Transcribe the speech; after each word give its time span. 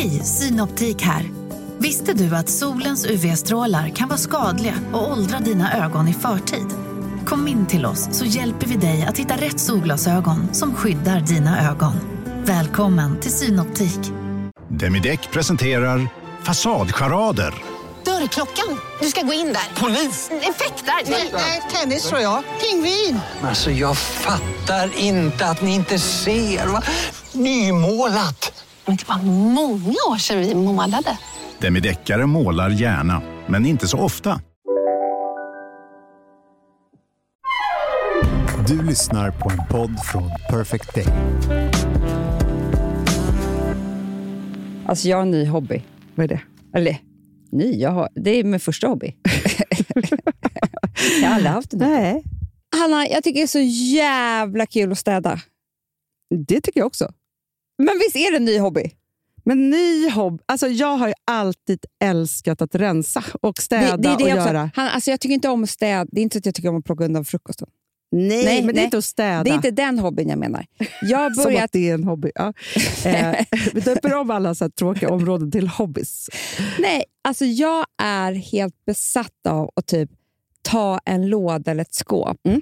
Hej, 0.00 0.24
Synoptik 0.24 1.02
här. 1.02 1.30
Visste 1.78 2.12
du 2.12 2.36
att 2.36 2.48
solens 2.48 3.06
UV-strålar 3.06 3.88
kan 3.88 4.08
vara 4.08 4.18
skadliga 4.18 4.74
och 4.92 5.12
åldra 5.12 5.38
dina 5.38 5.84
ögon 5.84 6.08
i 6.08 6.14
förtid? 6.14 6.66
Kom 7.26 7.48
in 7.48 7.66
till 7.66 7.86
oss 7.86 8.08
så 8.12 8.24
hjälper 8.24 8.66
vi 8.66 8.76
dig 8.76 9.06
att 9.08 9.18
hitta 9.18 9.36
rätt 9.36 9.60
solglasögon 9.60 10.54
som 10.54 10.74
skyddar 10.74 11.20
dina 11.20 11.70
ögon. 11.70 11.92
Välkommen 12.44 13.20
till 13.20 13.32
Synoptik. 13.32 14.00
Demideck 14.68 15.30
presenterar 15.30 16.08
Fasadcharader. 16.42 17.54
Dörrklockan. 18.04 18.80
Du 19.00 19.06
ska 19.06 19.22
gå 19.22 19.32
in 19.32 19.46
där. 19.46 19.80
Polis? 19.80 20.30
Effektar? 20.30 21.10
Nej, 21.32 21.62
tennis 21.72 22.08
tror 22.08 22.20
jag. 22.20 22.42
Pingvin. 22.60 23.20
Alltså 23.42 23.70
jag 23.70 23.98
fattar 23.98 24.98
inte 24.98 25.46
att 25.46 25.62
ni 25.62 25.74
inte 25.74 25.98
ser. 25.98 26.66
Va? 26.66 26.82
Nymålat. 27.32 28.59
Men 28.86 28.96
det 28.96 29.08
var 29.08 29.22
många 29.54 29.94
år 30.10 30.16
sedan 30.18 30.38
vi 30.40 30.54
målade. 30.54 31.18
Demideckare 31.58 32.26
målar 32.26 32.70
gärna, 32.70 33.22
men 33.46 33.66
inte 33.66 33.88
så 33.88 33.98
ofta. 33.98 34.40
Du 38.68 38.82
lyssnar 38.82 39.30
på 39.30 39.50
en 39.50 39.58
podd 39.70 40.04
från 40.04 40.30
Perfect 40.50 40.94
Day. 40.94 41.06
Alltså 44.86 45.08
jag 45.08 45.16
har 45.16 45.22
en 45.22 45.30
ny 45.30 45.46
hobby. 45.46 45.82
Vad 46.14 46.24
är 46.24 46.28
det? 46.28 46.40
Eller 46.74 46.96
ny, 47.52 47.80
jag 47.80 47.90
har, 47.90 48.08
det 48.14 48.30
är 48.30 48.44
min 48.44 48.60
första 48.60 48.86
hobby. 48.86 49.14
jag 51.22 51.28
har 51.28 51.34
aldrig 51.34 51.52
haft 51.52 51.72
en 51.72 51.78
Nej, 51.78 52.24
Hanna, 52.76 53.08
jag 53.08 53.24
tycker 53.24 53.40
det 53.40 53.44
är 53.44 53.46
så 53.46 53.94
jävla 53.94 54.66
kul 54.66 54.92
att 54.92 54.98
städa. 54.98 55.40
det 56.46 56.60
tycker 56.60 56.80
jag 56.80 56.86
också. 56.86 57.12
Men 57.84 57.98
visst 57.98 58.16
är 58.16 58.30
det 58.30 58.36
en 58.36 58.44
ny 58.44 58.58
hobby? 58.58 58.90
Men 59.44 59.70
ny 59.70 60.10
hobby. 60.10 60.42
Alltså 60.46 60.68
jag 60.68 60.96
har 60.96 61.08
ju 61.08 61.14
alltid 61.24 61.84
älskat 62.04 62.62
att 62.62 62.74
rensa 62.74 63.24
och 63.42 63.58
städa 63.58 63.96
det, 63.96 64.02
det 64.08 64.08
det 64.08 64.14
och 64.14 64.20
också. 64.38 64.48
göra. 64.48 64.70
Han, 64.74 64.88
alltså 64.88 65.10
jag 65.10 65.20
tycker 65.20 65.34
inte 65.34 65.48
om 65.48 65.62
att 65.64 65.70
städa. 65.70 66.06
Det 66.12 66.20
är 66.20 66.22
inte 66.22 66.34
så 66.34 66.38
att 66.38 66.46
jag 66.46 66.54
tycker 66.54 66.68
om 66.68 66.76
att 66.78 66.84
plocka 66.84 67.04
undan 67.04 67.24
frukosten. 67.24 67.68
Nej, 68.12 68.44
Nej, 68.44 68.56
men 68.58 68.66
det 68.66 68.72
nej. 68.72 68.80
är 68.80 68.84
inte 68.84 68.98
att 68.98 69.04
städa. 69.04 69.44
Det 69.44 69.50
är 69.50 69.54
inte 69.54 69.70
den 69.70 69.98
hobbyn 69.98 70.28
jag 70.28 70.38
menar. 70.38 70.66
Jag 71.02 71.18
har 71.18 71.30
Som 71.30 71.44
börjat... 71.44 71.64
att 71.64 71.72
det 71.72 71.90
är 71.90 71.94
en 71.94 72.04
hobby. 72.04 72.30
Ja. 72.34 72.52
Eh, 73.04 73.44
vi 73.74 73.80
döper 73.80 74.14
om 74.14 74.30
alla 74.30 74.54
så 74.54 74.70
tråkiga 74.70 75.08
områden 75.10 75.50
till 75.50 75.68
hobbys. 75.68 76.28
Nej, 76.78 77.04
alltså 77.24 77.44
jag 77.44 77.84
är 78.02 78.32
helt 78.32 78.84
besatt 78.86 79.46
av 79.48 79.70
att 79.76 79.86
typ 79.86 80.10
ta 80.62 81.00
en 81.04 81.28
låda 81.28 81.70
eller 81.70 81.82
ett 81.82 81.94
skåp 81.94 82.36
Mm. 82.44 82.60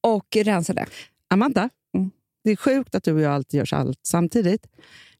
och 0.00 0.36
rensa 0.36 0.72
det. 0.72 0.86
Amanda. 1.28 1.68
Det 2.44 2.50
är 2.50 2.56
sjukt 2.56 2.94
att 2.94 3.04
du 3.04 3.12
och 3.12 3.20
jag 3.20 3.32
alltid 3.32 3.58
gör 3.58 3.74
allt 3.74 3.98
samtidigt. 4.02 4.66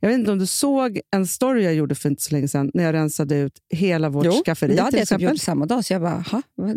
Jag 0.00 0.08
vet 0.08 0.18
inte 0.18 0.32
om 0.32 0.38
du 0.38 0.46
såg 0.46 1.00
en 1.10 1.26
story 1.26 1.64
jag 1.64 1.74
gjorde 1.74 1.94
för 1.94 2.08
inte 2.08 2.22
så 2.22 2.34
länge 2.34 2.48
sedan 2.48 2.70
när 2.74 2.84
jag 2.84 2.92
rensade 2.92 3.36
ut 3.36 3.58
hela 3.68 4.08
vårt 4.08 4.44
skafferi 4.44 4.74
det 4.76 4.82
hade 4.82 4.98
jag 4.98 5.08
typ 5.08 5.20
gjort 5.20 5.38
samma 5.38 5.66
dag, 5.66 5.84
så 5.84 5.92
jag 5.92 6.02
bara, 6.02 6.24
ha? 6.30 6.42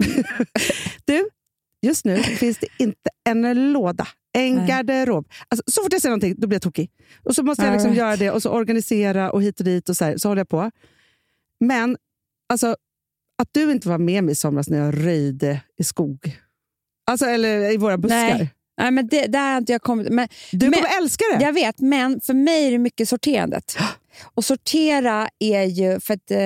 Du, 1.05 1.30
just 1.81 2.05
nu 2.05 2.23
finns 2.23 2.58
det 2.58 2.67
inte 2.80 3.09
en 3.30 3.72
låda, 3.72 4.08
en 4.33 4.55
Nej. 4.55 4.67
garderob. 4.67 5.27
Alltså, 5.47 5.63
så 5.72 5.83
fort 5.83 5.94
jag 5.94 6.02
ser 6.02 6.09
någonting, 6.09 6.35
då 6.38 6.47
blir 6.47 6.55
jag 6.55 6.61
tokig. 6.61 6.91
Och 7.23 7.35
så 7.35 7.44
måste 7.44 7.66
jag 7.66 7.73
liksom 7.73 7.89
vet. 7.89 7.97
göra 7.97 8.16
det 8.16 8.31
och 8.31 8.41
så 8.41 8.50
organisera 8.50 9.31
och 9.31 9.44
hit 9.44 9.59
och 9.59 9.66
dit 9.66 9.89
och 9.89 9.97
så, 9.97 10.05
här, 10.05 10.17
så 10.17 10.28
håller 10.28 10.39
jag 10.39 10.50
på. 10.50 10.72
Men 11.59 11.97
alltså, 12.50 12.75
att 13.38 13.50
du 13.52 13.72
inte 13.72 13.89
var 13.89 13.97
med 13.97 14.23
mig 14.23 14.31
i 14.31 14.35
somras 14.35 14.69
när 14.69 14.78
jag 14.78 15.05
röjde 15.05 15.61
i 15.78 15.83
skog. 15.83 16.39
Alltså, 17.11 17.25
eller 17.25 17.73
i 17.73 17.78
våra 17.78 17.97
buskar. 17.97 18.17
Nej. 18.17 18.53
Nej, 18.77 18.91
men 18.91 19.07
det, 19.07 19.27
där 19.27 19.52
har 19.52 19.57
inte 19.57 19.71
jag 19.71 19.81
kommit... 19.81 20.09
Men, 20.09 20.27
Du 20.52 20.69
Men- 20.69 20.73
kommer 20.79 20.97
älska 21.02 21.23
det! 21.38 21.43
Jag 21.43 21.53
vet, 21.53 21.79
men 21.79 22.21
för 22.21 22.33
mig 22.33 22.67
är 22.67 22.71
det 22.71 22.77
mycket 22.77 23.09
sorterandet. 23.09 23.75
Och 24.33 24.45
sortera 24.45 25.29
är 25.39 25.63
ju... 25.63 25.99
för 25.99 26.13
att 26.13 26.31
eh, 26.31 26.38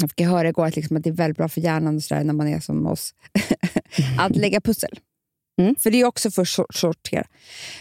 Jag 0.00 0.10
fick 0.16 0.20
höra 0.20 0.48
igår 0.48 0.66
att, 0.66 0.76
liksom, 0.76 0.96
att 0.96 1.02
det 1.02 1.10
är 1.10 1.14
väldigt 1.14 1.36
bra 1.36 1.48
för 1.48 1.60
hjärnan 1.60 1.96
och 1.96 2.02
så 2.02 2.14
när 2.22 2.32
man 2.34 2.48
är 2.48 2.60
som 2.60 2.86
oss. 2.86 3.14
att 4.18 4.36
lägga 4.36 4.60
pussel. 4.60 4.98
Mm. 5.60 5.74
För 5.78 5.90
det 5.90 6.00
är 6.00 6.04
också 6.04 6.30
för 6.30 6.42
att 6.42 6.48
sor- 6.48 6.72
sortera. 6.74 7.26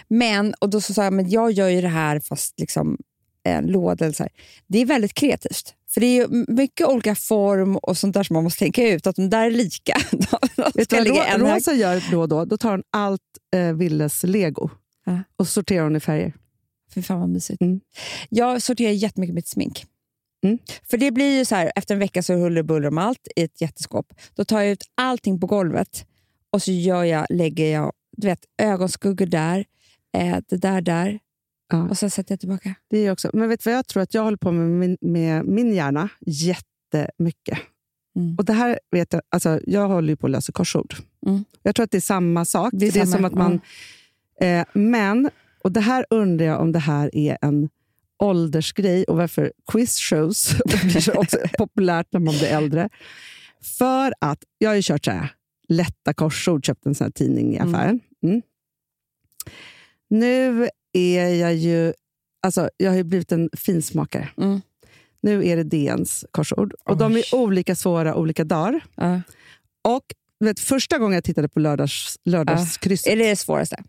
Men, 0.07 0.53
och 0.53 0.69
då 0.69 0.81
så 0.81 0.93
sa 0.93 1.03
jag, 1.03 1.13
men 1.13 1.29
jag 1.29 1.51
gör 1.51 1.67
ju 1.69 1.81
det 1.81 1.87
här 1.87 2.19
fast 2.19 2.59
liksom 2.59 2.97
en 3.45 3.67
låda. 3.67 4.05
Eller 4.05 4.13
så 4.15 4.23
här. 4.23 4.31
Det 4.67 4.79
är 4.79 4.85
väldigt 4.85 5.13
kreativt. 5.13 5.73
För 5.89 6.01
det 6.01 6.07
är 6.19 6.51
mycket 6.53 6.87
olika 6.87 7.15
form 7.15 7.77
och 7.77 7.97
sånt 7.97 8.13
där 8.13 8.23
som 8.23 8.33
man 8.33 8.43
måste 8.43 8.59
tänka 8.59 8.87
ut. 8.89 9.07
Att 9.07 9.15
de 9.15 9.29
där 9.29 9.45
är 9.45 9.51
lika. 9.51 9.93
De 10.73 10.83
ska 10.83 10.99
ligga 10.99 11.25
en 11.25 11.39
Ro- 11.41 11.47
här. 11.47 11.55
Rosa 11.55 11.73
gör 11.73 12.03
då 12.11 12.21
och 12.21 12.29
då? 12.29 12.45
Då 12.45 12.57
tar 12.57 12.71
hon 12.71 12.83
allt 12.91 13.21
eh, 13.55 13.73
Willes 13.73 14.23
lego 14.23 14.69
Ja. 15.05 15.19
och 15.37 15.47
sorterar 15.47 15.83
hon 15.83 15.95
i 15.95 15.99
färger. 15.99 16.33
Fy 16.95 17.01
fan 17.01 17.19
vad 17.19 17.29
mysigt. 17.29 17.61
Mm. 17.61 17.79
Jag 18.29 18.61
sorterar 18.61 18.91
jättemycket 18.91 19.35
mitt 19.35 19.47
smink. 19.47 19.85
Mm. 20.43 20.57
För 20.89 20.97
det 20.97 21.11
blir 21.11 21.37
ju 21.37 21.45
så 21.45 21.55
här, 21.55 21.71
efter 21.75 21.93
en 21.95 21.99
vecka 21.99 22.23
så 22.23 22.33
huller 22.33 22.63
buller 22.63 22.87
om 22.87 22.97
allt 22.97 23.27
i 23.35 23.41
ett 23.43 23.61
jätteskåp. 23.61 24.13
Då 24.35 24.45
tar 24.45 24.61
jag 24.61 24.71
ut 24.71 24.83
allting 24.95 25.39
på 25.39 25.47
golvet 25.47 26.05
och 26.51 26.61
så 26.61 26.71
gör 26.71 27.03
jag, 27.03 27.25
lägger 27.29 27.73
jag 27.73 27.91
du 28.17 28.27
vet, 28.27 28.39
ögonskuggor 28.61 29.25
där, 29.25 29.65
eh, 30.17 30.37
det 30.49 30.57
där 30.57 30.81
där 30.81 31.19
Ja. 31.67 31.89
och 31.89 31.97
sen 31.97 32.09
sätter 32.09 32.31
jag 32.31 32.39
tillbaka. 32.39 32.75
Det 32.89 32.97
är 32.97 33.11
också. 33.11 33.29
Men 33.33 33.49
vet 33.49 33.63
du 33.63 33.69
vad 33.69 33.77
jag 33.77 33.87
tror 33.87 34.03
att 34.03 34.13
jag 34.13 34.23
håller 34.23 34.37
på 34.37 34.51
med 34.51 34.69
min, 34.69 34.97
med 35.01 35.45
min 35.45 35.73
hjärna 35.73 36.09
jättemycket. 36.25 37.59
Mm. 38.15 38.35
Och 38.37 38.45
det 38.45 38.53
här 38.53 38.79
vet 38.91 39.13
jag, 39.13 39.21
alltså 39.29 39.59
jag 39.67 39.87
håller 39.87 40.09
ju 40.09 40.15
på 40.15 40.27
att 40.27 40.31
lösa 40.31 40.51
korsord. 40.51 40.95
Mm. 41.27 41.45
Jag 41.63 41.75
tror 41.75 41.83
att 41.83 41.91
det 41.91 41.97
är 41.97 42.01
samma 42.01 42.45
sak. 42.45 42.69
Det 42.73 42.87
är 42.87 42.91
Det 42.91 42.99
är, 42.99 43.05
som 43.05 43.25
att 43.25 43.33
man, 43.33 43.59
eh, 44.41 44.65
men, 44.73 45.29
och 45.63 45.71
det 45.71 45.79
här 45.79 46.05
undrar 46.09 46.45
jag 46.45 46.61
om 46.61 46.71
det 46.71 46.79
här 46.79 47.15
är 47.15 47.37
en 47.41 47.69
åldersgrej 48.19 49.03
och 49.03 49.17
varför 49.17 49.51
quizshows 49.71 50.55
blir 50.65 51.01
så 51.01 51.13
också 51.13 51.37
populärt 51.57 52.07
när 52.11 52.19
man 52.19 52.33
blir 52.37 52.47
äldre. 52.47 52.89
För 53.77 54.13
att 54.21 54.43
jag 54.57 54.69
har 54.69 54.75
ju 54.75 54.81
kört 54.81 55.05
så 55.05 55.11
här, 55.11 55.29
lätta 55.69 56.13
korsord, 56.13 56.65
köpt 56.65 56.85
en 56.85 56.95
sån 56.95 57.05
här 57.05 57.11
tidning 57.11 57.53
i 57.53 57.57
Mm. 57.57 57.75
affären. 57.75 57.99
Mm. 58.23 58.41
Nu 60.09 60.69
är 60.97 61.29
jag 61.35 61.55
ju, 61.55 61.93
alltså 62.43 62.69
jag 62.77 62.91
har 62.91 62.97
ju 62.97 63.03
blivit 63.03 63.31
en 63.31 63.49
finsmakare. 63.57 64.29
Mm. 64.37 64.61
Nu 65.21 65.47
är 65.47 65.55
det 65.57 65.63
DNs 65.63 66.25
korsord. 66.31 66.73
Och 66.85 66.97
de 66.97 67.13
Oj. 67.13 67.19
är 67.19 67.35
olika 67.35 67.75
svåra 67.75 68.15
olika 68.15 68.43
dagar. 68.43 68.79
Ja. 68.95 69.21
Och 69.83 70.03
vet, 70.39 70.59
första 70.59 70.97
gången 70.97 71.13
jag 71.15 71.23
tittade 71.23 71.49
på 71.49 71.59
lördags, 71.59 72.19
lördagskrysset, 72.25 73.13
Är 73.13 73.15
det 73.17 73.29
det 73.29 73.35
svåraste? 73.35 73.83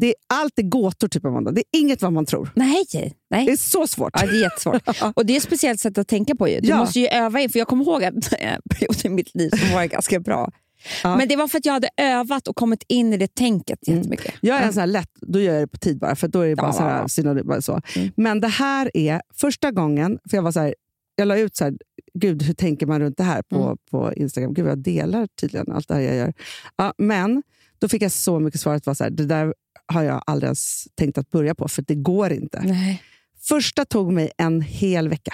det 0.00 0.06
är 0.06 0.14
alltid 0.26 0.70
gåtor 0.70 1.08
typ 1.08 1.24
av 1.24 1.32
måndag. 1.32 1.50
Det 1.52 1.60
är 1.60 1.80
inget 1.80 2.02
vad 2.02 2.12
man 2.12 2.26
tror. 2.26 2.50
Nej. 2.54 2.84
Det 2.92 3.12
Nej. 3.30 3.48
är 3.50 3.56
så 3.56 3.86
svårt. 3.86 4.10
Ja, 4.20 4.26
det 4.26 4.36
är 4.36 4.42
jättesvårt. 4.42 4.82
Och 5.16 5.26
det 5.26 5.32
är 5.32 5.36
ett 5.36 5.42
speciellt 5.42 5.80
sätt 5.80 5.98
att 5.98 6.08
tänka 6.08 6.34
på. 6.34 6.48
Ju. 6.48 6.60
Du 6.60 6.68
Ja. 6.68 6.76
måste 6.76 7.00
ju 7.00 7.06
öva 7.06 7.40
in, 7.40 7.50
för 7.50 7.58
jag 7.58 7.68
kommer 7.68 7.84
ihåg 7.84 8.04
att 8.04 8.14
en 8.14 8.60
period 8.70 8.96
i 9.04 9.08
mitt 9.08 9.34
liv 9.34 9.50
som 9.50 9.74
var 9.74 9.84
ganska 9.84 10.20
bra. 10.20 10.52
Ja. 11.02 11.16
Men 11.16 11.28
det 11.28 11.36
var 11.36 11.48
för 11.48 11.58
att 11.58 11.66
jag 11.66 11.72
hade 11.72 11.88
övat 11.96 12.48
och 12.48 12.56
kommit 12.56 12.82
in 12.88 13.12
i 13.12 13.16
det 13.16 13.34
tänket 13.34 13.88
Mm. 13.88 13.98
jättemycket. 13.98 14.34
Jag 14.40 14.56
är 14.60 14.62
en 14.66 14.72
sån 14.72 14.80
här 14.80 14.86
lätt, 14.86 15.10
då 15.20 15.40
gör 15.40 15.52
jag 15.54 15.62
det 15.62 15.66
på 15.68 15.78
tid 15.78 15.98
bara, 15.98 16.16
för 16.16 16.28
då 16.28 16.40
är 16.40 16.48
det 16.48 16.56
bara 16.56 16.66
Ja. 16.66 16.72
så 16.72 16.82
här, 16.82 17.08
synonym, 17.08 17.46
bara 17.46 17.62
så. 17.62 17.80
Mm. 17.96 18.10
Men 18.16 18.40
det 18.40 18.48
här 18.48 18.90
är 18.94 19.22
första 19.34 19.70
gången, 19.70 20.18
för 20.30 20.36
jag 20.36 20.42
var 20.42 20.52
så 20.52 20.60
här, 20.60 20.74
jag 21.16 21.28
la 21.28 21.36
ut 21.38 21.56
så 21.56 21.64
här, 21.64 21.74
gud 22.14 22.42
hur 22.42 22.54
tänker 22.54 22.86
man 22.86 23.00
runt 23.00 23.16
det 23.16 23.24
här 23.24 23.42
på, 23.42 23.62
Mm. 23.62 23.76
på 23.90 24.12
Instagram? 24.14 24.54
Gud 24.54 24.66
jag 24.66 24.78
delar 24.78 25.26
tydligen 25.40 25.72
allt 25.72 25.88
det 25.88 25.94
här 25.94 26.00
jag 26.00 26.16
gör. 26.16 26.32
Ja, 26.76 26.94
men 26.98 27.42
då 27.78 27.88
fick 27.88 28.02
jag 28.02 28.12
så 28.12 28.38
mycket 28.40 28.60
svar 28.60 28.74
att 28.74 28.86
var 28.86 28.94
så 28.94 29.04
här, 29.04 29.10
det 29.10 29.24
där 29.26 29.54
har 29.92 30.02
jag 30.02 30.22
aldrig 30.26 30.46
ens 30.46 30.84
tänkt 30.94 31.18
att 31.18 31.30
börja 31.30 31.54
på, 31.54 31.68
för 31.68 31.82
det 31.82 31.94
går 31.94 32.32
inte. 32.32 32.60
Nej. 32.64 33.02
Första 33.40 33.84
tog 33.84 34.12
mig 34.12 34.30
en 34.38 34.60
hel 34.60 35.08
vecka. 35.08 35.32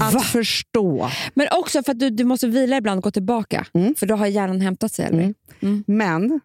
Att 0.00 0.14
Va? 0.14 0.20
förstå. 0.20 1.10
Men 1.34 1.48
också 1.50 1.82
för 1.82 1.92
att 1.92 1.98
du, 1.98 2.10
du 2.10 2.24
måste 2.24 2.46
vila 2.48 2.76
ibland 2.76 2.98
och 2.98 3.04
gå 3.04 3.10
tillbaka. 3.10 3.66
Mm. 3.74 3.94
För 3.94 4.06
då 4.06 4.14
har 4.16 4.26
hjärnan 4.26 4.60
hämtat 4.60 4.92
sig. 4.92 5.04
Eller? 5.04 5.18
Mm. 5.22 5.34
Mm. 5.60 5.84
Men 5.86 6.40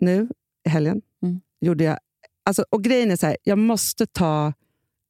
nu 0.00 0.28
i 0.66 0.68
helgen 0.68 1.00
Mm. 1.22 1.40
gjorde 1.60 1.84
jag... 1.84 1.98
Alltså, 2.44 2.64
och 2.70 2.84
grejen 2.84 3.10
är 3.10 3.16
så 3.16 3.26
här, 3.26 3.36
jag 3.42 3.58
måste 3.58 4.06
ta, 4.06 4.52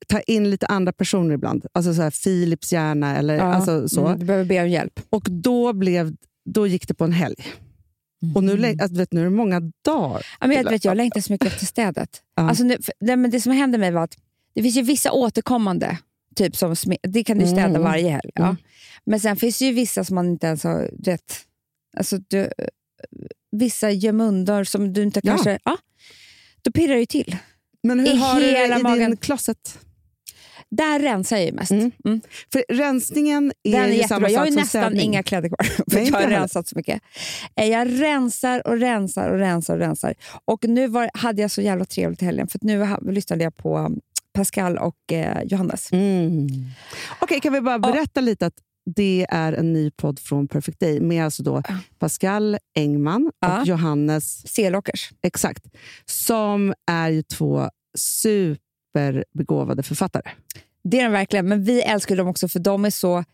ta 0.09 0.21
in 0.21 0.51
lite 0.51 0.67
andra 0.67 0.93
personer 0.93 1.35
ibland. 1.35 1.67
Alltså 1.73 1.95
så 1.95 2.03
här, 2.03 2.11
Philips 2.25 2.73
hjärna 2.73 3.17
eller 3.17 3.35
Ja. 3.35 3.43
alltså, 3.43 3.89
så. 3.89 4.07
Mm, 4.07 4.19
du 4.19 4.27
behöver 4.27 4.45
be 4.45 4.63
om 4.63 4.69
hjälp. 4.69 5.01
Och 5.11 5.27
då, 5.31 5.73
blev, 5.73 6.17
då 6.45 6.67
gick 6.67 6.89
det 6.89 6.95
på 6.95 7.05
en 7.05 7.13
helg. 7.13 7.37
Och 8.35 8.45
nu, 8.45 8.77
alltså, 8.81 8.99
vet, 8.99 9.13
nu 9.13 9.21
är 9.21 9.25
det 9.25 9.31
många 9.31 9.61
dagar. 9.85 10.27
Ja, 10.41 10.47
men 10.47 10.57
jag, 10.57 10.71
vet, 10.71 10.85
jag 10.85 10.97
längtar 10.97 11.21
så 11.21 11.33
mycket 11.33 11.47
efter 11.49 11.67
städet. 11.67 12.23
Ja. 12.37 12.43
Alltså, 12.49 12.65
nu, 12.65 12.77
för, 12.83 12.95
det, 13.01 13.17
men 13.17 13.31
det 13.31 13.41
som 13.41 13.53
hände 13.53 13.79
mig 13.79 13.91
var 13.91 14.03
att 14.05 14.17
det 14.55 14.63
finns 14.63 14.77
ju 14.77 14.83
vissa 14.83 15.13
återkommande, 15.13 15.99
typ 16.45 16.57
som 16.57 16.75
det 17.03 17.25
kan 17.25 17.39
du 17.39 17.47
städa 17.47 17.65
Mm. 17.67 17.83
varje 17.83 18.11
helg. 18.11 18.31
Ja. 18.35 18.45
Mm. 18.45 18.57
Men 19.07 19.21
sen 19.21 19.37
finns 19.37 19.59
det 19.59 19.65
ju 19.65 19.73
vissa 19.73 20.05
som 20.05 20.15
man 20.15 20.27
inte 20.31 20.47
ens 20.47 20.65
har... 20.65 20.91
Vet, 21.05 21.41
alltså, 21.97 22.19
du, 22.29 22.51
vissa 23.53 23.91
gömundor 23.91 24.65
som 24.65 24.93
du 24.93 25.03
inte 25.03 25.21
Ja. 25.25 25.31
kanske... 25.33 25.59
Ja, 25.65 25.77
då 26.63 26.73
pirrar 26.73 26.95
det 26.95 27.01
ju 27.01 27.07
till. 27.07 27.37
Men 27.83 28.01
hur 28.01 28.07
I 28.15 28.17
har 28.17 28.41
du 28.41 28.47
det 28.47 28.79
i 28.79 28.83
magen. 28.83 29.11
din 29.11 29.17
closet? 29.17 29.79
Där 30.71 31.01
rensar 31.01 31.37
jag 31.37 31.47
ju 31.47 31.53
mest. 31.53 31.71
Mm. 31.71 31.91
Mm. 32.05 32.21
För 32.53 32.65
rensningen 32.69 33.53
är 33.63 33.73
Den 33.73 33.81
är 33.83 33.87
ju 33.89 33.95
jättebra. 33.95 34.09
samma 34.09 34.29
Jag 34.31 34.39
har 34.41 34.47
sak 34.47 34.51
ju 34.55 34.57
nästan 34.61 34.83
städning. 34.83 35.01
inga 35.03 35.23
kläder 35.23 35.49
kvar, 35.49 35.65
för 35.91 35.97
Nej, 35.97 36.05
jag 36.07 36.13
har 36.15 36.21
heller. 36.21 36.37
rensat 36.41 36.69
så 36.69 36.77
mycket. 36.77 37.03
Eh, 37.57 37.67
Jag 37.67 38.01
rensar 38.03 38.67
och 38.67 38.79
rensar 38.79 39.31
och 39.31 39.39
rensar 39.39 39.75
och 39.75 39.81
rensar. 39.81 40.15
Och 40.45 40.65
nu 40.69 40.87
var, 40.87 41.11
hade 41.15 41.43
jag 41.43 41.51
så 41.51 41.63
jävla 41.63 41.85
trevligt 41.85 42.23
i 42.23 42.25
helgen, 42.25 42.49
för 42.49 42.59
nu 42.63 42.87
lyssnade 43.13 43.45
jag 43.45 43.57
på 43.57 43.97
Pascal 44.41 44.79
och 44.79 45.13
eh, 45.13 45.43
Johannes. 45.45 45.93
Mm. 45.93 46.49
Okej, 47.21 47.41
kan 47.41 47.53
vi 47.53 47.61
bara 47.61 47.79
berätta 47.79 48.21
lite 48.21 48.47
att 48.47 48.55
det 48.95 49.27
är 49.31 49.53
en 49.53 49.73
ny 49.73 49.91
podd 49.91 50.19
från 50.19 50.49
Perfect 50.49 50.81
Day 50.81 51.01
med 51.01 51.25
alltså 51.25 51.43
då 51.43 51.63
Ja. 51.69 51.75
Pascal 51.99 52.59
Engman 52.75 53.31
Ja. 53.41 53.61
och 53.61 53.67
Johannes 53.67 54.49
Selåkers. 54.53 55.11
Exakt. 55.23 55.65
Som 56.07 56.75
är 56.91 57.09
ju 57.11 57.23
två 57.23 57.71
superbegåvade 57.99 59.83
författare. 59.83 60.31
Det 60.85 61.01
är 61.01 61.05
de 61.05 61.13
verkligen, 61.13 61.49
men 61.49 61.65
vi 61.65 61.83
älskar 61.83 62.17
dem 62.17 62.29
också 62.29 62.49
för 62.49 62.59
de 62.59 62.85
är 62.85 62.91
så... 62.91 63.25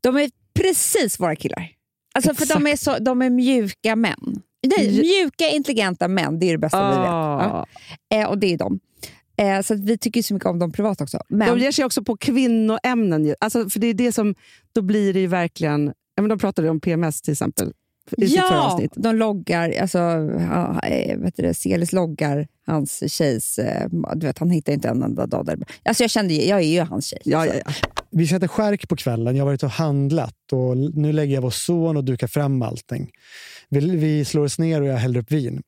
De 0.00 0.16
är 0.16 0.30
precis 0.54 1.20
våra 1.20 1.36
killar. 1.36 1.68
Alltså 2.14 2.34
för 2.34 2.46
de 2.54 2.66
är, 2.66 2.76
så, 2.76 2.98
de 2.98 3.22
är 3.22 3.30
mjuka 3.30 3.96
män. 3.96 4.42
Nej, 4.76 4.90
Ju- 4.94 5.00
mjuka, 5.02 5.48
intelligenta 5.48 6.08
män, 6.08 6.38
det 6.38 6.46
är 6.46 6.52
det 6.52 6.58
bästa 6.58 6.90
vi 6.90 6.96
vet. 6.96 7.06
Ja. 7.06 7.66
Ah. 8.10 8.16
Eh, 8.16 8.28
och 8.28 8.38
det 8.38 8.52
är 8.52 8.58
de. 8.58 8.80
Eh, 9.42 9.62
så 9.62 9.74
att 9.74 9.80
vi 9.80 9.98
tycker 9.98 10.22
så 10.22 10.34
mycket 10.34 10.48
om 10.48 10.58
dem 10.58 10.72
privat 10.72 11.00
också. 11.00 11.18
Men, 11.28 11.48
De 11.48 11.58
ger 11.64 11.72
sig 11.72 11.84
också 11.84 12.04
på 12.04 12.16
kvinnoämnen. 12.16 13.34
Alltså, 13.40 13.70
för 13.70 13.80
det 13.80 13.86
är 13.86 13.94
det 13.94 14.12
som, 14.12 14.34
då 14.72 14.82
blir 14.82 15.14
det 15.14 15.20
ju 15.20 15.26
verkligen... 15.26 15.92
Ja, 16.14 16.22
men 16.22 16.28
de 16.28 16.38
pratade 16.38 16.70
om 16.70 16.80
PMS 16.80 17.22
till 17.22 17.32
exempel 17.32 17.72
i 18.16 18.28
sitt 18.28 18.40
förra 18.40 18.56
ja, 18.56 18.72
avsnitt. 18.72 18.92
de 18.96 19.16
loggar, 19.16 19.74
alltså, 19.80 19.98
ja, 19.98 20.80
eh, 20.80 21.18
vet 21.18 21.36
du 21.36 21.42
det, 21.42 21.54
Celis 21.54 21.92
loggar 21.92 22.46
hans 22.66 23.12
tjejs... 23.12 23.58
Eh, 23.58 23.88
du 24.14 24.26
vet, 24.26 24.38
han 24.38 24.50
hittar 24.50 24.72
inte 24.72 24.88
en 24.88 25.02
enda 25.02 25.26
dag 25.26 25.46
där. 25.46 25.58
Alltså 25.82 26.02
jag 26.02 26.10
kände 26.10 26.34
jag 26.34 26.58
är 26.58 26.66
ju 26.66 26.80
hans 26.80 27.06
tjej. 27.06 27.22
Ja, 27.24 27.46
ja, 27.46 27.54
ja. 27.64 27.72
Vi 28.10 28.34
äta 28.34 28.48
skärk 28.48 28.88
på 28.88 28.96
kvällen. 28.96 29.36
Jag 29.36 29.44
har 29.44 29.50
varit 29.50 29.62
och 29.62 29.70
handlat 29.70 30.52
och 30.52 30.76
nu 30.76 31.12
lägger 31.12 31.34
jag 31.34 31.42
vår 31.42 31.50
son 31.50 31.96
och 31.96 32.04
dukar 32.04 32.26
fram 32.26 32.62
allting. 32.62 33.10
Vi, 33.68 33.96
vi 33.96 34.24
slår 34.24 34.44
oss 34.44 34.58
ner 34.58 34.82
och 34.82 34.88
jag 34.88 34.96
häller 34.96 35.20
upp 35.20 35.32
vin. 35.32 35.62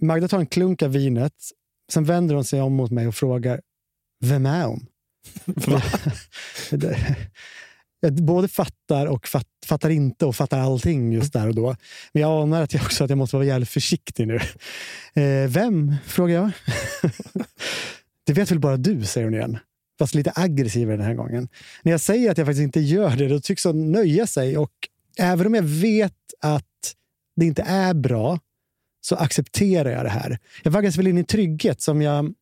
Magda 0.00 0.28
tar 0.28 0.38
en 0.38 0.46
klunk 0.46 0.82
av 0.82 0.90
vinet. 0.90 1.32
Sen 1.92 2.04
vänder 2.04 2.34
hon 2.34 2.44
sig 2.44 2.60
om 2.60 2.72
mot 2.72 2.90
mig 2.90 3.08
och 3.08 3.14
frågar 3.14 3.60
Vem 4.24 4.46
är 4.46 4.64
hon? 4.64 4.86
Jag 8.00 8.12
både 8.12 8.48
fattar 8.48 9.06
och 9.06 9.26
fatt, 9.26 9.46
fattar 9.66 9.90
inte 9.90 10.26
och 10.26 10.36
fattar 10.36 10.58
allting 10.58 11.12
just 11.12 11.32
där 11.32 11.48
och 11.48 11.54
då. 11.54 11.76
Men 12.12 12.22
jag 12.22 12.42
anar 12.42 12.62
att 12.62 12.74
jag 12.74 12.82
också 12.82 13.04
att 13.04 13.10
jag 13.10 13.18
måste 13.18 13.36
vara 13.36 13.46
jävligt 13.46 13.68
försiktig 13.68 14.28
nu. 14.28 14.36
Eh, 15.14 15.48
vem? 15.48 15.94
frågar 16.06 16.34
jag. 16.34 16.50
det 18.26 18.32
vet 18.32 18.50
väl 18.50 18.58
bara 18.58 18.76
du, 18.76 19.04
säger 19.04 19.24
hon 19.24 19.34
igen. 19.34 19.58
Fast 19.98 20.14
lite 20.14 20.32
aggressivare 20.34 20.96
den 20.96 21.06
här 21.06 21.14
gången. 21.14 21.48
När 21.82 21.92
jag 21.92 22.00
säger 22.00 22.30
att 22.30 22.38
jag 22.38 22.46
faktiskt 22.46 22.62
inte 22.62 22.80
gör 22.80 23.16
det, 23.16 23.28
då 23.28 23.40
tycks 23.40 23.64
hon 23.64 23.92
nöja 23.92 24.26
sig. 24.26 24.58
Och 24.58 24.72
även 25.18 25.46
om 25.46 25.54
jag 25.54 25.62
vet 25.62 26.12
att 26.40 26.94
det 27.36 27.46
inte 27.46 27.62
är 27.62 27.94
bra, 27.94 28.38
så 29.08 29.16
accepterar 29.16 29.90
jag 29.90 30.04
det 30.04 30.10
här. 30.10 30.38
Jag 30.62 30.70
vaggas 30.70 30.96
väl 30.96 31.06
in 31.06 31.18
i 31.18 31.24
trygghet 31.24 31.80
som 31.80 32.02
jag... 32.02 32.34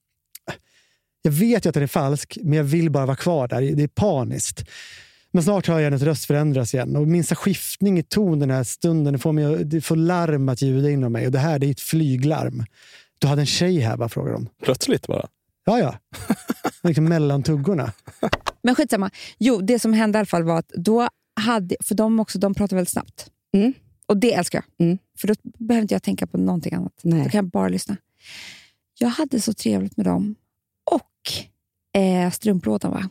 Jag 1.23 1.33
vet 1.33 1.65
ju 1.65 1.69
att 1.69 1.75
den 1.75 1.83
är 1.83 1.87
falsk, 1.87 2.39
men 2.43 2.53
jag 2.53 2.65
vill 2.65 2.91
bara 2.91 3.07
vara 3.07 3.17
kvar 3.17 3.49
där. 3.49 3.61
Det 3.61 3.83
är 3.83 3.89
paniskt. 3.89 4.65
Men 5.31 5.43
snart 5.43 5.67
hör 5.67 5.79
jag 5.79 5.85
hennes 5.85 6.03
röst 6.03 6.25
förändras 6.25 6.75
igen. 6.75 6.97
Och 6.97 7.09
minsta 7.09 7.35
skiftning 7.35 7.99
i 7.99 8.03
ton 8.03 8.39
den 8.39 8.51
här 8.51 8.65
stunden 8.65 9.13
det 9.13 9.19
får, 9.19 9.33
mig, 9.33 9.65
det 9.65 9.81
får 9.81 9.97
larm 9.97 10.49
att 10.49 10.63
ljuda 10.63 10.91
inom 10.91 11.13
mig. 11.13 11.27
Och 11.27 11.33
det 11.33 11.39
här 11.39 11.59
det 11.59 11.67
är 11.67 11.71
ett 11.71 11.81
flyglarm. 11.81 12.65
Du 13.19 13.27
hade 13.27 13.43
en 13.43 13.47
tjej 13.47 13.79
här, 13.79 13.97
va? 13.97 14.09
frågar 14.09 14.33
de. 14.33 14.49
Plötsligt 14.63 15.07
bara. 15.07 15.27
Ja, 15.65 15.79
ja. 15.79 15.99
liksom 16.83 17.05
mellan 17.05 17.43
tuggorna. 17.43 17.93
Men 18.63 18.75
skitsamma. 18.75 19.11
Jo, 19.39 19.61
det 19.61 19.79
som 19.79 19.93
hände 19.93 20.17
i 20.17 20.21
alla 20.21 20.27
fall 20.27 20.43
var 20.43 20.59
att 20.59 20.69
då 20.69 21.09
hade, 21.41 21.77
för 21.85 21.95
de 21.95 22.21
också, 22.21 22.39
de 22.39 22.55
pratar 22.55 22.77
väldigt 22.77 22.93
snabbt. 22.93 23.31
Mm. 23.55 23.75
Och 24.07 24.17
det 24.17 24.35
älskar 24.35 24.65
jag. 24.77 24.87
Mm. 24.87 24.99
För 25.19 25.29
då 25.29 25.35
behöver 25.43 25.83
inte 25.83 25.95
jag 25.95 26.03
tänka 26.03 26.27
på 26.27 26.39
någonting 26.39 26.75
annat. 26.75 27.01
Nej. 27.03 27.25
Då 27.25 27.31
kan 27.31 27.39
jag 27.39 27.45
bara 27.51 27.69
lyssna. 27.69 27.97
Jag 28.99 29.09
hade 29.09 29.41
så 29.41 29.53
trevligt 29.53 29.97
med 29.97 30.07
dem. 30.07 30.35
Och 30.91 31.33
eh, 32.01 32.31
strumplådan 32.31 32.91
va? 32.91 33.09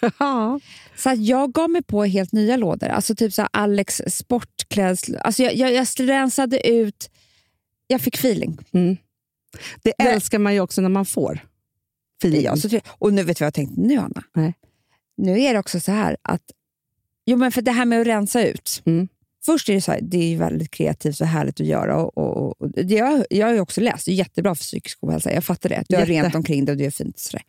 Ja. 0.18 0.60
Så 0.96 1.12
jag 1.16 1.52
gav 1.52 1.70
mig 1.70 1.82
på 1.82 2.04
helt 2.04 2.32
nya 2.32 2.56
lådor. 2.56 2.88
Alltså 2.88 3.14
typ 3.14 3.32
så 3.32 3.42
Alex 3.42 4.02
sportklädsel. 4.06 5.16
Alltså 5.16 5.42
jag, 5.42 5.54
jag, 5.54 5.72
jag 5.72 5.86
rensade 5.98 6.68
ut. 6.68 7.10
Jag 7.86 8.00
fick 8.00 8.14
feeling. 8.16 8.58
Det 8.72 9.00
Det- 9.82 9.92
älskar 10.04 10.38
man 10.38 10.54
ju 10.54 10.60
också 10.60 10.80
när 10.80 10.88
man 10.88 11.06
får. 11.06 11.40
Feeling. 12.22 12.42
jag 12.42 12.58
så. 12.58 12.80
Och 12.88 13.12
nu 13.12 13.22
vet 13.22 13.36
du 13.38 13.42
vad 13.42 13.46
jag 13.46 13.54
tänkte 13.54 13.80
nu, 13.80 13.96
Anna? 13.96 14.22
Nej. 14.34 14.54
Nu 15.16 15.40
är 15.40 15.52
det 15.52 15.58
också 15.58 15.80
så 15.80 15.92
här 15.92 16.16
att... 16.22 16.42
Jo, 17.26 17.36
men 17.36 17.52
för 17.52 17.62
det 17.62 17.72
här 17.72 17.84
med 17.84 18.00
att 18.00 18.06
rensa 18.06 18.42
ut. 18.44 18.82
Mm. 18.84 19.08
Först 19.44 19.68
är 19.68 19.74
det 19.74 19.80
så 19.80 19.92
här, 19.92 20.00
det 20.02 20.34
är 20.34 20.36
väldigt 20.36 20.70
kreativt 20.70 21.20
och 21.20 21.26
härligt 21.26 21.60
att 21.60 21.66
göra. 21.66 21.96
Och, 21.96 22.18
och, 22.18 22.62
och, 22.62 22.70
det 22.70 22.94
jag, 22.94 23.24
jag 23.30 23.46
har 23.46 23.54
ju 23.54 23.60
också 23.60 23.80
läst, 23.80 24.04
det 24.06 24.12
är 24.12 24.14
jättebra 24.14 24.54
för 24.54 24.64
psykisk 24.64 24.98
ohälsa. 25.02 25.32
Jag 25.32 25.44
fattar 25.44 25.68
det. 25.68 25.84
Du 25.88 25.96
har 25.96 26.02
Jätte. 26.02 26.12
rent 26.12 26.34
omkring 26.34 26.64
det 26.64 26.72
och 26.72 26.78
du 26.78 26.84
är 26.84 26.90
fint. 26.90 27.18
Sådär. 27.18 27.42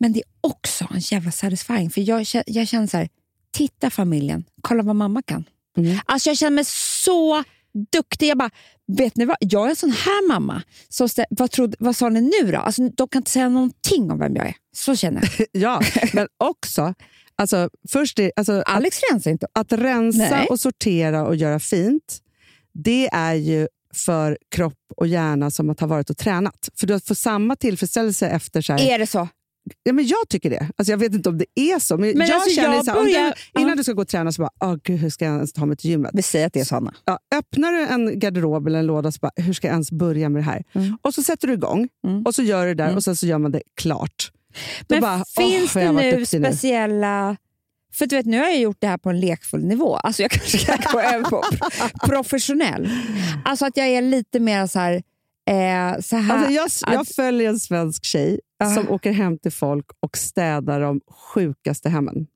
Men 0.00 0.12
det 0.12 0.18
är 0.18 0.24
också 0.40 0.88
en 0.94 1.00
jävla 1.00 1.30
satisfying. 1.30 1.90
För 1.90 2.00
jag, 2.00 2.26
jag 2.46 2.68
känner 2.68 2.86
så 2.86 2.96
här, 2.96 3.08
titta 3.50 3.90
familjen, 3.90 4.44
kolla 4.60 4.82
vad 4.82 4.96
mamma 4.96 5.22
kan. 5.22 5.44
Mm. 5.76 5.98
Alltså 6.06 6.30
jag 6.30 6.36
känner 6.36 6.54
mig 6.54 6.64
så 7.04 7.44
duktig. 7.92 8.28
Jag 8.28 8.38
bara, 8.38 8.50
vet 8.86 9.16
ni 9.16 9.24
vad? 9.24 9.36
Jag 9.40 9.66
är 9.66 9.70
en 9.70 9.76
sån 9.76 9.90
här 9.90 10.28
mamma. 10.28 10.62
Så 10.88 11.08
vad, 11.30 11.50
trodde, 11.50 11.76
vad 11.78 11.96
sa 11.96 12.08
ni 12.08 12.20
nu 12.20 12.52
då? 12.52 12.58
Alltså, 12.58 12.88
de 12.88 13.08
kan 13.08 13.20
inte 13.20 13.30
säga 13.30 13.48
någonting 13.48 14.10
om 14.10 14.18
vem 14.18 14.36
jag 14.36 14.46
är. 14.46 14.54
Så 14.76 14.96
känner 14.96 15.22
jag. 15.22 15.46
Ja, 15.52 15.82
men 16.12 16.28
också... 16.38 16.94
Alltså, 17.38 17.70
först 17.88 18.18
är, 18.18 18.32
alltså, 18.36 18.52
att, 18.52 18.68
Alex 18.68 19.00
rensar 19.10 19.30
inte. 19.30 19.46
att 19.52 19.72
rensa 19.72 20.18
Nej. 20.30 20.46
och 20.50 20.60
sortera 20.60 21.24
och 21.26 21.36
göra 21.36 21.58
fint, 21.58 22.18
det 22.74 23.08
är 23.12 23.34
ju 23.34 23.68
för 23.94 24.38
kropp 24.50 24.74
och 24.96 25.06
hjärna 25.06 25.50
som 25.50 25.70
att 25.70 25.80
ha 25.80 25.86
varit 25.86 26.10
och 26.10 26.16
tränat. 26.16 26.68
För 26.78 26.86
du 26.86 27.00
får 27.00 27.14
samma 27.14 27.56
tillfredsställelse 27.56 28.28
efter... 28.28 28.62
Så 28.62 28.72
här, 28.72 28.80
Är 28.94 28.98
det 28.98 29.06
så? 29.06 29.28
Ja, 29.82 29.92
men 29.92 30.06
jag 30.06 30.28
tycker 30.28 30.50
det. 30.50 30.70
Alltså, 30.76 30.90
jag 30.92 30.98
vet 30.98 31.14
inte 31.14 31.28
om 31.28 31.38
det 31.38 31.46
är 31.54 31.78
så, 31.78 31.96
men, 31.98 32.18
Men 32.18 32.26
jag 32.26 32.34
alltså, 32.34 32.50
känner 32.60 32.74
jag 32.74 32.84
så 32.84 32.90
här, 32.90 32.98
börjar- 33.04 33.34
du, 33.54 33.60
innan 33.60 33.76
du 33.76 33.84
ska 33.84 33.92
gå 33.92 34.02
och 34.02 34.08
träna 34.08 34.32
så 34.32 34.42
bara, 34.42 34.70
oh, 34.72 34.76
gud, 34.84 34.98
hur 35.00 35.10
ska 35.10 35.24
jag 35.24 35.34
ens 35.34 35.52
ta 35.52 35.66
mig 35.66 35.76
till 35.76 35.90
gymmet? 35.90 36.10
Vi 36.14 36.22
säger 36.22 36.46
att 36.46 36.52
det 36.52 36.60
är 36.60 36.64
så, 36.64 36.76
Anna. 36.76 36.94
Ja, 37.04 37.18
öppnar 37.34 37.72
du 37.72 37.86
en 37.86 38.18
garderob 38.18 38.66
eller 38.66 38.78
en 38.78 38.86
låda 38.86 39.12
så 39.12 39.18
bara, 39.22 39.30
hur 39.36 39.52
ska 39.52 39.66
jag 39.66 39.72
ens 39.72 39.92
börja 39.92 40.28
med 40.28 40.40
det 40.42 40.44
här? 40.46 40.62
Mm. 40.74 40.98
Och 41.02 41.14
så 41.14 41.22
sätter 41.22 41.48
du 41.48 41.54
igång 41.54 41.88
Mm. 42.06 42.22
och 42.22 42.34
så 42.34 42.42
gör 42.42 42.66
du 42.66 42.74
det 42.74 42.82
där 42.82 42.84
Mm. 42.84 42.96
och 42.96 43.04
sen 43.04 43.16
så 43.16 43.26
gör 43.26 43.38
man 43.38 43.52
det 43.52 43.62
klart. 43.80 44.32
Men 44.88 45.00
bara, 45.00 45.24
finns 45.36 45.76
åh, 45.76 45.82
det 45.82 45.92
nu 45.92 46.26
speciella... 46.26 47.36
För 47.94 48.06
du 48.06 48.16
vet, 48.16 48.26
nu 48.26 48.38
har 48.38 48.44
jag 48.44 48.58
gjort 48.60 48.76
det 48.80 48.86
här 48.86 48.98
på 48.98 49.10
en 49.10 49.20
lekfull 49.20 49.64
nivå. 49.64 49.96
Alltså 49.96 50.22
jag 50.22 50.30
kanske 50.30 50.58
kan 50.58 50.78
gå 50.92 51.00
över 51.00 51.24
på 51.24 51.42
professionell. 52.06 52.90
Alltså 53.44 53.66
att 53.66 53.76
jag 53.76 53.86
är 53.86 54.02
lite 54.02 54.40
mer 54.40 54.66
så 54.66 54.78
här... 54.78 54.92
Eh, 55.50 56.00
så 56.00 56.16
här 56.16 56.34
Alltså 56.36 56.52
jag, 56.86 56.94
jag 56.94 57.06
följer 57.08 57.48
en 57.48 57.58
svensk 57.60 58.04
tjej 58.04 58.40
Ja. 58.58 58.74
som 58.74 58.90
åker 58.90 59.12
hem 59.12 59.38
till 59.38 59.52
folk 59.52 59.86
och 60.00 60.16
städar 60.16 60.80
de 60.80 61.00
sjukaste 61.34 61.88
hemmen. 61.88 62.26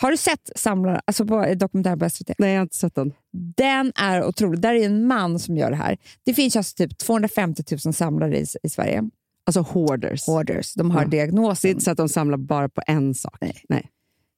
Har 0.00 0.10
du 0.10 0.16
sett 0.16 0.50
Samlare, 0.56 1.00
alltså 1.04 1.26
på 1.26 1.54
dokumentär 1.54 1.96
på 1.96 2.10
SVT? 2.10 2.30
Nej, 2.38 2.50
jag 2.50 2.58
har 2.58 2.62
inte 2.62 2.76
sett 2.76 2.94
den. 2.94 3.12
Den 3.56 3.92
är 3.96 4.24
otrolig. 4.24 4.60
Där 4.60 4.74
är 4.74 4.86
en 4.86 5.06
man 5.06 5.38
som 5.38 5.56
gör 5.56 5.70
det 5.70 5.76
här. 5.76 5.96
Det 6.24 6.34
finns 6.34 6.56
alltså 6.56 6.74
typ 6.76 6.98
250 6.98 7.62
000 7.84 7.94
samlare 7.94 8.38
i, 8.38 8.46
i 8.62 8.68
Sverige. 8.68 9.02
Alltså 9.46 9.60
hoarders. 9.60 10.26
Hoarders. 10.26 10.74
De 10.74 10.90
har 10.90 11.02
Ja. 11.02 11.06
Det 11.08 11.16
är 11.20 11.26
diagnosen. 11.26 11.70
inte 11.70 11.84
så 11.84 11.90
att 11.90 11.96
de 11.96 12.08
samlar 12.08 12.38
bara 12.38 12.68
på 12.68 12.82
en 12.86 13.14
sak. 13.14 13.36
Nej. 13.40 13.62
Nej. 13.68 13.90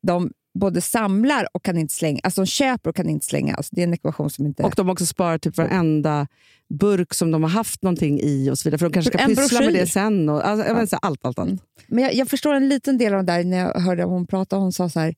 De 0.03 0.31
både 0.55 0.81
samlar 0.81 1.49
och 1.53 1.65
kan 1.65 1.79
inte 1.79 1.95
slänga. 1.95 2.21
Alltså 2.23 2.41
de 2.41 2.47
köper 2.47 2.91
och 2.91 2.97
kan 2.97 3.09
inte 3.09 3.27
slänga. 3.27 3.55
Alltså 3.55 3.75
det 3.75 3.83
är 3.83 3.87
en 3.87 3.95
ekvation 3.95 4.31
som 4.31 4.47
inte... 4.47 4.62
Och 4.62 4.73
de 4.77 4.88
också 4.91 5.07
sparar 5.07 5.38
typ 5.38 5.57
varenda 5.57 6.27
burk 6.69 7.15
som 7.15 7.31
de 7.31 7.43
har 7.43 7.50
haft 7.50 7.83
någonting 7.83 8.21
i 8.21 8.50
och 8.50 8.59
så 8.59 8.69
vidare. 8.69 8.79
För 8.79 8.87
de 8.87 8.93
kanske 8.93 9.11
ska 9.12 9.19
En 9.19 9.29
pyssla 9.37 9.61
med 9.61 9.69
broschyr. 9.69 9.81
det 9.81 9.87
sen. 9.87 10.29
Och, 10.29 10.47
alltså, 10.49 10.67
jag 10.67 10.77
Ja. 10.77 10.81
inte, 10.83 10.97
allt, 10.97 11.25
allt, 11.25 11.38
allt. 11.38 11.49
Mm. 11.49 11.59
Men 11.87 12.05
jag, 12.05 12.15
jag 12.15 12.29
förstår 12.29 12.55
en 12.55 12.69
liten 12.69 12.99
del 12.99 13.15
av 13.15 13.25
det 13.25 13.33
där 13.33 13.45
när 13.45 13.59
jag 13.59 13.81
hörde 13.81 14.05
hon 14.05 14.27
prata. 14.27 14.57
Hon 14.57 14.73
sa 14.73 14.88
så 14.88 15.00
här. 15.00 15.15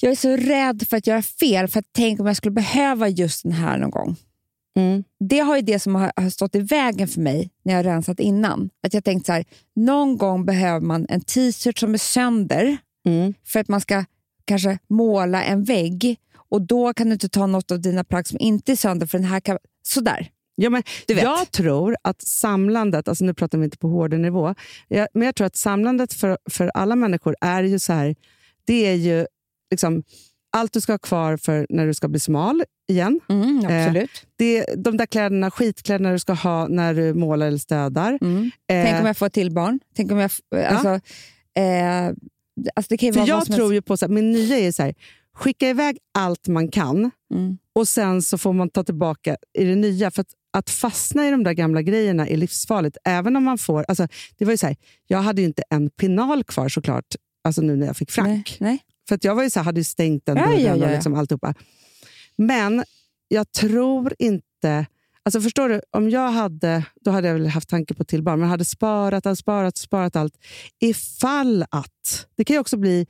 Jag 0.00 0.12
är 0.12 0.16
så 0.16 0.36
rädd 0.36 0.88
för 0.88 0.96
att 0.96 1.06
göra 1.06 1.22
fel, 1.22 1.68
för 1.68 1.78
att 1.78 1.86
tänk 1.92 2.20
om 2.20 2.26
jag 2.26 2.36
skulle 2.36 2.52
behöva 2.52 3.08
just 3.08 3.42
den 3.42 3.52
här 3.52 3.78
någon 3.78 3.90
gång. 3.90 4.16
Mm. 4.76 5.04
Det 5.20 5.38
har 5.38 5.56
ju 5.56 5.62
det 5.62 5.78
som 5.78 5.94
har, 5.94 6.12
har 6.16 6.30
stått 6.30 6.54
i 6.54 6.60
vägen 6.60 7.08
för 7.08 7.20
mig 7.20 7.50
när 7.64 7.72
jag 7.72 7.78
har 7.78 7.84
rensat 7.84 8.20
innan. 8.20 8.70
Att 8.86 8.94
jag 8.94 9.04
tänkt 9.04 9.26
så 9.26 9.32
här, 9.32 9.44
någon 9.76 10.18
gång 10.18 10.44
behöver 10.44 10.80
man 10.86 11.06
en 11.08 11.20
t-shirt 11.20 11.78
som 11.78 11.94
är 11.94 11.98
sönder 11.98 12.76
Mm. 13.06 13.34
för 13.46 13.60
att 13.60 13.68
man 13.68 13.80
ska 13.80 14.04
kanske 14.44 14.78
måla 14.88 15.44
en 15.44 15.64
vägg 15.64 16.16
och 16.34 16.62
då 16.62 16.94
kan 16.94 17.06
du 17.06 17.12
inte 17.12 17.28
ta 17.28 17.46
något 17.46 17.70
av 17.70 17.80
dina 17.80 18.04
plagg 18.04 18.28
som 18.28 18.38
inte 18.40 18.72
är 18.72 18.76
sönder 18.76 19.06
för 19.06 19.18
den 19.18 19.26
här 19.26 19.40
kan... 19.40 19.58
Sådär. 19.82 20.30
Ja, 20.54 20.70
men 20.70 20.82
jag 21.06 21.50
tror 21.50 21.96
att 22.02 22.22
samlandet, 22.22 23.08
alltså 23.08 23.24
nu 23.24 23.34
pratar 23.34 23.58
vi 23.58 23.64
inte 23.64 23.78
på 23.78 23.88
hård 23.88 24.12
nivå, 24.12 24.54
jag, 24.88 25.08
men 25.14 25.26
jag 25.26 25.34
tror 25.34 25.46
att 25.46 25.56
samlandet 25.56 26.12
för, 26.12 26.38
för 26.50 26.70
alla 26.74 26.96
människor 26.96 27.36
är 27.40 27.62
ju 27.62 27.78
så 27.78 27.92
här, 27.92 28.14
det 28.64 28.86
är 28.86 28.94
ju 28.94 29.26
liksom 29.70 30.02
allt 30.54 30.72
du 30.72 30.80
ska 30.80 30.92
ha 30.92 30.98
kvar 30.98 31.36
för 31.36 31.66
när 31.68 31.86
du 31.86 31.94
ska 31.94 32.08
bli 32.08 32.20
smal 32.20 32.64
igen. 32.88 33.20
Mm, 33.28 33.58
absolut. 33.58 34.10
Det 34.36 34.58
är 34.58 34.76
de 34.76 34.96
där 34.96 35.06
kläderna, 35.06 35.50
skitkläderna 35.50 36.12
du 36.12 36.18
ska 36.18 36.32
ha 36.32 36.68
när 36.68 36.94
du 36.94 37.14
målar 37.14 37.46
eller 37.46 37.58
städar. 37.58 38.18
Mm. 38.22 38.50
Eh, 38.70 38.84
Tänk 38.84 39.00
om 39.00 39.06
jag 39.06 39.16
får 39.16 39.28
till 39.28 39.50
barn. 39.52 39.80
Tänk 39.96 40.12
om 40.12 40.18
jag... 40.18 40.26
f- 40.26 40.68
Alltså, 40.68 40.88
eh, 41.56 42.06
alltså 42.74 42.88
det 42.88 42.96
kan 42.96 43.12
för 43.12 43.20
jag 43.26 43.46
tror 43.46 43.56
helst. 43.58 43.74
ju 43.74 43.82
på, 43.82 43.96
så 43.96 44.06
här, 44.06 44.12
min 44.12 44.32
nya 44.32 44.58
är 44.58 44.72
så 44.72 44.82
här, 44.82 44.94
skicka 45.34 45.68
iväg 45.68 45.98
allt 46.18 46.48
man 46.48 46.68
kan 46.68 47.10
Mm. 47.34 47.58
och 47.74 47.88
sen 47.88 48.22
så 48.22 48.38
får 48.38 48.52
man 48.52 48.70
ta 48.70 48.84
tillbaka 48.84 49.36
i 49.58 49.64
det 49.64 49.74
nya. 49.76 50.10
För 50.10 50.20
att 50.20 50.28
att 50.56 50.70
fastna 50.70 51.28
i 51.28 51.30
de 51.30 51.44
där 51.44 51.52
gamla 51.52 51.82
grejerna 51.82 52.28
är 52.28 52.36
livsfarligt. 52.36 52.96
Även 53.04 53.36
om 53.36 53.44
man 53.44 53.58
får... 53.58 53.84
Alltså, 53.88 54.08
det 54.38 54.44
var 54.44 54.52
ju 54.52 54.56
så 54.56 54.66
här, 54.66 54.76
jag 55.06 55.18
hade 55.18 55.40
ju 55.42 55.46
inte 55.46 55.62
en 55.70 55.90
pinal 55.90 56.44
kvar 56.44 56.68
såklart, 56.68 57.04
alltså 57.44 57.62
nu 57.62 57.76
när 57.76 57.86
jag 57.86 57.96
fick 57.96 58.10
Frank. 58.10 58.56
Nej, 58.60 58.70
nej. 58.70 58.78
För 59.08 59.18
jag 59.22 59.34
var 59.34 59.42
ju 59.42 59.50
så 59.50 59.58
här, 59.58 59.64
hade 59.64 59.84
stängt 59.84 60.26
den 60.26 60.36
dörren 60.36 60.50
ja, 60.52 60.58
ja, 60.58 60.72
och 60.72 60.78
ja. 60.78 60.90
liksom 60.90 61.14
alltihopa. 61.14 61.54
Men 62.36 62.84
jag 63.28 63.52
tror 63.52 64.14
inte... 64.18 64.86
Alltså 65.22 65.40
förstår 65.40 65.68
du, 65.68 65.80
om 65.90 66.10
jag 66.10 66.30
hade, 66.30 66.84
då 67.00 67.10
hade 67.10 67.28
jag 67.28 67.34
väl 67.34 67.46
haft 67.46 67.68
tanke 67.68 67.94
på 67.94 68.04
till 68.04 68.22
barn, 68.22 68.40
men 68.40 68.48
hade 68.48 68.64
sparat, 68.64 69.26
allt, 69.26 69.38
sparat, 69.38 69.76
sparat 69.76 70.16
allt. 70.16 70.34
Ifall 70.80 71.64
att. 71.70 72.26
Det 72.36 72.44
kan 72.44 72.54
ju 72.54 72.60
också 72.60 72.76
bli 72.76 73.06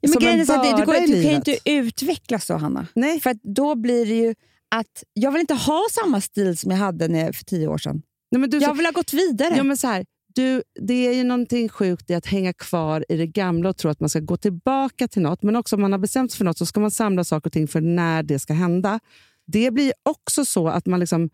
Ja, 0.00 0.08
som 0.12 0.26
en 0.26 0.38
det, 0.38 0.44
du, 0.44 0.46
börda 0.46 0.84
går, 0.84 0.96
i 0.96 1.00
du 1.00 1.06
kan 1.06 1.14
ju 1.14 1.22
livet. 1.22 1.48
inte 1.48 1.70
utvecklas 1.70 2.46
så, 2.46 2.56
Hanna. 2.56 2.86
Nej. 2.94 3.20
För 3.20 3.36
då 3.42 3.74
blir 3.74 4.06
det 4.06 4.14
ju 4.14 4.34
att 4.68 5.04
jag 5.12 5.32
vill 5.32 5.40
inte 5.40 5.54
ha 5.54 5.82
samma 5.90 6.20
stil 6.20 6.56
som 6.56 6.70
jag 6.70 6.78
hade 6.78 7.08
när, 7.08 7.32
för 7.32 7.44
tio 7.44 7.68
år 7.68 7.78
sedan. 7.78 8.02
Nej, 8.30 8.48
du, 8.48 8.58
Jag 8.58 8.74
vill 8.74 8.86
ha 8.86 8.92
gått 8.92 9.12
vidare. 9.12 9.54
Ja, 9.56 9.62
men 9.62 9.76
så 9.76 9.86
här, 9.86 10.04
du, 10.34 10.62
det 10.80 10.94
är 11.08 11.12
ju 11.14 11.24
någonting 11.24 11.68
sjukt 11.68 12.10
i 12.10 12.14
att 12.14 12.26
hänga 12.26 12.52
kvar 12.52 13.04
i 13.08 13.16
det 13.16 13.26
gamla 13.26 13.68
och 13.68 13.76
tro 13.76 13.90
att 13.90 14.00
man 14.00 14.08
ska 14.08 14.20
gå 14.20 14.36
tillbaka 14.36 15.08
till 15.08 15.22
något. 15.22 15.42
Men 15.42 15.56
också 15.56 15.76
om 15.76 15.82
man 15.82 15.92
har 15.92 15.98
bestämt 15.98 16.32
sig 16.32 16.38
för 16.38 16.44
något 16.44 16.58
så 16.58 16.66
ska 16.66 16.80
man 16.80 16.90
samla 16.90 17.24
saker 17.24 17.48
och 17.48 17.52
ting 17.52 17.68
för 17.68 17.80
när 17.80 18.22
det 18.22 18.38
ska 18.38 18.52
hända. 18.52 19.00
Det 19.46 19.70
blir 19.70 19.92
också 20.02 20.44
så 20.44 20.68
att 20.68 20.86
man 20.86 21.00
liksom 21.00 21.30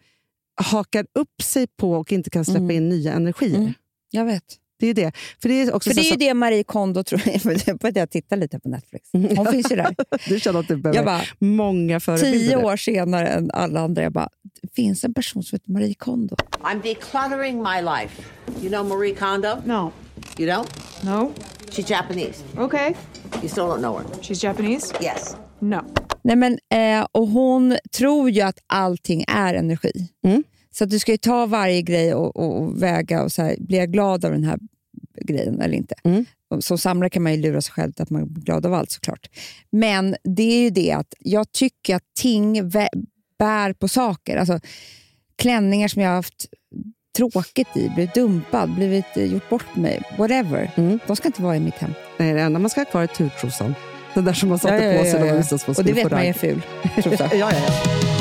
hakar 0.70 1.06
upp 1.14 1.42
sig 1.42 1.66
på 1.66 1.92
och 1.92 2.12
inte 2.12 2.30
kan 2.30 2.44
släppa 2.44 2.58
Mm. 2.60 2.76
in 2.76 2.88
nya 2.88 3.12
energier. 3.12 3.58
Mm. 3.58 3.72
Jag 4.10 4.24
vet. 4.24 4.44
Det 4.84 4.90
är 4.90 4.94
det. 4.94 5.12
För 5.42 5.48
det 5.48 5.62
är 5.62 5.74
också 5.74 5.90
För 5.90 5.94
det 5.94 6.02
så 6.02 6.14
är 6.14 6.18
ju 6.20 6.26
det 6.26 6.34
Marie 6.34 6.64
Kondo 6.64 7.04
tror 7.04 7.22
jag. 7.24 7.60
Jag 7.66 7.78
började 7.78 8.06
titta 8.06 8.36
lite 8.36 8.58
på 8.58 8.68
Netflix. 8.68 9.08
Hon 9.12 9.46
finns 9.46 9.72
ju 9.72 9.76
där. 9.76 9.94
Du 10.28 10.40
känner 10.40 10.60
att 10.60 10.68
du 10.68 10.76
behöver 10.76 10.98
Jag 10.98 11.04
bara, 11.04 11.22
många 11.38 12.00
förebilder. 12.00 12.38
tio 12.38 12.56
år 12.56 12.76
senare 12.76 13.26
än 13.28 13.50
alla 13.50 13.80
andra, 13.80 14.02
jag 14.02 14.12
bara, 14.12 14.28
det 14.62 14.74
finns 14.74 15.04
en 15.04 15.14
person 15.14 15.42
som 15.42 15.56
heter 15.56 15.72
Marie 15.72 15.94
Kondo. 15.94 16.36
I'm 16.62 16.82
decluttering 16.82 17.56
my 17.62 17.80
life. 17.82 18.22
You 18.62 18.68
know 18.68 18.98
Marie 18.98 19.14
Kondo? 19.14 19.48
No. 19.64 19.92
You 20.38 20.48
don't? 20.50 20.68
No. 21.04 21.32
She's 21.70 21.90
Japanese. 21.90 22.44
Okay. 22.58 22.94
You 23.42 23.48
still 23.48 23.64
don't 23.64 23.78
know 23.78 23.98
her? 23.98 24.04
She's 24.22 24.44
Japanese? 24.44 24.94
Yes. 25.02 25.36
No. 25.58 25.80
Nej, 26.22 26.36
men, 26.36 26.58
eh, 26.74 27.06
och 27.12 27.26
hon 27.28 27.76
tror 27.96 28.30
ju 28.30 28.40
att 28.40 28.58
allting 28.66 29.24
är 29.28 29.54
energi. 29.54 30.08
Mm. 30.24 30.42
Så 30.70 30.84
att 30.84 30.90
du 30.90 30.98
ska 30.98 31.12
ju 31.12 31.18
ta 31.18 31.46
varje 31.46 31.82
grej 31.82 32.14
och, 32.14 32.36
och, 32.36 32.62
och 32.62 32.82
väga 32.82 33.22
och 33.22 33.32
så 33.32 33.42
här, 33.42 33.56
blir 33.58 33.78
jag 33.78 33.92
glad 33.92 34.24
av 34.24 34.30
den 34.32 34.44
här 34.44 34.58
grejen 35.20 35.60
eller 35.60 35.74
inte? 35.74 35.94
Mm. 36.04 36.24
Som 36.60 36.78
samlare 36.78 37.10
kan 37.10 37.22
man 37.22 37.34
ju 37.34 37.40
lura 37.40 37.60
sig 37.60 37.72
själv 37.72 37.92
att 37.96 38.10
man 38.10 38.32
blir 38.32 38.44
glad 38.44 38.66
av 38.66 38.74
allt 38.74 38.90
såklart. 38.90 39.28
Men 39.70 40.16
det 40.24 40.42
är 40.42 40.62
ju 40.62 40.70
det 40.70 40.92
att 40.92 41.14
jag 41.18 41.52
tycker 41.52 41.96
att 41.96 42.02
ting 42.20 42.70
bär 43.38 43.72
på 43.72 43.88
saker. 43.88 44.36
Alltså, 44.36 44.60
klänningar 45.36 45.88
som 45.88 46.02
jag 46.02 46.08
har 46.08 46.16
haft 46.16 46.46
tråkigt 47.16 47.76
i, 47.76 47.88
blivit 47.88 48.14
dumpad, 48.14 48.74
blivit 48.74 49.16
eh, 49.16 49.24
gjort 49.24 49.48
bort 49.48 49.76
mig, 49.76 50.02
whatever. 50.18 50.70
Mm. 50.76 50.98
De 51.06 51.16
ska 51.16 51.28
inte 51.28 51.42
vara 51.42 51.56
i 51.56 51.60
mitt 51.60 51.74
hem. 51.74 51.94
Nej, 52.18 52.32
det 52.32 52.40
enda 52.40 52.58
man 52.58 52.70
ska 52.70 52.80
ha 52.80 52.84
kvar 52.84 53.02
är 53.02 53.06
turtrosan. 53.06 53.74
Den 54.14 54.24
där 54.24 54.32
som 54.32 54.48
man 54.48 54.58
satte 54.58 54.74
Ja, 54.74 54.92
ja, 54.92 54.98
på 54.98 55.04
sig 55.04 55.12
ja, 55.12 55.18
när 55.18 55.26
ja. 55.26 55.32
man 55.32 55.40
visste 55.40 55.54
att 55.54 55.66
man 55.66 55.76
Och 55.76 55.84
det 55.84 55.90
skulle 55.90 56.04
vet 56.04 56.12
man 56.12 56.20
är 56.20 56.32
ful 56.32 56.62
ja, 57.18 57.28
ja, 57.34 57.52
ja. 57.52 58.13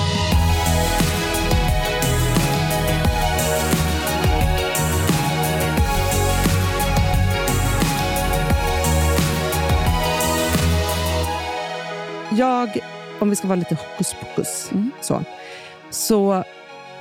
Jag, 12.38 12.78
om 13.20 13.30
vi 13.30 13.36
ska 13.36 13.48
vara 13.48 13.60
lite 13.60 13.75
hokus 13.75 14.16
pokus, 14.22 14.70
Mm. 14.72 14.92
så, 15.02 15.24
så 15.90 16.44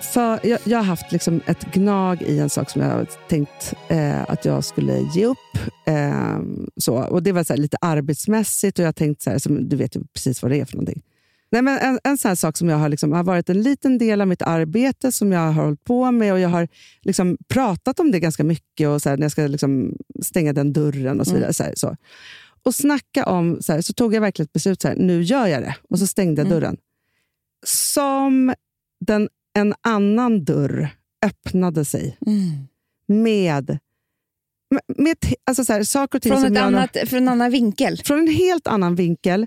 för, 0.00 0.46
jag, 0.46 0.58
jag 0.64 0.78
har 0.78 0.84
haft 0.84 1.12
liksom 1.12 1.40
ett 1.46 1.74
gnag 1.74 2.22
i 2.22 2.38
en 2.38 2.50
sak 2.50 2.70
som 2.70 2.82
jag 2.82 2.88
har 2.88 3.06
tänkt 3.28 3.74
eh, 3.88 4.22
att 4.30 4.44
jag 4.44 4.64
skulle 4.64 4.98
ge 5.14 5.26
upp. 5.26 5.38
Eh, 5.86 6.38
så. 6.76 6.94
Och 6.96 7.22
Det 7.22 7.32
var 7.32 7.44
så 7.44 7.56
lite 7.56 7.76
arbetsmässigt 7.80 8.78
och 8.78 8.82
jag 8.82 8.88
har 8.88 8.92
tänkt, 8.92 9.22
så 9.22 9.30
här, 9.30 9.38
som, 9.38 9.68
du 9.68 9.76
vet 9.76 9.96
ju 9.96 10.04
precis 10.14 10.42
vad 10.42 10.50
det 10.50 10.60
är 10.60 10.64
för 10.64 10.74
någonting. 10.74 11.02
Nej, 11.50 11.62
men 11.62 11.78
en, 11.78 11.98
en 12.04 12.18
sån 12.18 12.36
sak 12.36 12.56
som 12.56 12.68
jag 12.68 12.76
har, 12.76 12.88
liksom, 12.88 13.12
har 13.12 13.22
varit 13.24 13.48
en 13.50 13.62
liten 13.62 13.98
del 13.98 14.20
av 14.20 14.28
mitt 14.28 14.42
arbete 14.42 15.12
som 15.12 15.32
jag 15.32 15.40
har 15.40 15.52
hållit 15.64 15.84
på 15.84 16.10
med 16.10 16.32
och 16.32 16.40
jag 16.40 16.48
har 16.48 16.68
liksom 17.02 17.36
pratat 17.48 18.00
om 18.00 18.10
det 18.10 18.20
ganska 18.20 18.44
mycket 18.44 18.88
och 18.88 19.02
så 19.02 19.08
här, 19.08 19.16
när 19.16 19.24
jag 19.24 19.32
ska 19.32 19.46
liksom 19.46 19.96
stänga 20.22 20.52
den 20.52 20.72
dörren 20.72 21.20
och 21.20 21.26
så 21.26 21.34
vidare. 21.34 21.52
Så 21.52 21.62
här, 21.62 21.72
så. 21.76 21.96
Och 22.64 22.74
snacka 22.74 23.24
om, 23.26 23.62
så, 23.62 23.72
här, 23.72 23.80
så 23.80 23.92
tog 23.92 24.14
jag 24.14 24.20
verkligen 24.20 24.44
ett 24.44 24.52
beslut, 24.52 24.82
så 24.82 24.88
här, 24.88 24.96
nu 24.96 25.22
gör 25.22 25.46
jag 25.46 25.62
det. 25.62 25.76
Och 25.90 25.98
så 25.98 26.06
stängde 26.06 26.42
jag 26.42 26.50
dörren. 26.50 26.76
Som 27.66 28.54
den, 29.00 29.28
en 29.54 29.74
annan 29.80 30.44
dörr 30.44 30.88
öppnade 31.26 31.84
sig 31.84 32.18
Mm. 32.26 32.50
med, 33.06 33.78
med, 34.96 35.16
alltså 35.46 35.64
så 35.64 35.72
här, 35.72 35.84
saker 35.84 36.18
och 36.18 36.22
ting 36.22 36.32
Från, 36.32 36.42
som 36.42 36.52
ett 36.52 36.62
annat, 36.62 36.96
från 37.06 37.18
en 37.18 37.28
annan 37.28 37.50
vinkel. 37.50 38.00
från 38.04 38.18
en 38.18 38.34
helt 38.34 38.66
annan 38.66 38.94
vinkel. 38.94 39.46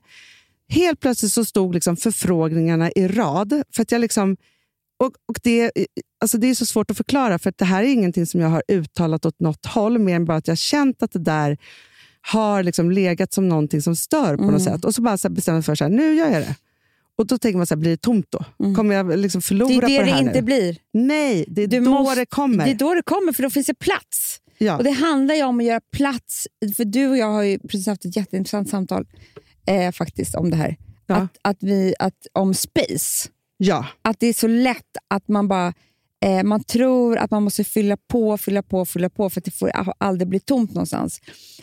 Helt 0.70 1.00
plötsligt 1.00 1.32
så 1.32 1.46
stod 1.46 1.74
liksom 1.74 1.98
förfrågningarna 1.98 2.92
i 2.92 3.08
rad. 3.08 3.64
För 3.76 3.82
att 3.82 3.92
jag 3.92 4.02
liksom, 4.02 4.38
och, 5.00 5.12
och 5.26 5.40
det, 5.44 5.72
alltså 6.22 6.38
det 6.38 6.48
är 6.48 6.56
så 6.56 6.66
svårt 6.66 6.92
att 6.92 6.98
förklara, 6.98 7.40
för 7.40 7.50
att 7.50 7.58
det 7.58 7.66
här 7.66 7.84
är 7.84 7.88
ingenting 7.88 8.26
som 8.26 8.42
jag 8.42 8.50
har 8.50 8.64
uttalat 8.68 9.26
åt 9.26 9.40
något 9.40 9.66
håll, 9.66 10.00
mer 10.00 10.16
än 10.16 10.26
bara 10.26 10.38
att 10.38 10.48
jag 10.48 10.52
har 10.52 10.58
känt 10.58 11.04
att 11.04 11.12
det 11.12 11.20
där 11.20 11.58
har 12.32 12.64
liksom 12.64 12.92
legat 12.92 13.34
som 13.34 13.50
någonting 13.50 13.82
som 13.82 13.96
stör 13.96 14.38
på 14.38 14.44
Mm. 14.44 14.54
något 14.54 14.64
sätt. 14.64 14.86
Och 14.86 14.96
så 14.96 15.02
bara 15.02 15.18
så 15.18 15.28
här 15.28 15.36
bestämmer 15.36 15.58
jag 15.58 15.66
för 15.66 15.84
här, 15.84 15.90
nu 15.90 16.14
gör 16.16 16.30
jag 16.30 16.42
det. 16.42 16.56
Och 17.18 17.28
då 17.28 17.38
tänker 17.38 17.58
man, 17.58 17.68
så 17.68 17.74
här, 17.76 17.80
blir 17.80 17.92
det 17.92 17.98
tomt 18.02 18.26
då? 18.30 18.46
Kommer 18.76 18.96
jag 18.96 19.20
liksom 19.20 19.42
förlora 19.42 19.70
Mm. 19.74 19.80
Det 19.88 19.96
är 19.96 20.00
det 20.00 20.00
på 20.00 20.06
det 20.06 20.12
det 20.12 20.16
här 20.16 20.22
inte 20.22 20.34
nu? 20.42 20.46
blir. 20.46 20.78
Nej, 20.94 21.46
det 21.48 21.62
är 21.64 21.68
Du 21.68 21.80
då 21.80 21.92
måste- 21.92 22.20
det 22.20 22.26
kommer. 22.26 22.66
Det 22.66 22.72
är 22.72 22.76
då 22.76 22.94
det 22.94 23.02
kommer, 23.06 23.32
för 23.34 23.44
då 23.44 23.50
finns 23.50 23.68
det 23.68 23.74
plats. 23.80 24.40
ja. 24.58 24.78
Och 24.78 24.84
Det 24.84 24.92
handlar 24.92 25.36
ju 25.36 25.44
om 25.44 25.60
att 25.60 25.66
göra 25.66 25.82
plats. 25.92 26.48
För 26.78 26.86
Du 26.86 27.08
och 27.08 27.18
jag 27.18 27.32
har 27.32 27.44
ju 27.44 27.60
precis 27.60 27.88
haft 27.88 28.06
ett 28.06 28.16
jätteintressant 28.16 28.70
samtal 28.70 29.06
eh, 29.68 29.92
faktiskt 29.92 30.36
om 30.36 30.50
det 30.50 30.56
här. 30.58 30.78
Ja. 31.08 31.16
Att, 31.16 31.38
att 31.42 31.58
vi, 31.60 31.94
att, 32.00 32.28
om 32.34 32.54
space. 32.54 33.30
ja. 33.58 33.86
Att 34.02 34.20
det 34.20 34.28
är 34.28 34.34
så 34.34 34.48
lätt 34.48 34.98
att 35.08 35.28
man 35.28 35.48
bara 35.48 35.74
eh, 36.26 36.44
man 36.44 36.64
tror 36.64 37.18
att 37.18 37.32
man 37.32 37.44
måste 37.44 37.64
fylla 37.64 37.98
på, 37.98 38.38
fylla 38.38 38.64
på, 38.64 38.86
fylla 38.86 39.10
på 39.10 39.30
för 39.30 39.42
att 39.42 39.46
det 39.46 39.52
får 39.52 39.72
aldrig 39.98 40.28
bli 40.28 40.40
tomt 40.40 40.74
någonstans. 40.74 41.22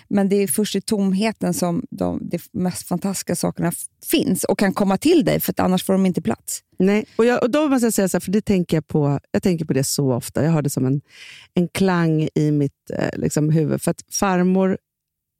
Men 0.08 0.28
det 0.28 0.36
är 0.36 0.48
först 0.48 0.76
i 0.76 0.80
tomheten 0.80 1.54
som 1.54 1.86
de, 1.90 2.28
de 2.28 2.38
mest 2.52 2.88
fantastiska 2.88 3.36
sakerna 3.36 3.72
finns 4.04 4.44
och 4.44 4.58
kan 4.58 4.74
komma 4.74 4.98
till 4.98 5.24
dig, 5.24 5.40
för 5.40 5.50
att 5.50 5.60
annars 5.60 5.84
får 5.84 5.92
de 5.92 6.06
inte 6.06 6.22
plats. 6.22 6.60
Nej, 6.78 7.04
och, 7.16 7.24
jag, 7.24 7.42
och 7.42 7.50
då 7.50 7.68
måste 7.68 7.86
jag 7.86 7.94
säga 7.94 8.08
så 8.08 8.16
här, 8.16 8.20
för 8.20 8.32
det 8.32 8.40
tänker 8.40 8.76
jag 8.76 8.86
på. 8.86 9.20
Jag 9.30 9.42
tänker 9.42 9.64
på 9.64 9.72
det 9.72 9.84
så 9.84 10.12
ofta. 10.12 10.44
Jag 10.44 10.50
har 10.50 10.62
det 10.62 10.70
som 10.70 10.86
en, 10.86 11.00
en 11.54 11.68
klang 11.68 12.28
i 12.34 12.50
mitt 12.50 12.90
eh, 12.98 13.18
liksom, 13.18 13.50
huvud. 13.50 13.82
För 13.82 13.90
att 13.90 14.04
farmor 14.10 14.78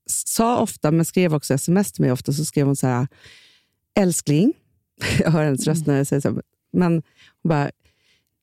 sa 0.07 0.59
ofta, 0.59 0.91
men 0.91 1.05
skrev 1.05 1.35
också 1.35 1.55
sms 1.55 1.93
till 1.93 2.03
mig 2.03 2.13
ofta, 2.13 2.33
så 2.33 2.45
skrev 2.45 2.67
hon 2.67 2.77
så 2.77 2.87
här, 2.87 3.07
älskling, 3.99 4.53
jag 5.19 5.31
hör 5.31 5.45
hennes 5.45 5.67
röst 5.67 5.87
när 5.87 5.97
jag 5.97 6.07
säger 6.07 6.21
så, 6.21 6.41
men 6.73 6.93
hon 7.43 7.49
bara, 7.49 7.71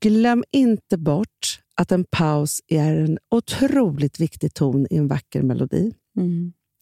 glöm 0.01 0.43
inte 0.51 0.97
bort 0.97 1.59
att 1.75 1.91
en 1.91 2.03
paus 2.03 2.61
är 2.67 2.95
en 2.95 3.17
otroligt 3.31 4.19
viktig 4.19 4.53
ton 4.53 4.87
i 4.89 4.97
en 4.97 5.07
vacker 5.07 5.41
melodi. 5.41 5.93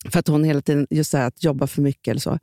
För 0.10 0.20
att 0.20 0.28
hon 0.28 0.44
hela 0.44 0.62
tiden, 0.62 0.88
just 0.90 1.14
här, 1.14 1.28
att 1.28 1.44
jobba 1.44 1.68
för 1.68 1.82
mycket 1.82 2.12
eller 2.12 2.22
så. 2.22 2.40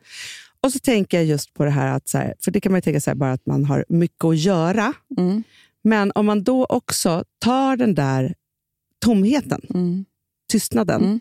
Och 0.60 0.72
så 0.72 0.78
tänker 0.78 1.16
jag 1.16 1.26
just 1.26 1.54
på 1.54 1.64
det 1.64 1.70
här, 1.70 1.96
att 1.96 2.08
så 2.08 2.18
här, 2.18 2.34
för 2.44 2.50
det 2.50 2.60
kan 2.60 2.72
man 2.72 2.76
ju 2.78 2.80
tänka 2.82 3.00
här, 3.10 3.14
bara 3.14 3.32
att 3.32 3.46
man 3.46 3.64
har 3.64 3.84
mycket 3.88 4.24
att 4.24 4.38
göra. 4.38 4.92
Mm. 5.18 5.42
Men 5.84 6.12
om 6.14 6.26
man 6.26 6.42
då 6.44 6.64
också 6.66 7.24
tar 7.38 7.76
den 7.76 7.94
där 7.94 8.34
tomheten, 9.04 9.60
Mm. 9.74 10.04
tystnaden, 10.52 11.04
Mm. 11.04 11.20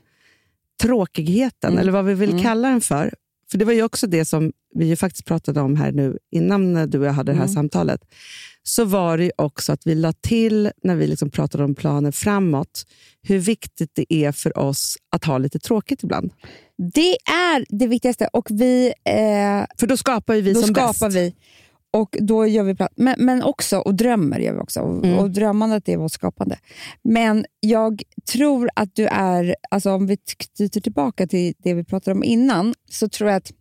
tråkigheten, 0.82 1.70
Mm. 1.72 1.82
eller 1.82 1.92
vad 1.92 2.06
vi 2.06 2.14
vill 2.14 2.30
Mm. 2.32 2.44
kalla 2.44 2.70
den 2.70 2.82
för. 2.82 3.14
För 3.52 3.58
det 3.58 3.66
var 3.66 3.74
ju 3.74 3.84
också 3.84 4.08
det 4.08 4.26
som 4.26 4.52
vi 4.76 4.86
ju 4.86 4.96
faktiskt 4.96 5.26
pratade 5.26 5.62
om 5.62 5.76
här 5.76 5.92
nu 5.92 6.18
innan 6.32 6.90
du 6.90 7.00
och 7.00 7.06
jag 7.06 7.14
hade 7.14 7.32
det 7.32 7.36
här 7.38 7.44
Mm. 7.44 7.54
samtalet. 7.54 8.02
Så 8.64 8.86
var 8.86 9.18
det 9.18 9.24
ju 9.24 9.32
också 9.38 9.74
att 9.74 9.88
vi 9.88 9.96
la 9.96 10.14
till, 10.14 10.72
när 10.84 10.96
vi 10.96 11.08
liksom 11.08 11.30
pratade 11.30 11.64
om 11.64 11.76
planer 11.76 12.12
framåt, 12.12 12.86
hur 13.22 13.40
viktigt 13.40 13.92
det 13.94 14.14
är 14.14 14.32
för 14.32 14.58
oss 14.58 14.98
att 15.12 15.24
ha 15.26 15.38
lite 15.38 15.60
tråkigt 15.60 16.04
ibland. 16.04 16.32
Det 16.94 17.16
är 17.32 17.66
det 17.80 17.88
viktigaste. 17.88 18.30
Och 18.34 18.48
vi, 18.52 18.88
eh, 18.88 19.66
För 19.80 19.88
då 19.88 19.98
skapar 19.98 20.36
vi 20.36 20.54
då 20.54 20.62
som 20.62 20.76
skapar 20.76 21.08
bäst. 21.10 21.16
vi. 21.18 21.36
Och 21.94 22.18
då 22.22 22.48
gör 22.48 22.64
vi 22.64 22.76
plats. 22.76 22.94
Men, 22.98 23.16
men 23.18 23.44
också, 23.44 23.78
och 23.78 23.96
drömmer 23.96 24.40
gör 24.40 24.54
vi 24.54 24.60
också. 24.60 24.80
Och, 24.80 25.06
Mm. 25.06 25.18
och 25.20 25.32
drömmandet 25.32 25.90
är 25.90 25.98
vårt 25.98 26.12
skapande. 26.12 26.58
Men 27.04 27.46
jag 27.60 28.02
tror 28.32 28.70
att 28.76 28.96
du 28.96 29.06
är, 29.08 29.56
alltså 29.72 29.92
om 29.92 30.08
vi 30.08 30.18
knyter 30.58 30.82
tillbaka 30.82 31.28
till 31.28 31.54
det 31.58 31.74
vi 31.74 31.84
pratade 31.84 32.16
om 32.16 32.24
innan, 32.24 32.74
så 32.90 33.10
tror 33.10 33.30
jag 33.30 33.38
att 33.38 33.52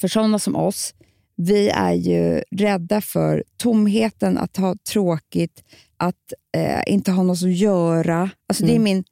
för 0.00 0.08
sådana 0.08 0.38
som 0.38 0.56
oss, 0.56 0.94
vi 1.36 1.68
är 1.68 1.92
ju 1.92 2.42
rädda 2.50 3.00
för 3.00 3.44
tomheten, 3.56 4.38
att 4.38 4.56
ha 4.56 4.76
tråkigt, 4.92 5.62
att 5.96 6.32
eh, 6.56 6.92
inte 6.92 7.10
ha 7.12 7.22
något 7.22 7.42
att 7.42 7.52
göra. 7.56 8.30
Alltså 8.48 8.64
det, 8.64 8.70
är 8.72 8.76
Mm. 8.76 8.82
min, 8.84 9.04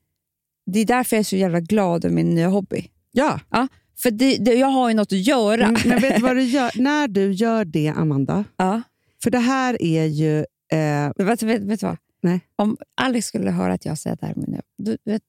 det 0.67 0.79
är 0.81 0.85
därför 0.85 1.17
jag 1.17 1.21
är 1.21 1.25
så 1.25 1.37
jävla 1.37 1.61
glad 1.61 2.05
över 2.05 2.15
min 2.15 2.35
nya 2.35 2.49
hobby. 2.49 2.89
Ja, 3.13 3.41
Ja, 3.51 3.69
för 4.03 4.11
det, 4.11 4.37
det, 4.37 4.55
jag 4.55 4.67
har 4.67 4.89
ju 4.89 4.95
något 4.95 5.13
att 5.13 5.27
göra. 5.27 5.65
Mm, 5.65 5.81
men 5.87 6.01
vet 6.01 6.17
du 6.17 6.23
vad 6.23 6.37
du 6.37 6.43
gör? 6.43 6.71
När 6.81 7.09
du 7.09 7.33
gör 7.33 7.65
det, 7.65 7.89
Amanda, 7.89 8.45
Ja. 8.57 8.83
för 9.23 9.31
det 9.31 9.39
här 9.39 9.83
är 9.83 10.05
ju 10.05 10.45
Eh, 10.73 11.13
Men 11.17 11.27
vet, 11.27 11.43
vet, 11.43 11.63
vet 11.63 11.81
du 11.81 11.87
vad? 11.87 11.97
Nej. 12.23 12.41
Om 12.57 12.77
Alex 12.97 13.27
skulle 13.27 13.51
höra 13.51 13.73
att 13.73 13.85
jag 13.85 13.99
säger 13.99 14.17
det 14.21 14.27
här 14.27 14.35
nu, 14.37 14.61
du 14.79 14.97
vet, 15.05 15.23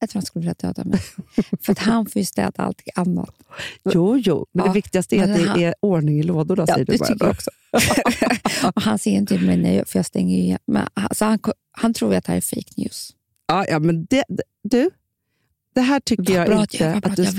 jag 0.00 0.10
tror 0.10 0.20
han 0.20 0.26
skulle 0.26 0.40
vilja 0.40 0.54
döda 0.54 0.84
mig. 0.84 1.00
För 1.62 1.72
att 1.72 1.78
han 1.78 2.06
får 2.06 2.20
ju 2.20 2.24
städa 2.26 2.62
allting 2.62 2.92
annat. 2.94 3.34
jo, 3.94 4.16
jo, 4.18 4.46
men 4.52 4.64
Ja, 4.66 4.70
det 4.72 4.74
viktigaste 4.74 5.16
är 5.16 5.26
men 5.26 5.48
att 5.48 5.56
det 5.56 5.64
är 5.64 5.74
ordning 5.80 6.18
i 6.20 6.22
lådorna, 6.22 6.64
Ja, 6.68 6.74
säger 6.74 6.86
du 6.86 6.92
det 6.92 6.98
bara. 6.98 7.08
tycker 7.08 7.24
jag 7.24 7.30
också. 7.30 7.50
och 8.74 8.82
han 8.82 8.98
ser 8.98 9.10
inte 9.10 9.38
mig 9.38 9.56
nu, 9.56 9.84
för 9.86 9.98
jag 9.98 10.06
stänger 10.06 10.36
ju 10.36 10.42
igen. 10.42 10.58
Men, 10.66 10.86
alltså, 10.94 11.24
han, 11.24 11.38
han 11.70 11.94
tror 11.94 12.14
att 12.14 12.24
det 12.24 12.32
här 12.32 12.36
är 12.36 12.40
fake 12.40 12.72
news. 12.76 13.10
Ja, 13.48 13.64
ja, 13.68 13.78
men 13.78 14.06
det, 14.10 14.24
du, 14.62 14.90
det 15.74 15.80
här 15.80 16.00
tycker 16.00 16.34
jag 16.34 16.46
bra 16.46 16.60
inte 16.60 16.88
att 16.92 17.06
att 17.06 17.16
du, 17.16 17.22
att 17.22 17.36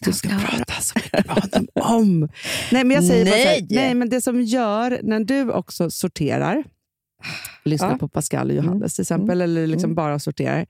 du 0.00 0.12
ska 0.12 0.28
prata 0.28 0.72
så 0.80 0.92
mycket 0.98 1.26
med 1.26 1.36
honom 1.36 1.68
om. 1.74 2.28
Nej, 2.72 2.84
men 2.84 2.90
jag 2.90 3.04
säger 3.04 3.24
bara 3.24 3.32
så 3.32 3.38
här, 3.38 3.60
Nej. 3.60 3.66
nej, 3.70 3.94
men 3.94 4.08
det 4.08 4.20
som 4.20 4.42
gör 4.42 5.00
när 5.02 5.20
du 5.20 5.50
också 5.52 5.90
sorterar, 5.90 6.64
lyssnar 7.64 7.90
Ja. 7.90 7.98
på 7.98 8.08
Pascal 8.08 8.50
och 8.50 8.56
Johannes 8.56 8.94
till 8.94 9.02
exempel, 9.02 9.40
eller 9.40 9.66
liksom 9.66 9.88
Mm. 9.88 9.94
bara 9.94 10.18
sorterar, 10.18 10.66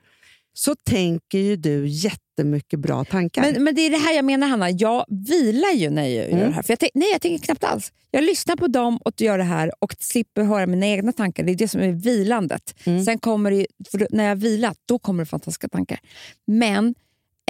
så 0.60 0.74
tänker 0.74 1.38
ju 1.38 1.56
du 1.56 1.86
jättemycket 1.88 2.78
bra 2.80 3.04
tankar. 3.04 3.42
Men, 3.42 3.64
men 3.64 3.74
det 3.74 3.80
är 3.82 3.90
det 3.90 3.96
här 3.96 4.14
jag 4.16 4.24
menar, 4.24 4.46
Hanna. 4.48 4.70
Jag 4.70 5.04
vilar 5.08 5.72
ju 5.74 5.90
när 5.90 6.02
jag 6.02 6.10
gör 6.12 6.24
Mm. 6.26 6.38
det 6.48 6.52
här. 6.54 6.62
För 6.62 6.76
jag 6.80 6.90
nej, 6.94 7.08
jag 7.12 7.20
tänker 7.20 7.44
knappt 7.44 7.64
alls. 7.64 7.92
Jag 8.10 8.24
lyssnar 8.24 8.56
på 8.56 8.66
dem 8.66 8.96
och 8.96 9.20
gör 9.20 9.38
det 9.38 9.44
här 9.44 9.72
och 9.78 9.94
slipper 9.98 10.42
höra 10.42 10.66
mina 10.66 10.86
egna 10.86 11.12
tankar. 11.12 11.42
Det 11.44 11.52
är 11.52 11.56
det 11.56 11.68
som 11.68 11.80
är 11.80 11.88
vilandet. 11.92 12.74
Mm. 12.84 13.04
Sen 13.04 13.18
kommer 13.18 13.50
det, 13.50 13.66
när 14.10 14.24
jag 14.24 14.30
har 14.30 14.36
vilat, 14.36 14.78
då 14.86 14.98
kommer 14.98 15.22
det 15.24 15.26
fantastiska 15.30 15.68
tankar. 15.68 15.98
Men 16.46 16.94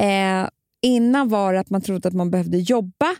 eh, 0.00 0.48
innan 0.82 1.28
var 1.28 1.52
det 1.52 1.60
att 1.60 1.70
man 1.70 1.80
trodde 1.82 2.08
att 2.08 2.14
man 2.14 2.30
behövde 2.30 2.58
jobba 2.58 3.14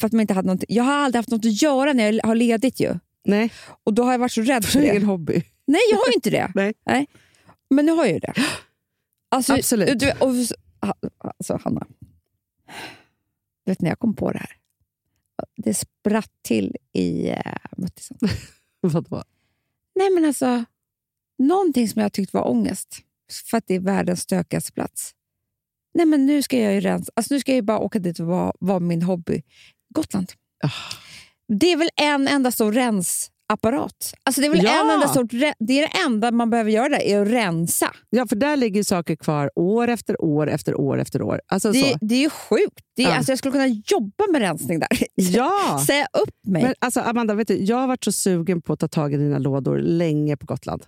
för 0.00 0.06
att 0.06 0.12
man 0.12 0.20
inte 0.20 0.34
hade 0.34 0.48
något. 0.54 0.64
Jag 0.68 0.84
har 0.84 0.92
aldrig 0.92 1.18
haft 1.18 1.30
något 1.30 1.44
att 1.46 1.62
göra 1.62 1.92
när 1.92 2.12
jag 2.12 2.24
har 2.26 2.34
ledigt 2.34 2.80
ju. 2.80 2.94
nej, 3.24 3.50
Och 3.84 3.94
då 3.94 4.02
har 4.04 4.12
jag 4.12 4.18
varit 4.18 4.32
så 4.32 4.42
rädd 4.42 4.64
för 4.64 4.80
det. 4.80 4.90
egen 4.90 5.02
hobby. 5.04 5.42
Nej, 5.66 5.80
jag 5.90 5.98
har 5.98 6.06
ju 6.06 6.12
inte 6.14 6.30
det. 6.30 6.52
Nej. 6.86 7.06
Men 7.70 7.86
nu 7.86 7.92
har 7.92 8.04
jag 8.04 8.12
ju 8.14 8.18
det. 8.18 8.32
Alltså, 9.28 9.54
Absolut. 9.54 9.98
Du, 9.98 10.10
och, 10.10 10.34
alltså, 11.20 11.58
Hanna. 11.64 11.86
Du 13.64 13.72
vet 13.72 13.80
när 13.80 13.88
jag 13.88 13.98
kom 13.98 14.16
på 14.16 14.32
det 14.32 14.38
här. 14.38 14.52
Det 15.56 15.74
spratt 15.74 16.30
till 16.42 16.76
i 16.92 17.30
uh, 17.30 17.36
muttisen. 17.76 18.18
Vadå? 18.80 19.22
Nej 19.94 20.10
men 20.10 20.24
alltså, 20.24 20.64
någonting 21.38 21.88
som 21.88 22.02
jag 22.02 22.12
tyckte 22.12 22.36
var 22.36 22.48
ångest. 22.48 22.98
För 23.50 23.58
att 23.58 23.64
det 23.66 23.74
är 23.74 23.80
världens 23.80 24.20
stökigaste 24.20 24.72
plats. 24.72 25.14
Nej 25.94 26.06
men 26.06 26.26
nu 26.26 26.42
ska 26.42 26.58
jag 26.58 26.74
ju 26.74 26.80
rensa. 26.80 27.12
Alltså, 27.16 27.34
nu 27.34 27.40
ska 27.40 27.54
jag 27.54 27.64
bara 27.64 27.78
åka 27.78 27.98
dit 27.98 28.20
och 28.20 28.26
vara, 28.26 28.52
vara 28.60 28.80
min 28.80 29.02
hobby. 29.02 29.42
Gotland. 29.88 30.32
Ah. 30.64 30.70
Det 31.48 31.72
är 31.72 31.76
väl 31.76 31.90
en 31.96 32.28
enda 32.28 32.52
stor 32.52 32.72
rensapparat. 33.48 34.14
Alltså, 34.22 34.40
det, 34.40 34.46
är 34.46 34.50
väl 34.50 34.64
Ja. 34.64 34.84
en 34.84 34.90
enda 34.90 35.08
stort, 35.08 35.32
re- 35.32 35.54
det 35.58 35.72
är 35.78 35.82
det 35.88 35.98
enda 36.06 36.30
man 36.30 36.50
behöver 36.50 36.70
göra 36.70 36.88
där, 36.88 37.02
är 37.02 37.22
att 37.22 37.28
rensa. 37.28 37.92
Ja, 38.10 38.26
för 38.26 38.36
där 38.36 38.56
ligger 38.56 38.82
saker 38.82 39.16
kvar 39.16 39.50
år 39.54 39.88
efter 39.88 40.22
år 40.24 40.50
efter 40.50 40.74
år 40.74 41.00
efter 41.00 41.22
år. 41.22 41.40
Alltså, 41.46 41.72
Det, 41.72 41.80
så. 41.92 41.98
det 42.00 42.14
är 42.14 42.20
ju 42.20 42.30
sjukt. 42.30 42.80
Det 42.96 43.02
är, 43.02 43.08
Ja. 43.08 43.16
alltså, 43.16 43.32
jag 43.32 43.38
skulle 43.38 43.52
kunna 43.52 43.66
jobba 43.66 44.24
med 44.32 44.40
rensning 44.40 44.78
där. 44.80 44.88
Ja! 45.14 45.84
Säga 45.86 46.06
upp 46.12 46.34
mig. 46.46 46.62
Men 46.62 46.74
alltså, 46.78 47.00
Amanda, 47.00 47.34
vet 47.34 47.48
du, 47.48 47.56
jag 47.64 47.76
har 47.76 47.86
varit 47.86 48.04
så 48.04 48.12
sugen 48.12 48.62
på 48.62 48.72
att 48.72 48.78
ta 48.80 48.88
tag 48.88 49.14
i 49.14 49.16
dina 49.16 49.38
lådor 49.38 49.78
länge 49.78 50.36
på 50.36 50.46
Gotland. 50.46 50.82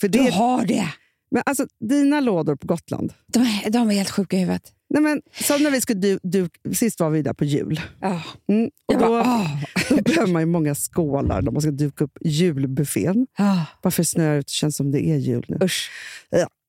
För 0.00 0.08
du 0.08 0.18
det, 0.18 0.30
har 0.30 0.64
det. 0.64 0.88
men 1.30 1.42
alltså, 1.46 1.66
dina 1.88 2.20
lådor 2.20 2.56
på 2.56 2.66
Gotland. 2.66 3.12
De 3.26 3.70
de 3.70 3.90
är 3.90 3.94
helt 3.94 4.10
sjuka 4.10 4.36
i 4.36 4.40
huvudet. 4.40 4.72
Nej, 4.90 5.02
men, 5.02 5.22
som 5.32 5.62
när 5.62 5.70
vi 5.70 5.80
skulle 5.80 6.00
du, 6.00 6.18
du, 6.22 6.48
sist 6.74 7.00
var 7.00 7.10
vi 7.10 7.22
där 7.22 7.32
på 7.32 7.44
jul. 7.44 7.80
Ja. 8.00 8.22
Mm, 8.48 8.64
och 8.86 8.94
Jag 8.94 9.00
då, 9.00 9.06
bara, 9.08 9.20
åh. 9.22 9.62
då 9.88 10.02
behöver 10.02 10.32
man 10.32 10.42
ju 10.42 10.46
många 10.46 10.74
skålar 10.74 11.42
när 11.42 11.50
man 11.50 11.62
ska 11.62 11.70
duka 11.70 12.04
upp 12.04 12.18
julbuffén. 12.24 13.26
Ah, 13.38 13.64
Bara 13.82 13.90
för 13.90 14.02
snöret 14.02 14.46
det 14.46 14.52
känns 14.52 14.76
som 14.76 14.90
det 14.90 15.06
är 15.06 15.16
jul 15.16 15.44
nu. 15.48 15.58
usch. 15.64 15.90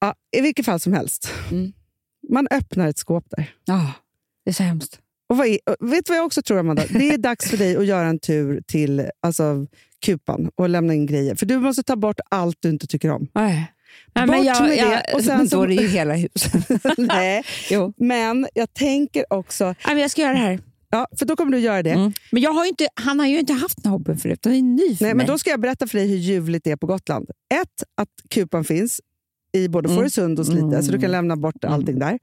Ja, 0.01 0.13
I 0.37 0.41
vilket 0.41 0.65
fall 0.65 0.79
som 0.79 0.93
helst. 0.93 1.33
Mm. 1.51 1.71
Man 2.29 2.47
öppnar 2.51 2.87
ett 2.87 2.97
skåp 2.97 3.25
där. 3.29 3.53
Ja, 3.65 3.93
det 4.45 4.51
är 4.51 4.53
så 4.53 4.63
hemskt. 4.63 4.99
Och 5.29 5.45
är, 5.47 5.85
vet 5.85 6.05
du 6.05 6.11
vad 6.11 6.17
jag 6.17 6.25
också 6.25 6.41
tror, 6.41 6.59
Amanda? 6.59 6.83
Det 6.89 7.09
är 7.09 7.17
dags 7.17 7.49
för 7.49 7.57
dig 7.57 7.75
att 7.77 7.85
göra 7.85 8.07
en 8.07 8.19
tur 8.19 8.61
till 8.67 9.09
alltså, 9.21 9.67
Kupan 10.05 10.49
och 10.55 10.69
lämna 10.69 10.93
in 10.93 11.05
grejer. 11.05 11.35
För 11.35 11.45
du 11.45 11.57
måste 11.59 11.83
ta 11.83 11.95
bort 11.95 12.19
allt 12.29 12.57
du 12.59 12.69
inte 12.69 12.87
tycker 12.87 13.09
om. 13.11 13.27
Nej. 13.33 13.71
Nej, 14.15 14.25
Bort 14.27 14.35
men 14.35 14.43
jag, 14.45 14.61
med 14.63 14.77
jag, 14.77 14.89
det, 14.91 15.13
och 15.13 15.23
sen 15.23 15.49
så- 15.49 15.55
då 15.55 15.63
är 15.63 15.67
det 15.67 15.73
ju 15.73 15.87
hela 15.87 16.13
huset. 16.15 16.69
Nej, 16.97 17.43
jo. 17.71 17.93
men 17.97 18.47
jag 18.53 18.73
tänker 18.73 19.25
också... 19.33 19.65
Nej, 19.65 19.75
men 19.85 19.97
jag 19.97 20.11
ska 20.11 20.21
göra 20.21 20.31
det 20.33 20.39
här. 20.39 20.59
Ja, 20.91 21.07
för 21.19 21.25
då 21.25 21.35
kommer 21.35 21.51
du 21.51 21.59
göra 21.59 21.83
det. 21.83 21.91
Mm. 21.91 22.11
Men 22.31 22.41
jag 22.41 22.51
har 22.53 22.65
inte, 22.65 22.87
han 22.93 23.19
har 23.19 23.27
ju 23.27 23.39
inte 23.39 23.53
haft 23.53 23.85
en 23.85 23.91
hobby 23.91 24.15
förut. 24.15 24.39
Han 24.43 24.53
är 24.53 24.61
ny 24.61 24.95
för 24.95 25.05
Nej, 25.05 25.13
mig. 25.13 25.13
men 25.13 25.25
då 25.27 25.37
ska 25.37 25.49
jag 25.49 25.59
berätta 25.61 25.87
för 25.87 25.97
dig 25.97 26.07
hur 26.07 26.17
ljuvligt 26.17 26.63
det 26.63 26.71
är 26.71 26.75
på 26.75 26.87
Gotland. 26.87 27.29
Ett, 27.61 27.83
att 27.97 28.09
Kupan 28.29 28.63
finns 28.63 29.01
i 29.53 29.67
både 29.67 29.87
Mm. 29.89 29.97
Fårösund 29.97 30.39
och 30.39 30.45
Slite, 30.45 30.61
Mm. 30.61 30.83
så 30.83 30.91
du 30.91 30.99
kan 30.99 31.11
lämna 31.11 31.35
bort 31.35 31.65
allting 31.65 31.99
där 31.99 32.19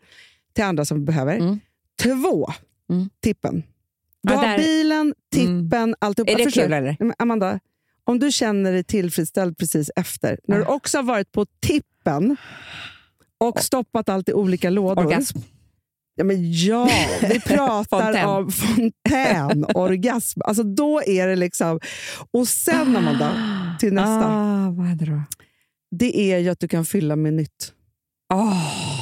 till 0.54 0.64
andra 0.64 0.84
som 0.84 1.04
behöver. 1.04 1.36
Mm. 1.36 1.60
Två, 2.02 2.46
Mm. 2.90 3.08
tippen. 3.22 3.62
Du 4.22 4.32
Ja, 4.32 4.38
har 4.38 4.46
där- 4.46 4.58
bilen, 4.58 5.14
tippen, 5.34 5.94
alltihop. 5.98 6.28
Är 6.30 6.36
det 6.44 6.50
kul 6.50 6.72
eller? 6.72 6.96
Amanda, 7.18 7.60
om 8.06 8.18
du 8.18 8.32
känner 8.32 8.72
dig 8.72 8.84
tillfredsställd 8.84 9.58
precis 9.58 9.90
efter, 9.96 10.38
när 10.48 10.56
du 10.56 10.62
Ja. 10.62 10.68
också 10.74 10.98
har 10.98 11.02
varit 11.02 11.32
på 11.32 11.46
tippen 11.60 12.36
och 13.40 13.60
stoppat 13.60 14.08
allt 14.08 14.28
i 14.28 14.32
olika 14.32 14.70
lådor. 14.70 15.06
Orgasm. 15.06 15.38
Ja, 16.14 16.24
men 16.24 16.52
ja, 16.52 16.88
vi 17.30 17.40
pratar 17.46 18.12
Fontän. 18.12 18.28
om 18.28 18.50
fontänorgasm. 18.52 20.40
Alltså 20.44 20.62
då 20.62 21.02
är 21.02 21.26
det 21.26 21.36
liksom... 21.36 21.80
Och 22.30 22.48
sen, 22.48 22.96
Amanda, 22.96 23.32
till 23.80 23.92
nästa. 23.92 24.26
Ah, 24.26 24.70
vad 24.70 24.86
händer 24.86 25.06
då? 25.06 25.22
Det 25.90 26.18
är 26.32 26.38
ju 26.38 26.48
att 26.48 26.60
du 26.60 26.68
kan 26.68 26.84
fylla 26.84 27.16
med 27.16 27.34
nytt. 27.34 27.72
Oh, 28.34 28.95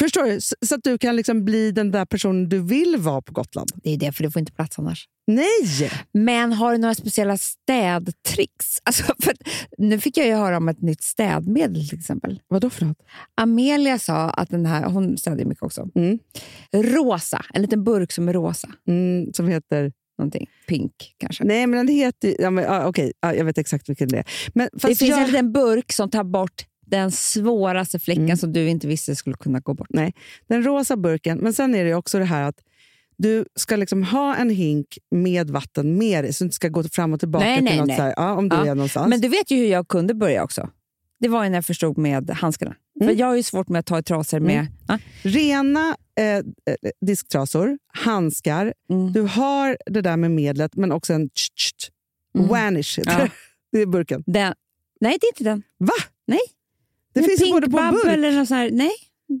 Förstår 0.00 0.24
du? 0.24 0.40
Så, 0.40 0.54
så 0.66 0.74
att 0.74 0.84
du 0.84 0.98
kan 0.98 1.16
liksom 1.16 1.44
bli 1.44 1.72
den 1.72 1.90
där 1.90 2.04
personen 2.04 2.48
du 2.48 2.58
vill 2.58 2.96
vara 2.96 3.22
på 3.22 3.32
Gotland. 3.32 3.70
det 3.74 3.90
är 3.90 3.96
det, 3.96 4.12
för 4.12 4.22
det 4.22 4.30
får 4.30 4.40
inte 4.40 4.52
plats 4.52 4.78
annars. 4.78 5.08
Nej! 5.26 5.90
Men 6.12 6.52
har 6.52 6.72
du 6.72 6.78
några 6.78 6.94
speciella 6.94 7.36
städtricks? 7.38 8.80
Alltså, 8.84 9.14
för 9.22 9.32
nu 9.78 10.00
fick 10.00 10.16
jag 10.16 10.26
ju 10.26 10.34
höra 10.34 10.56
om 10.56 10.68
ett 10.68 10.82
nytt 10.82 11.02
städmedel 11.02 11.88
till 11.88 11.98
exempel. 11.98 12.40
Vad 12.48 12.62
då 12.62 12.70
för 12.70 12.84
något? 12.84 13.02
Amelia 13.34 13.98
sa 13.98 14.30
att 14.30 14.50
den 14.50 14.66
här, 14.66 14.84
hon 14.84 15.18
städar 15.18 15.44
mycket 15.44 15.62
också. 15.62 15.88
Mm. 15.94 16.18
Rosa, 16.72 17.44
en 17.54 17.62
liten 17.62 17.84
burk 17.84 18.12
som 18.12 18.28
är 18.28 18.32
rosa. 18.32 18.68
Mm, 18.88 19.32
som 19.32 19.48
heter... 19.48 19.92
Någonting. 20.18 20.50
Pink 20.68 21.14
kanske. 21.18 21.44
Nej, 21.44 21.66
men 21.66 21.86
den 21.86 21.96
heter... 21.96 22.36
Ja, 22.38 22.50
men, 22.50 22.64
ja, 22.64 22.86
okej, 22.86 23.12
ja, 23.20 23.34
jag 23.34 23.44
vet 23.44 23.58
exakt 23.58 23.88
vilken 23.88 24.08
det 24.08 24.18
är. 24.18 24.24
Men, 24.54 24.68
det 24.72 24.80
finns 24.80 25.00
jag, 25.00 25.20
en 25.20 25.26
liten 25.26 25.52
burk 25.52 25.92
som 25.92 26.10
tar 26.10 26.24
bort 26.24 26.64
den 26.90 27.10
svåraste 27.10 27.98
fläcken 27.98 28.24
Mm. 28.24 28.36
som 28.36 28.52
du 28.52 28.68
inte 28.68 28.86
visste 28.86 29.16
skulle 29.16 29.36
kunna 29.36 29.60
gå 29.60 29.74
bort. 29.74 29.86
Nej, 29.90 30.14
den 30.46 30.62
rosa 30.62 30.96
burken. 30.96 31.38
Men 31.38 31.52
sen 31.52 31.74
är 31.74 31.84
det 31.84 31.94
också 31.94 32.18
det 32.18 32.24
här 32.24 32.42
att 32.42 32.60
du 33.16 33.44
ska 33.54 33.76
liksom 33.76 34.02
ha 34.02 34.36
en 34.36 34.50
hink 34.50 34.98
med 35.10 35.50
vatten 35.50 35.98
med 35.98 36.24
dig, 36.24 36.32
så 36.32 36.44
du 36.44 36.46
inte 36.46 36.54
ska 36.56 36.68
gå 36.68 36.82
fram 36.82 37.12
och 37.12 37.20
tillbaka 37.20 37.44
Nej, 37.44 37.56
till 37.56 37.64
nej, 37.64 37.78
något 37.78 37.86
nej. 37.86 37.96
Så 37.96 38.02
här, 38.02 38.14
ja, 38.16 38.32
om 38.34 38.48
du 38.48 38.56
Ja. 38.56 38.66
är 38.66 38.74
någonstans. 38.74 39.08
Men 39.10 39.20
du 39.20 39.28
vet 39.28 39.50
ju 39.50 39.56
hur 39.56 39.66
jag 39.66 39.88
kunde 39.88 40.14
börja 40.14 40.44
också. 40.44 40.70
Det 41.20 41.28
var 41.28 41.48
när 41.48 41.54
jag 41.54 41.64
förstod 41.66 41.98
med 41.98 42.30
handskarna. 42.30 42.74
Mm. 43.00 43.08
För 43.08 43.20
jag 43.20 43.26
har 43.26 43.34
ju 43.36 43.42
svårt 43.42 43.68
med 43.68 43.78
att 43.78 43.86
ta 43.86 43.98
i 43.98 44.02
trasor 44.02 44.40
med... 44.40 44.66
Ja. 44.88 44.98
Rena 45.22 45.96
eh, 46.18 46.24
eh, 46.26 46.42
disktrasor, 47.00 47.78
handskar, 47.94 48.74
Mm. 48.90 49.12
du 49.12 49.20
har 49.22 49.76
det 49.86 50.00
där 50.00 50.16
med 50.16 50.30
medlet, 50.30 50.76
men 50.76 50.92
också 50.92 51.12
en 51.12 51.28
tsch, 51.28 51.50
tsch. 51.56 51.90
Mm. 52.34 52.48
Vanish 52.48 52.98
Ja. 53.04 53.28
Det 53.72 53.78
är 53.80 53.86
burken. 53.86 54.22
Den, 54.26 54.54
nej, 55.00 55.16
det 55.20 55.26
är 55.26 55.30
inte 55.32 55.44
den. 55.44 55.62
Va? 55.78 55.92
Nej. 56.26 56.40
Det 57.14 57.22
finns 57.22 57.40
ju 57.46 57.50
både 57.52 57.66
på 57.70 57.76
burk. 57.76 58.04
eller 58.06 58.32
något 58.32 58.48
sånt 58.48 58.58
här. 58.58 58.70
Nej, 58.70 58.90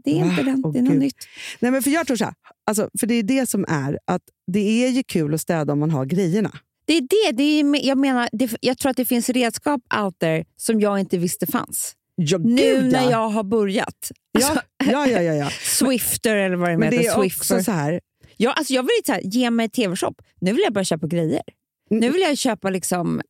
det 0.04 0.10
är 0.10 0.24
inte 0.24 0.42
den. 0.42 0.62
Åh, 0.64 0.72
Det 0.72 0.78
är 0.78 0.82
något 0.82 0.90
Gud. 0.92 1.00
nytt. 1.00 1.16
Nej, 1.60 1.70
men 1.70 1.82
för 1.82 1.90
jag 1.90 2.06
tror 2.06 2.16
så 2.16 2.24
här, 2.24 2.34
alltså, 2.66 2.90
för 3.00 3.06
det 3.06 3.14
är 3.14 3.22
det 3.22 3.48
som 3.50 3.64
är, 3.68 3.98
att 4.04 4.22
det 4.52 4.84
är 4.84 4.88
ju 4.88 5.02
kul 5.02 5.34
att 5.34 5.40
städa 5.40 5.72
om 5.72 5.78
man 5.78 5.90
har 5.90 6.04
grejerna. 6.04 6.58
Det 6.84 6.96
är 6.96 7.00
det. 7.00 7.36
det 7.36 7.42
är, 7.42 7.86
jag, 7.86 7.98
menar, 7.98 8.28
det, 8.32 8.50
jag 8.60 8.78
tror 8.78 8.90
att 8.90 8.96
det 8.96 9.04
finns 9.04 9.28
redskap 9.28 9.80
out 10.02 10.18
there 10.18 10.44
som 10.56 10.80
jag 10.80 11.00
inte 11.00 11.18
visste 11.18 11.46
fanns. 11.46 11.94
Ja, 12.14 12.38
Nu 12.38 12.56
gud, 12.62 12.92
när 12.92 13.02
ja. 13.04 13.10
jag 13.10 13.28
har 13.28 13.44
börjat. 13.44 14.10
Alltså, 14.34 14.52
Ja, 14.86 15.06
ja, 15.08 15.22
ja, 15.22 15.34
ja. 15.34 15.50
Swifter 15.62 16.36
eller 16.36 16.56
vad 16.56 16.70
det 16.70 16.76
Men 16.78 16.90
det 16.90 16.96
heter. 16.96 17.10
är 17.10 17.14
Swiffer. 17.20 17.40
också 17.54 17.64
så 17.64 17.72
här, 17.72 18.00
Ja, 18.36 18.52
alltså 18.52 18.72
jag 18.74 18.82
vill 18.82 18.90
inte 18.98 19.06
så 19.06 19.12
här, 19.12 19.20
ge 19.24 19.50
mig 19.50 19.68
tv-shop. 19.68 20.14
Nu 20.40 20.52
vill 20.52 20.60
jag 20.64 20.72
börja 20.72 20.84
köpa 20.84 21.06
grejer. 21.06 21.42
Mm. 21.90 22.00
Nu 22.00 22.10
vill 22.10 22.20
jag 22.20 22.38
köpa 22.38 22.70
liksom... 22.70 23.20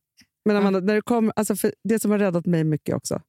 Men 0.45 0.55
Amanda, 0.55 0.79
när 0.79 0.95
det, 0.95 1.01
kommer, 1.01 1.33
alltså 1.35 1.55
för 1.55 1.73
det 1.83 1.99
som 1.99 2.11
har 2.11 2.19
räddat 2.19 2.45
mig 2.45 2.63
mycket 2.63 2.95
också, 2.95 3.21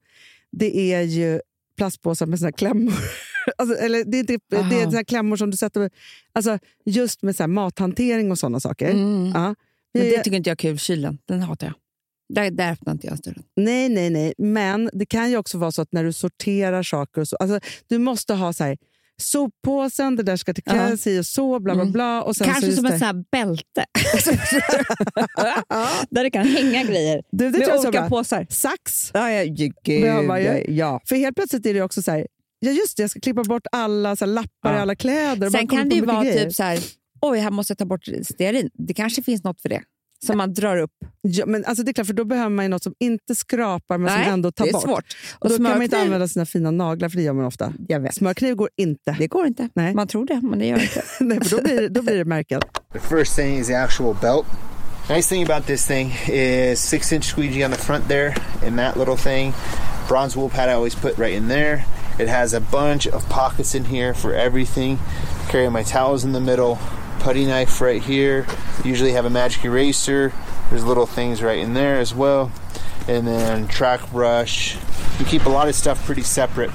det 0.52 0.92
är 0.92 1.02
ju 1.02 1.40
plastpåsar 1.76 2.26
med 2.26 2.38
såna 2.38 2.52
klämmor. 2.52 2.94
Alltså, 3.56 3.76
eller 3.76 4.04
det 4.04 4.16
är, 4.16 4.20
inte, 4.20 4.38
det 4.48 4.80
är 4.80 4.90
såna 4.90 5.04
klämmor 5.04 5.36
som 5.36 5.50
du 5.50 5.56
sätter... 5.56 5.90
Alltså, 6.32 6.58
just 6.84 7.22
med 7.22 7.36
så 7.36 7.46
mathantering 7.46 8.30
och 8.30 8.38
såna 8.38 8.60
saker. 8.60 8.90
Mm. 8.90 9.32
Ja. 9.34 9.54
Men 9.94 10.02
det 10.02 10.22
tycker 10.22 10.36
inte 10.36 10.50
jag 10.50 10.54
är 10.54 10.56
kul. 10.56 10.78
Kylen, 10.78 11.18
den 11.24 11.40
hatar 11.40 11.66
jag. 11.66 11.74
Där, 12.34 12.50
där 12.50 12.72
öppnar 12.72 12.92
inte 12.92 13.06
jag 13.06 13.18
dörren. 13.18 13.42
Nej, 13.56 13.88
nej, 13.88 14.10
nej. 14.10 14.34
Men 14.38 14.90
det 14.92 15.06
kan 15.06 15.30
ju 15.30 15.36
också 15.36 15.58
vara 15.58 15.72
så 15.72 15.82
att 15.82 15.92
när 15.92 16.04
du 16.04 16.12
sorterar 16.12 16.82
saker... 16.82 17.20
Och 17.20 17.28
så, 17.28 17.36
alltså, 17.36 17.60
du 17.88 17.98
måste 17.98 18.34
ha 18.34 18.52
så 18.52 18.64
här, 18.64 18.76
soppåsen, 19.22 20.16
det 20.16 20.22
där 20.22 20.36
ska 20.36 20.54
till 20.54 20.64
klä 20.64 20.96
sig 20.96 21.18
och 21.18 21.26
så, 21.26 21.60
bla 21.60 21.74
bla 21.74 21.82
Mm. 21.82 21.92
bla. 21.92 22.22
Och 22.22 22.36
sen 22.36 22.46
så 22.46 22.52
Kanske 22.52 22.66
just 22.66 22.78
som 22.78 22.86
ett 22.86 23.00
här 23.02 23.24
bälte. 23.32 23.84
Där 26.10 26.24
det 26.24 26.30
kan 26.30 26.46
hänga 26.46 26.84
grejer. 26.84 27.22
Du, 27.32 27.50
det 27.50 27.58
med 27.58 27.68
så 27.68 27.78
olika 27.88 28.00
bra. 28.00 28.08
påsar. 28.08 28.46
Sax. 28.50 29.10
Ja, 29.14 29.30
ja, 29.30 29.44
gud, 29.44 29.72
ja. 30.68 31.00
För 31.08 31.16
helt 31.16 31.36
plötsligt 31.36 31.66
är 31.66 31.74
det 31.74 31.82
också 31.82 32.02
så 32.02 32.10
här, 32.10 32.26
ja 32.60 32.70
just 32.70 32.96
det, 32.96 33.02
jag 33.02 33.10
ska 33.10 33.20
klippa 33.20 33.44
bort 33.44 33.66
alla 33.72 34.16
så 34.16 34.24
här, 34.24 34.32
lappar 34.32 34.76
i 34.76 34.78
alla 34.78 34.94
kläder. 34.96 35.36
bara 35.36 35.50
Sen 35.50 35.68
kan 35.68 35.88
det 35.88 35.94
ju 35.94 36.04
vara 36.04 36.22
grejer. 36.24 36.44
typ 36.44 36.54
så 36.54 36.62
här, 36.62 36.78
oj, 37.20 37.38
här 37.38 37.50
måste 37.50 37.70
jag 37.70 37.78
ta 37.78 37.84
bort 37.84 38.04
stearin. 38.22 38.70
Det 38.74 38.94
kanske 38.94 39.22
finns 39.22 39.44
något 39.44 39.60
för 39.62 39.68
det. 39.68 39.82
Som 40.26 40.38
man 40.38 40.54
drar 40.54 40.76
upp. 40.76 40.90
Ja, 41.20 41.46
men 41.46 41.64
alltså 41.64 41.84
det 41.84 41.90
är 41.90 41.92
klart, 41.92 42.06
för 42.06 42.14
då 42.14 42.24
behöver 42.24 42.50
man 42.50 42.64
ju 42.64 42.68
något 42.68 42.82
som 42.82 42.94
inte 43.00 43.34
skrapar 43.34 43.98
men 43.98 44.12
Nej, 44.14 44.24
som 44.24 44.32
ändå 44.32 44.52
tar 44.52 44.64
det 44.64 44.70
är 44.70 44.72
bort. 44.72 44.82
svårt. 44.82 45.04
Och 45.38 45.48
då 45.48 45.54
kan 45.56 45.62
man 45.62 45.82
inte 45.82 45.98
använda 45.98 46.28
sina 46.28 46.46
fina 46.46 46.70
naglar, 46.70 47.08
för 47.08 47.16
det 47.16 47.22
gör 47.22 47.32
man 47.32 47.44
ofta. 47.44 47.72
Jag 47.88 48.00
vet. 48.00 48.14
Smörkniv 48.14 48.54
går 48.54 48.68
inte. 48.76 49.16
Det 49.18 49.26
går 49.26 49.46
inte. 49.46 49.68
Nej. 49.74 49.94
Man 49.94 50.08
tror 50.08 50.26
det, 50.26 50.40
men 50.42 50.58
det 50.58 50.66
gör 50.66 50.82
inte. 50.82 51.02
Nej, 51.20 51.40
för 51.44 51.56
då 51.56 51.62
blir, 51.62 51.80
det- 51.80 51.88
då 51.88 52.02
blir 52.02 52.16
det 52.18 52.24
märken. 52.24 52.60
The 52.92 52.98
first 52.98 53.36
thing 53.36 53.58
is 53.58 53.66
the 53.66 53.74
actual 53.74 54.16
belt. 54.20 54.46
Nice 55.10 55.28
thing 55.28 55.42
about 55.50 55.66
this 55.66 55.86
thing 55.86 56.12
is 56.32 56.80
six 56.80 57.12
inch 57.12 57.24
squeegee 57.34 57.64
on 57.64 57.70
the 57.70 57.78
front 57.78 58.08
there 58.08 58.34
and 58.66 58.78
that 58.78 58.96
little 58.96 59.16
thing. 59.16 59.52
Bronze 60.08 60.38
wool 60.38 60.50
pad 60.50 60.68
I 60.68 60.72
always 60.72 60.94
put 60.94 61.18
right 61.18 61.34
in 61.36 61.48
there. 61.48 61.84
It 62.20 62.28
has 62.28 62.54
a 62.54 62.60
bunch 62.60 63.06
of 63.08 63.28
pockets 63.28 63.74
in 63.74 63.84
here 63.84 64.14
for 64.14 64.34
everything. 64.34 64.98
Carry 65.50 65.68
my 65.70 65.82
towels 65.82 66.24
in 66.24 66.32
the 66.32 66.40
middle, 66.40 66.78
putty 67.24 67.44
knife 67.44 67.80
right 67.84 68.02
here. 68.02 68.44
Usually 68.84 69.12
have 69.12 69.26
a 69.26 69.30
magic 69.30 69.64
eraser. 69.64 70.32
There's 70.70 70.84
little 70.84 71.06
things 71.06 71.42
right 71.42 71.58
in 71.64 71.74
there 71.74 72.00
as 72.00 72.14
well. 72.14 72.50
And 73.08 73.26
then 73.26 73.68
track 73.68 74.00
brush. 74.12 74.76
You 75.18 75.26
keep 75.26 75.46
a 75.46 75.50
lot 75.50 75.68
of 75.68 75.74
stuff 75.74 76.06
pretty 76.06 76.22
separate. 76.22 76.70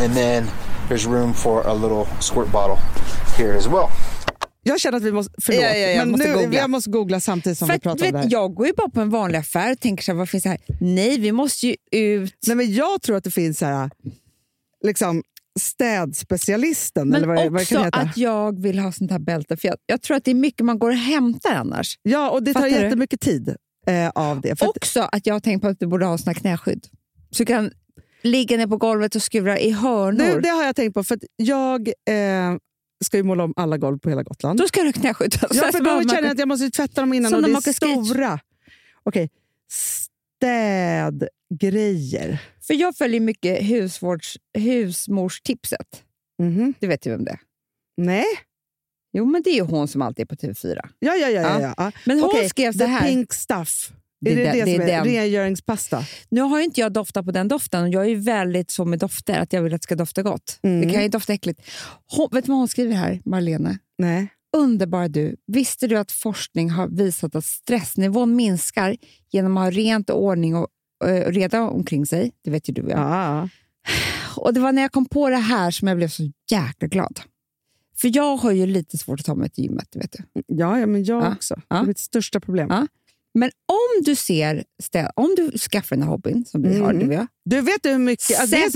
And 0.00 0.14
then 0.14 0.46
there's 0.88 1.06
room 1.06 1.32
for 1.34 1.62
a 1.66 1.74
little 1.74 2.06
squirt 2.20 2.52
bottle 2.52 2.78
here 3.38 3.56
as 3.56 3.68
well. 3.68 3.88
Jag 4.62 4.80
känner 4.80 4.96
att 4.96 5.02
vi 5.02 5.12
måste... 5.12 5.32
Förlåt, 5.42 5.62
Ja, 5.62 5.68
ja, 5.68 5.88
jag 5.88 5.98
men 5.98 6.10
måste 6.10 6.28
nu, 6.28 6.34
googla. 6.34 6.58
jag 6.60 6.70
måste 6.70 6.90
googla 6.90 7.20
samtidigt 7.20 7.58
som 7.58 7.68
För 7.68 7.74
vi 7.74 7.80
pratar 7.80 7.98
du 7.98 8.06
om 8.06 8.12
det 8.12 8.18
här. 8.18 8.28
jag 8.30 8.54
går 8.54 8.66
ju 8.66 8.72
bara 8.72 8.88
på 8.88 9.00
en 9.00 9.10
vanlig 9.10 9.38
affär 9.38 9.72
och 9.72 9.80
tänker 9.80 10.04
så 10.04 10.12
här, 10.12 10.18
vad 10.18 10.28
finns 10.28 10.42
det 10.42 10.48
här? 10.50 10.58
Nej, 10.80 11.18
vi 11.18 11.32
måste 11.32 11.66
ju 11.66 11.76
ut. 11.92 12.34
Nej, 12.46 12.56
men 12.56 12.74
jag 12.74 13.02
tror 13.02 13.16
att 13.16 13.24
det 13.24 13.30
finns 13.30 13.58
så 13.58 13.66
här, 13.66 13.90
liksom, 14.84 15.22
städspecialisten. 15.60 17.08
Men 17.08 17.16
eller 17.16 17.26
vad, 17.34 17.52
vad 17.52 17.62
också 17.62 17.74
kan 17.74 17.84
heta. 17.84 17.98
att 17.98 18.16
jag 18.16 18.62
vill 18.62 18.78
ha 18.78 18.92
sånt 18.92 19.10
här 19.10 19.18
bälte. 19.18 19.56
För 19.56 19.68
jag, 19.68 19.76
jag 19.86 20.02
tror 20.02 20.16
att 20.16 20.24
det 20.24 20.30
är 20.30 20.34
mycket 20.34 20.64
man 20.64 20.78
går 20.78 20.90
och 20.90 20.96
hämtar 20.96 21.54
annars. 21.54 21.98
Ja, 22.02 22.30
och 22.30 22.42
det 22.42 22.54
tar 22.54 22.60
Fattar 22.60 22.76
du? 22.76 22.82
jättemycket 22.84 23.20
tid 23.20 23.56
eh, 23.86 24.08
av 24.08 24.40
det. 24.40 24.58
För 24.58 24.66
att, 24.66 24.76
Också 24.76 25.00
att 25.00 25.26
jag 25.26 25.34
har 25.34 25.40
tänkt 25.40 25.62
på 25.62 25.68
att 25.68 25.80
du 25.80 25.86
borde 25.86 26.06
ha 26.06 26.18
såna 26.18 26.34
knäskydd. 26.34 26.86
Så 27.30 27.42
du 27.42 27.46
kan 27.46 27.70
ligga 28.22 28.56
ner 28.56 28.66
på 28.66 28.76
golvet 28.76 29.14
och 29.14 29.22
skura 29.22 29.58
i 29.58 29.70
hörnor. 29.70 30.24
det, 30.24 30.40
det 30.40 30.48
har 30.48 30.64
jag 30.64 30.76
tänkt 30.76 30.94
på, 30.94 31.04
för 31.04 31.14
att 31.14 31.24
jag 31.36 31.88
eh, 31.88 32.56
ska 33.04 33.16
ju 33.16 33.22
måla 33.22 33.44
om 33.44 33.52
alla 33.56 33.78
golv 33.78 33.98
på 33.98 34.08
hela 34.08 34.22
Gotland. 34.22 34.58
Då 34.58 34.68
ska 34.68 34.80
du 34.80 34.86
ha 34.86 34.92
knäskydd. 34.92 35.34
Ja, 35.40 35.46
att 35.68 35.76
för 35.76 35.84
då 35.84 36.08
känner 36.08 36.22
jag 36.22 36.32
att 36.32 36.38
jag 36.38 36.48
måste 36.48 36.70
tvätta 36.70 37.00
dem 37.00 37.12
innan 37.12 37.30
Som 37.30 37.44
och 37.44 37.50
det 37.50 37.68
är 37.68 37.72
stora. 37.72 38.40
Okej, 39.02 39.30
städgrejer. 40.36 42.38
För 42.66 42.74
jag 42.74 42.96
följer 42.96 43.20
mycket 43.20 43.62
husvårds, 43.62 44.36
husmorstipset. 44.58 46.02
Mhm. 46.42 46.74
Du 46.80 46.86
vet 46.86 47.06
ju 47.06 47.10
vem 47.10 47.24
det 47.24 47.30
är. 47.30 47.38
Nej? 47.96 48.24
Jo, 49.12 49.24
men 49.24 49.42
det 49.42 49.50
är 49.50 49.54
ju 49.54 49.60
hon 49.62 49.88
som 49.88 50.02
alltid 50.02 50.22
är 50.22 50.26
på 50.26 50.34
TV4. 50.34 50.78
Ja, 50.98 51.14
ja, 51.14 51.14
ja. 51.14 51.28
ja, 51.28 51.40
Ja. 51.40 51.60
ja. 51.60 51.74
ja. 51.76 51.92
Men 52.06 52.20
hon 52.20 52.30
Okej, 52.30 52.48
skrev 52.48 52.72
så 52.72 52.78
the 52.78 52.84
här. 52.84 53.08
pink 53.08 53.32
stuff. 53.32 53.92
Det 54.20 54.32
är 54.32 54.36
det 54.36 54.44
den- 54.44 54.52
det, 54.52 54.64
det 54.64 54.72
som 54.74 54.82
är 54.82 54.88
är 54.88 55.04
rengöringspasta? 55.04 56.04
Nu 56.28 56.40
har 56.40 56.58
ju 56.58 56.64
inte 56.64 56.80
jag 56.80 56.92
doftat 56.92 57.24
på 57.26 57.32
den 57.32 57.48
doften 57.48 57.82
och 57.82 57.88
jag 57.88 58.04
är 58.04 58.08
ju 58.08 58.14
väldigt 58.16 58.70
så 58.70 58.84
med 58.84 58.98
dofter 58.98 59.38
att 59.40 59.52
jag 59.52 59.62
vill 59.62 59.74
att 59.74 59.80
det 59.80 59.84
ska 59.84 59.94
dofta 59.94 60.22
gott. 60.22 60.58
Mm. 60.62 60.80
Det 60.88 60.92
kan 60.94 61.02
ju 61.02 61.08
dofta 61.08 61.32
äckligt. 61.32 61.60
Hon, 62.16 62.28
vet 62.32 62.44
du 62.44 62.48
vad 62.50 62.58
hon 62.58 62.68
skriver 62.68 62.94
här, 62.94 63.20
Marlene? 63.24 63.78
Nej. 63.98 64.28
Underbar 64.56 65.08
du. 65.08 65.36
Visste 65.46 65.86
du 65.86 65.98
att 65.98 66.12
forskning 66.12 66.70
har 66.70 66.88
visat 66.88 67.34
att 67.34 67.44
stressnivån 67.44 68.36
minskar 68.36 68.96
genom 69.32 69.56
att 69.56 69.62
ha 69.64 69.70
rent 69.70 70.10
och 70.10 70.22
ordning 70.22 70.56
och 70.56 70.68
reda 71.26 71.62
omkring 71.62 72.06
sig? 72.06 72.32
Det 72.42 72.50
vet 72.50 72.68
ju 72.68 72.72
du 72.72 72.82
och 72.82 72.90
jag. 72.90 72.98
Ja. 72.98 73.48
Och 74.36 74.54
Det 74.54 74.60
var 74.60 74.72
när 74.72 74.82
jag 74.82 74.92
kom 74.92 75.06
på 75.06 75.30
det 75.30 75.36
här 75.36 75.70
som 75.70 75.88
jag 75.88 75.96
blev 75.96 76.08
så 76.08 76.22
jäkla 76.50 76.88
glad. 76.88 77.20
För 78.00 78.16
jag 78.16 78.36
har 78.36 78.52
ju 78.52 78.66
lite 78.66 78.98
svårt 78.98 79.20
att 79.20 79.26
ta 79.26 79.34
mig 79.34 79.50
till 79.50 79.64
gymmet. 79.64 79.88
Vet 79.96 80.12
du. 80.12 80.42
Ja, 80.46 80.78
ja, 80.80 80.86
men 80.86 81.04
jag 81.04 81.22
Ja. 81.24 81.32
också. 81.32 81.54
Ja. 81.68 81.76
Det 81.76 81.82
är 81.82 81.86
mitt 81.86 81.98
största 81.98 82.40
problem. 82.40 82.68
Ja. 82.70 82.86
Men 83.38 83.50
om 83.66 84.04
du 84.04 84.14
ser 84.14 84.64
om 85.14 85.34
du 85.36 85.58
skaffar 85.58 85.96
den 85.96 86.02
här 86.02 86.10
hobbyn 86.10 86.44
som 86.44 86.62
vi 86.62 86.78
har, 86.78 86.90
Mm. 86.90 86.98
du 86.98 87.06
och 87.08 87.14
jag, 87.14 87.26
Du 87.44 87.60
vet 87.60 87.86
hur 87.86 87.98
mycket... 87.98 88.40
Alltså, 88.40 88.56
det, 88.56 88.62
är, 88.62 88.72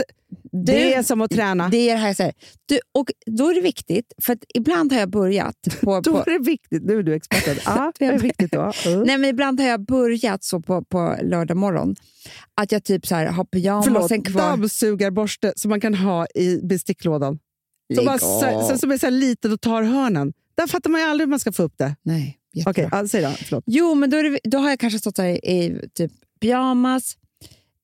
det 0.65 0.95
är 0.95 1.03
som 1.03 1.21
att 1.21 1.31
träna. 1.31 1.69
Det 1.69 1.77
är 1.77 1.93
det 1.95 2.01
här 2.01 2.07
jag 2.07 2.17
säger. 2.17 2.35
Du, 2.67 2.81
och 2.95 3.11
då 3.27 3.49
är 3.49 3.55
det 3.55 3.61
viktigt, 3.61 4.13
för 4.23 4.39
ibland 4.55 4.93
har 4.93 5.01
jag 5.01 5.11
börjat 5.11 5.57
på... 5.81 6.01
då 6.01 6.13
på 6.13 6.31
är 6.31 6.39
det 6.39 6.45
viktigt. 6.45 6.83
Nu 6.83 6.99
är 6.99 7.03
du 7.03 7.15
experten. 7.15 7.57
Ja, 7.65 7.93
det 7.99 8.05
är 8.05 8.19
viktigt 8.19 8.53
då. 8.53 8.61
Uh. 8.61 9.05
nej, 9.07 9.19
men 9.19 9.25
ibland 9.25 9.61
har 9.61 9.67
jag 9.67 9.85
börjat 9.85 10.45
så 10.45 10.61
på, 10.61 10.85
på 10.85 11.17
lördag 11.23 11.57
morgon 11.57 11.97
att 12.55 12.73
jag 12.73 12.85
typ 12.85 13.07
så 13.07 13.15
här 13.15 13.27
har 13.27 13.45
pyjamasen 13.45 13.95
Förlåt, 14.09 14.27
kvar. 14.27 14.41
dammsugarborste 14.43 15.53
som 15.57 15.69
man 15.69 15.81
kan 15.81 15.95
ha 15.95 16.27
i 16.35 16.61
besticklådan. 16.63 17.39
Som, 17.95 18.05
bara, 18.05 18.19
så, 18.19 18.79
som 18.79 18.91
är 18.91 18.99
så 18.99 19.11
liten 19.11 19.53
och 19.53 19.61
tar 19.61 19.83
hörnen. 19.83 20.33
Där 20.55 20.67
fattar 20.67 20.91
man 20.91 21.01
ju 21.01 21.07
aldrig 21.07 21.27
hur 21.27 21.31
man 21.31 21.41
ska 21.41 21.53
få 21.53 21.63
upp 21.63 21.75
det. 21.79 21.97
Nej. 22.03 22.37
Okej, 22.67 22.87
okay, 22.87 23.09
säg 23.09 23.23
då. 23.23 23.31
Förlåt. 23.31 23.65
Jo, 23.67 23.95
men 23.95 24.11
då, 24.11 24.23
det, 24.23 24.41
då 24.45 24.59
har 24.59 24.69
jag 24.71 24.81
kanske 24.81 24.99
stått 24.99 25.19
här 25.19 25.47
i 25.47 25.89
typ 25.95 26.13
pyjamas, 26.41 27.17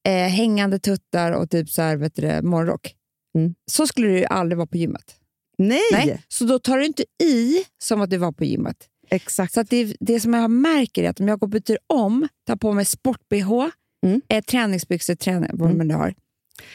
eh, 0.09 0.13
hängande 0.13 0.79
tuttar 0.79 1.33
och 1.33 1.51
typ 1.51 1.71
så 1.71 1.83
här, 1.83 1.97
vet 1.97 2.15
du, 2.17 2.23
det, 2.23 2.43
morgonrock. 2.43 2.95
Mm. 3.39 3.55
Så 3.71 3.87
skulle 3.87 4.07
du 4.09 4.19
ju 4.19 4.25
aldrig 4.25 4.57
vara 4.57 4.67
på 4.67 4.77
gymmet. 4.77 5.15
Nej! 5.59 5.81
Nej. 5.93 6.23
Så 6.29 6.45
då 6.45 6.59
tar 6.59 6.79
du 6.79 6.87
inte 6.87 7.05
i 7.23 7.65
som 7.83 8.01
att 8.01 8.11
du 8.11 8.17
var 8.17 8.33
på 8.33 8.45
gymmet. 8.45 8.77
Exakt. 9.11 9.53
Så 9.55 9.61
att 9.61 9.71
det, 9.71 9.97
det 10.01 10.21
som 10.21 10.35
jag 10.35 10.51
märker 10.51 11.05
är 11.05 11.11
att 11.11 11.21
om 11.21 11.29
jag 11.29 11.39
går 11.41 11.47
och 11.47 11.51
byter 11.51 11.79
om, 11.87 12.29
tar 12.47 12.57
på 12.57 12.73
mig 12.73 12.85
sport-bh, 12.85 13.69
Mm. 14.07 14.21
eh, 14.29 14.45
träningsbyxor, 14.45 15.15
träning, 15.15 15.51
vad 15.53 15.75
man 15.77 15.89
nu 15.89 15.95
har. 15.95 16.15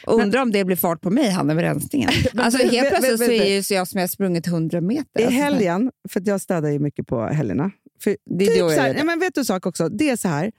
Undrar 0.06 0.42
om 0.42 0.52
det 0.52 0.64
blir 0.64 0.76
fart 0.76 1.00
på 1.00 1.10
mig, 1.10 1.30
han 1.30 1.50
över 1.50 1.62
rensningen. 1.62 2.10
alltså, 2.36 2.66
helt 2.68 2.88
plötsligt 2.88 3.18
så 3.18 3.24
är 3.24 3.28
vet- 3.38 3.48
ju 3.48 3.62
så 3.62 3.74
jag 3.74 3.88
som 3.88 3.98
jag 3.98 4.02
har 4.02 4.08
sprungit 4.08 4.46
100 4.46 4.80
meter. 4.80 5.20
I 5.20 5.24
Alltså, 5.24 5.40
helgen, 5.40 5.90
för 6.08 6.22
jag 6.24 6.40
städar 6.40 6.68
ju 6.70 6.78
mycket 6.78 7.06
på 7.06 7.24
helgerna. 7.26 7.70
För 8.02 8.16
Det 8.24 8.44
är 8.44 8.48
typ 8.48 8.58
då 8.58 8.64
jag 8.64 8.74
så 8.74 8.80
här, 8.80 8.94
ja, 8.94 9.04
men 9.04 9.18
vet 9.18 9.34
du 9.34 9.40
en 9.40 9.44
sak 9.44 9.66
också? 9.66 9.88
Det 9.88 10.10
är 10.10 10.16
så 10.16 10.28
här, 10.28 10.52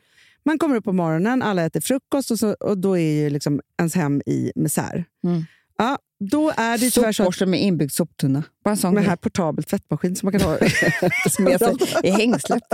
man 0.45 0.59
kommer 0.59 0.75
upp 0.75 0.83
på 0.83 0.93
morgonen, 0.93 1.41
alla 1.41 1.65
äter 1.65 1.81
frukost 1.81 2.31
och, 2.31 2.39
så, 2.39 2.53
och 2.53 2.77
då 2.77 2.97
är 2.97 3.23
ju 3.23 3.29
liksom 3.29 3.61
ens 3.79 3.95
hem 3.95 4.21
i 4.25 4.51
misär. 4.55 5.05
Mm. 5.23 5.45
Ja, 5.77 5.97
då 6.19 6.53
är 6.57 6.77
det 6.77 6.89
tyvärr 6.89 7.11
så 7.11 7.43
att 7.43 7.49
med 7.49 7.61
inbyggd 7.61 7.91
soptunna. 7.91 8.43
Bara 8.63 8.69
en 8.69 8.77
sån 8.77 8.93
med 8.93 9.03
här 9.03 9.15
portabel 9.15 9.63
tvättmaskin 9.63 10.15
som 10.15 10.25
man 10.25 10.39
kan 10.39 10.49
ha 10.49 10.57
med 11.39 11.59
sig 11.59 11.75
i 12.03 12.09
hängslet. 12.09 12.63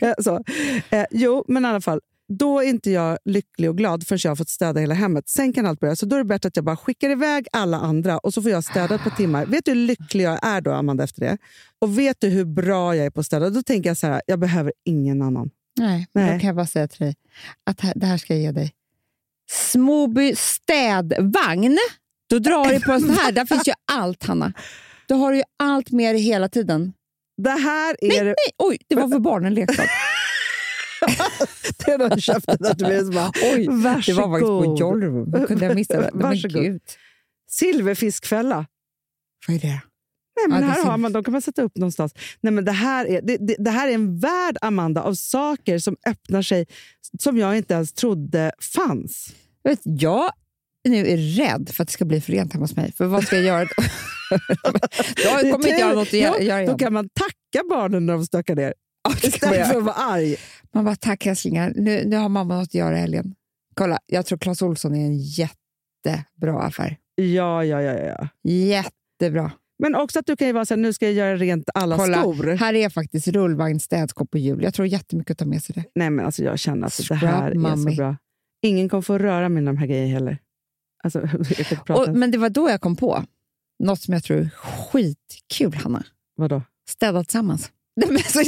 Ja, 0.00 0.14
så. 0.18 0.44
Eh, 0.90 1.04
jo, 1.10 1.44
men 1.48 1.64
i 1.64 1.68
alla 1.68 1.80
fall. 1.80 2.00
Då 2.28 2.60
är 2.60 2.68
inte 2.68 2.90
jag 2.90 3.18
lycklig 3.24 3.70
och 3.70 3.78
glad 3.78 4.06
förrän 4.06 4.18
jag 4.24 4.30
har 4.30 4.36
fått 4.36 4.48
städa 4.48 4.80
hela 4.80 4.94
hemmet. 4.94 5.28
Sen 5.28 5.52
kan 5.52 5.66
allt 5.66 5.80
börja. 5.80 5.96
Så 5.96 6.06
då 6.06 6.16
är 6.16 6.20
det 6.20 6.24
bättre 6.24 6.46
att 6.46 6.56
jag 6.56 6.64
bara 6.64 6.76
skickar 6.76 7.10
iväg 7.10 7.46
alla 7.52 7.76
andra 7.76 8.18
och 8.18 8.34
så 8.34 8.42
får 8.42 8.50
jag 8.50 8.64
städa 8.64 8.94
ett 8.94 9.02
par 9.02 9.10
timmar. 9.10 9.46
Vet 9.46 9.64
du 9.64 9.70
hur 9.70 9.78
lycklig 9.78 10.24
jag 10.24 10.38
är 10.42 10.60
då, 10.60 10.72
Amanda, 10.72 11.04
efter 11.04 11.20
det? 11.20 11.38
Och 11.78 11.98
vet 11.98 12.20
du 12.20 12.28
hur 12.28 12.44
bra 12.44 12.96
jag 12.96 13.06
är 13.06 13.10
på 13.10 13.20
att 13.20 13.26
städa? 13.26 13.50
Då 13.50 13.62
tänker 13.62 13.90
jag 13.90 13.96
så 13.96 14.06
här, 14.06 14.22
jag 14.26 14.38
behöver 14.38 14.72
ingen 14.84 15.22
annan. 15.22 15.50
Nej, 15.78 16.06
Nej. 16.12 16.32
då 16.32 16.38
kan 16.38 16.46
jag 16.46 16.56
bara 16.56 16.66
säga 16.66 16.88
till 16.88 17.04
dig 17.04 17.14
att 17.64 17.80
det 17.94 18.06
här 18.06 18.18
ska 18.18 18.34
jag 18.34 18.42
ge 18.42 18.52
dig. 18.52 18.74
Smoby 19.50 20.34
städvagn. 20.36 21.78
Då 22.30 22.38
drar 22.38 22.72
du 22.72 22.80
på 22.80 22.92
en 22.92 23.00
sån 23.00 23.10
här. 23.10 23.32
Där 23.32 23.46
finns 23.46 23.68
ju 23.68 23.72
allt, 23.92 24.24
Hanna. 24.24 24.52
Då 25.08 25.14
har 25.14 25.32
du 25.32 25.38
ju 25.38 25.44
allt 25.58 25.90
med 25.90 26.14
dig 26.14 26.22
hela 26.22 26.48
tiden. 26.48 26.92
Det 27.36 27.50
här 27.50 27.96
är... 28.00 28.08
Nej, 28.08 28.24
nej, 28.24 28.34
oj, 28.58 28.78
det 28.88 28.94
var 28.94 29.08
för 29.08 29.18
barnen 29.18 29.54
leksak. 29.54 29.88
det 31.84 31.92
är 31.92 31.98
någon 31.98 32.20
köpte 32.20 32.86
mig 32.86 33.00
som 33.00 33.14
bara, 33.14 33.32
Oj, 33.42 33.66
varsågod. 33.70 34.04
det 34.06 34.26
var 34.26 34.30
faktiskt 34.30 34.48
på 34.48 34.76
Jollerum. 34.80 35.32
Hur 35.34 35.46
kunde 35.46 35.66
jag 35.66 35.74
missa 35.74 36.00
det? 36.00 36.10
Men 36.14 36.36
gud. 36.36 36.82
Silverfiskfälla. 37.50 38.66
Vad 39.46 39.56
är 39.56 39.60
det? 39.60 39.80
Nej, 40.36 40.48
men 40.48 40.62
Ja, 40.62 40.68
här 40.68 40.84
har 40.84 40.96
man, 40.96 41.12
de 41.12 41.24
kan 41.24 41.32
man 41.32 41.42
sätta 41.42 41.62
upp 41.62 41.76
någonstans. 41.76 42.14
Nej, 42.40 42.52
men 42.52 42.64
det, 42.64 42.72
här 42.72 43.06
är, 43.06 43.22
det, 43.22 43.36
det, 43.36 43.56
det 43.58 43.70
här 43.70 43.88
är 43.88 43.92
en 43.92 44.18
värld, 44.18 44.56
Amanda, 44.60 45.02
av 45.02 45.14
saker 45.14 45.78
som 45.78 45.96
öppnar 46.06 46.42
sig 46.42 46.66
som 47.18 47.38
jag 47.38 47.56
inte 47.56 47.74
ens 47.74 47.92
trodde 47.92 48.52
fanns. 48.60 49.34
Jag, 49.62 49.70
vet, 49.70 49.80
jag 49.84 50.30
nu 50.88 51.06
är 51.06 51.16
rädd 51.16 51.70
för 51.72 51.82
att 51.82 51.88
det 51.88 51.92
ska 51.92 52.04
bli 52.04 52.20
för 52.20 52.32
rent 52.32 52.52
hemma 52.52 52.62
hos 52.62 52.76
mig. 52.76 52.92
För 52.92 53.06
vad 53.06 53.24
ska 53.24 53.36
jag 53.36 53.44
göra 53.44 53.64
då? 53.64 53.82
kommer 55.52 55.54
inte 55.54 55.68
jag 55.68 55.86
ha 55.86 55.94
något 55.94 56.08
att 56.08 56.12
göra, 56.12 56.40
göra 56.42 56.66
Då 56.66 56.78
kan 56.78 56.92
man 56.92 57.08
tacka 57.08 57.68
barnen 57.70 58.06
när 58.06 58.12
de 58.12 58.26
stökar 58.26 58.56
ner. 58.56 58.74
Ja, 59.04 59.14
Istället 59.22 59.68
för 59.68 59.76
att 59.76 59.84
vara 59.84 59.94
arg. 59.94 60.36
Man 60.74 60.84
bara, 60.84 60.96
tack 60.96 61.26
älsklingar, 61.26 61.72
nu, 61.76 62.04
nu 62.04 62.16
har 62.16 62.28
mamma 62.28 62.54
något 62.56 62.62
att 62.62 62.74
göra 62.74 62.96
i 62.96 63.00
helgen. 63.00 63.34
Kolla, 63.74 63.98
jag 64.06 64.26
tror 64.26 64.38
Clas 64.38 64.62
Ohlson 64.62 64.94
är 64.94 65.06
en 65.06 65.18
jättebra 65.18 66.62
affär. 66.62 66.96
Ja, 67.14 67.64
ja, 67.64 67.82
ja, 67.82 67.92
ja. 67.92 68.28
Jättebra. 68.50 69.52
Men 69.78 69.94
också 69.94 70.18
att 70.18 70.26
du 70.26 70.36
kan 70.36 70.46
ju 70.46 70.52
vara 70.52 70.64
så 70.64 70.74
här, 70.74 70.80
nu 70.82 70.92
ska 70.92 71.04
jag 71.06 71.14
göra 71.14 71.36
rent 71.36 71.70
alla 71.74 71.96
Kolla, 71.96 72.20
skor. 72.20 72.44
här 72.56 72.74
är 72.74 72.88
faktiskt 72.88 73.28
rullvagn, 73.28 73.80
städskåp 73.80 74.34
och 74.34 74.40
hjul. 74.40 74.62
Jag 74.62 74.74
tror 74.74 74.88
jättemycket 74.88 75.30
att 75.30 75.38
ta 75.38 75.44
med 75.44 75.62
sig 75.62 75.74
det. 75.74 75.84
Nej, 75.94 76.10
men 76.10 76.26
alltså 76.26 76.42
jag 76.44 76.58
känner 76.58 76.86
att 76.86 76.96
det 76.96 77.02
Scrub 77.02 77.18
här 77.18 77.50
är 77.50 77.54
mommy. 77.54 77.96
så 77.96 78.02
bra. 78.02 78.16
Ingen 78.62 78.88
kommer 78.88 79.02
få 79.02 79.18
röra 79.18 79.48
mig 79.48 79.62
med 79.62 79.74
de 79.74 79.78
här 79.78 79.86
grejerna 79.86 80.12
heller. 80.12 80.38
Alltså. 81.04 81.20
Och, 81.88 82.16
men 82.16 82.30
det 82.30 82.38
var 82.38 82.50
då 82.50 82.70
jag 82.70 82.80
kom 82.80 82.96
på 82.96 83.24
något 83.78 84.00
som 84.00 84.14
jag 84.14 84.24
tror 84.24 84.38
är 84.38 84.48
skitkul, 84.54 85.74
Hanna. 85.74 86.04
Vadå? 86.36 86.62
Städa 86.88 87.24
tillsammans. 87.24 87.70
Men 88.06 88.16
alltså, 88.16 88.38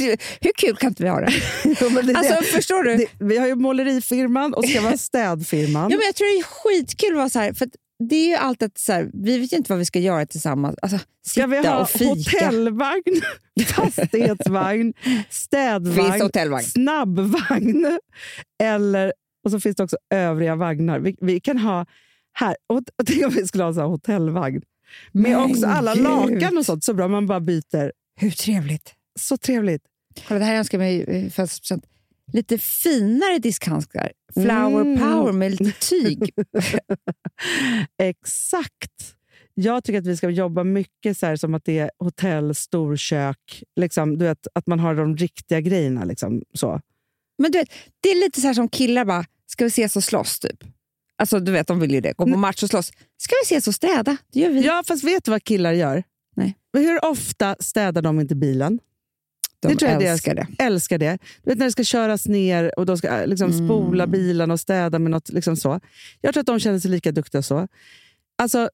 hur 0.41 0.51
kul 0.57 0.75
kan 0.75 0.87
inte 0.89 1.03
vi 1.03 1.09
ha 1.09 1.19
det? 1.19 1.33
Men 1.93 2.07
det- 2.07 2.15
alltså, 2.15 2.41
förstår 2.43 2.83
du? 2.83 2.95
Det, 2.97 3.07
vi 3.19 3.37
har 3.37 3.47
ju 3.47 3.55
målerifirman 3.55 4.53
och 4.53 4.65
ska 4.69 4.81
vara 4.81 4.97
städfirman. 5.07 5.91
Ja, 5.91 5.97
men 5.97 6.05
jag 6.05 6.15
tror 6.15 6.27
det 6.35 6.39
är 6.39 6.43
skitkul 6.43 7.09
att 7.11 7.15
vara 7.17 7.29
så 7.29 7.39
här, 7.39 7.53
för 7.53 7.67
det 8.09 8.15
är 8.15 8.27
ju 8.27 8.35
alltid 8.35 8.71
så 8.77 8.93
här, 8.93 9.09
vi 9.13 9.37
vet 9.37 9.51
inte 9.51 9.71
vad 9.71 9.79
vi 9.79 9.85
ska 9.85 9.99
göra 9.99 10.25
tillsammans. 10.25 10.75
Alltså, 10.81 10.99
Ska 11.27 11.47
vi 11.47 11.57
ha 11.57 11.87
hotellvagn, 11.99 13.21
fastighetsvagn, 13.67 14.93
städvagn, 15.29 16.21
hotellvagn? 16.21 16.63
snabbvagn 16.63 17.99
eller, 18.63 19.13
och 19.45 19.51
så 19.51 19.59
finns 19.59 19.75
det 19.75 19.83
också 19.83 19.97
övriga 20.13 20.55
vagnar. 20.55 20.99
Vi, 20.99 21.15
vi 21.21 21.39
kan 21.39 21.57
ha 21.57 21.85
här, 22.33 22.55
och, 22.69 22.77
och 22.77 23.05
tänk 23.05 23.25
om 23.25 23.29
vi 23.33 23.47
skulle 23.47 23.63
ha 23.63 23.73
här 23.73 23.81
hotellvagn 23.83 24.61
med 25.11 25.31
Men 25.31 25.51
också 25.51 25.65
alla 25.67 25.93
gud. 25.95 26.03
lakan 26.03 26.57
och 26.57 26.65
sånt. 26.65 26.83
Så 26.83 26.93
bra, 26.93 27.07
man 27.07 27.25
bara 27.27 27.39
byter. 27.39 27.91
Hur 28.19 28.31
trevligt? 28.31 28.93
Så 29.17 29.37
trevligt. 29.37 29.83
Kolla, 30.27 30.39
det 30.39 30.45
här 30.45 30.55
önskar 30.55 30.77
jag 30.77 30.85
mig 30.85 31.01
i 31.01 31.29
födelsedagspresent. 31.29 31.85
Lite 32.33 32.57
finare 32.57 33.39
diskhandskar. 33.39 34.11
Flower 34.33 34.81
Mm. 34.81 34.99
power 34.99 35.31
med 35.31 35.51
lite 35.61 35.79
tyg. 35.89 36.33
Exakt. 37.97 39.15
Jag 39.53 39.83
tycker 39.83 39.99
att 39.99 40.05
vi 40.05 40.17
ska 40.17 40.29
jobba 40.29 40.63
mycket 40.63 41.17
så 41.17 41.25
här, 41.25 41.35
som 41.35 41.53
att 41.53 41.65
det 41.65 41.79
är 41.79 41.91
hotell, 41.99 42.55
storkök. 42.55 43.63
Liksom, 43.75 44.17
du 44.17 44.25
vet, 44.25 44.47
att 44.53 44.67
man 44.67 44.79
har 44.79 44.95
de 44.95 45.17
riktiga 45.17 45.61
grejerna. 45.61 46.03
Liksom, 46.03 46.41
så. 46.53 46.81
Men 47.37 47.51
du 47.51 47.57
vet, 47.57 47.69
det 48.01 48.09
är 48.09 48.15
lite 48.25 48.41
så 48.41 48.47
här 48.47 48.53
som 48.53 48.69
killar 48.69 49.05
bara, 49.05 49.25
ska 49.47 49.63
vi 49.63 49.67
ses 49.67 49.95
och 49.95 50.03
slåss 50.03 50.39
typ? 50.39 50.63
Alltså 51.17 51.39
du 51.39 51.51
vet, 51.51 51.67
de 51.67 51.79
vill 51.79 51.91
ju 51.91 52.01
det. 52.01 52.13
Gå 52.17 52.23
på 52.25 52.37
match 52.37 52.63
och 52.63 52.69
slåss. 52.69 52.91
Ska 53.17 53.33
vi 53.43 53.45
ses 53.55 53.67
och 53.67 53.75
städa? 53.75 54.17
Det 54.33 54.39
gör 54.39 54.49
vi. 54.49 54.61
Ja, 54.65 54.83
fast 54.87 55.03
vet 55.03 55.23
du 55.23 55.31
vad 55.31 55.43
killar 55.43 55.73
gör? 55.73 56.03
Nej. 56.35 56.57
Hur 56.77 57.05
ofta 57.05 57.55
städar 57.59 58.01
de 58.01 58.19
inte 58.19 58.35
bilen? 58.35 58.79
De 59.61 59.75
tror 59.77 59.91
jag 59.91 60.03
älskar 60.03 60.35
det. 60.35 60.47
Älskar 60.59 60.97
det. 60.97 61.17
Du 61.43 61.49
vet 61.51 61.57
när 61.59 61.65
det 61.65 61.71
ska 61.71 61.83
köras 61.83 62.25
ner 62.27 62.79
och 62.79 62.85
de 62.85 62.97
ska 62.97 63.07
äh, 63.21 63.27
liksom, 63.27 63.51
Mm. 63.51 63.67
spola 63.67 64.07
bilen 64.07 64.51
och 64.51 64.59
städa 64.59 64.99
med 64.99 65.11
något. 65.11 65.29
Liksom 65.29 65.55
så. 65.55 65.79
Jag 66.21 66.33
tror 66.33 66.41
att 66.41 66.47
de 66.47 66.59
känner 66.59 66.79
sig 66.79 66.91
lika 66.91 67.11
duktiga 67.11 67.41
så. 67.41 67.67
Alltså, 68.41 68.69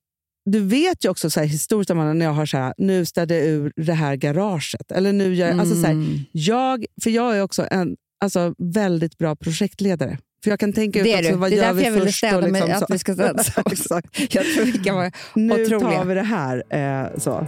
du 0.46 0.60
vet 0.60 1.06
ju 1.06 1.10
också 1.10 1.30
så 1.30 1.39
här, 1.39 1.48
historiskt 1.48 1.89
när 1.96 2.26
jag 2.26 2.34
har 2.34 2.46
så 2.46 2.58
här, 2.58 2.74
nu 2.78 3.06
städar 3.06 3.36
jag 3.36 3.46
ur 3.46 3.74
det 3.76 3.93
här 3.93 4.15
garaget. 4.15 4.91
Eller 4.91 5.13
nu 5.13 5.34
gör 5.36 5.48
jag, 5.48 5.60
alltså, 5.60 5.76
så 5.76 5.86
Mm. 5.88 6.08
här, 6.08 6.26
jag, 6.32 6.86
för 7.04 7.10
jag 7.10 7.38
är 7.38 7.41
också 7.41 7.67
en 7.72 7.96
alltså, 8.24 8.56
väldigt 8.58 9.17
bra 9.17 9.36
projektledare. 9.36 10.17
För 10.43 10.50
jag 10.50 10.60
kan 10.60 10.74
tänka 10.74 11.00
ut 11.00 11.06
Det 11.06 11.13
är 11.13 11.19
också, 11.26 11.36
vad 11.38 11.52
Det 11.52 11.60
är 11.60 11.63
gör 11.63 11.74
vi 11.74 11.84
jag 11.84 11.91
ville 11.91 12.06
först 12.06 12.17
städa 12.17 12.38
och 12.38 12.43
liksom 12.52 12.72
att 12.72 12.89
vi 12.89 13.00
ska 13.00 13.13
städa. 13.13 13.43
Jag 14.30 14.46
tror 14.46 14.65
vi 14.65 14.72
kan 14.72 14.96
vara 14.96 15.12
Nu 15.36 15.54
otroliga. 15.63 15.80
tar 15.98 16.06
vi 16.06 16.13
det 16.13 16.22
här. 16.24 16.63
Eh, 16.69 17.17
så. 17.19 17.48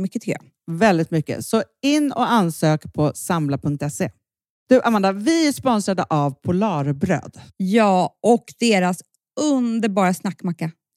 mycket 0.00 0.22
tycker 0.22 0.38
jag. 0.40 0.76
Väldigt 0.76 1.10
mycket. 1.10 1.46
Så 1.46 1.62
in 1.82 2.12
och 2.12 2.32
ansök 2.32 2.92
på 2.92 3.12
samla.se. 3.14 4.10
Du 4.68 4.82
Amanda, 4.82 5.12
vi 5.12 5.48
är 5.48 5.52
sponsrade 5.52 6.02
av 6.02 6.30
Polarbröd. 6.30 7.40
Ja, 7.56 8.18
och 8.22 8.44
deras 8.58 9.02
underbara 9.40 10.14
snackmacka. 10.14 10.70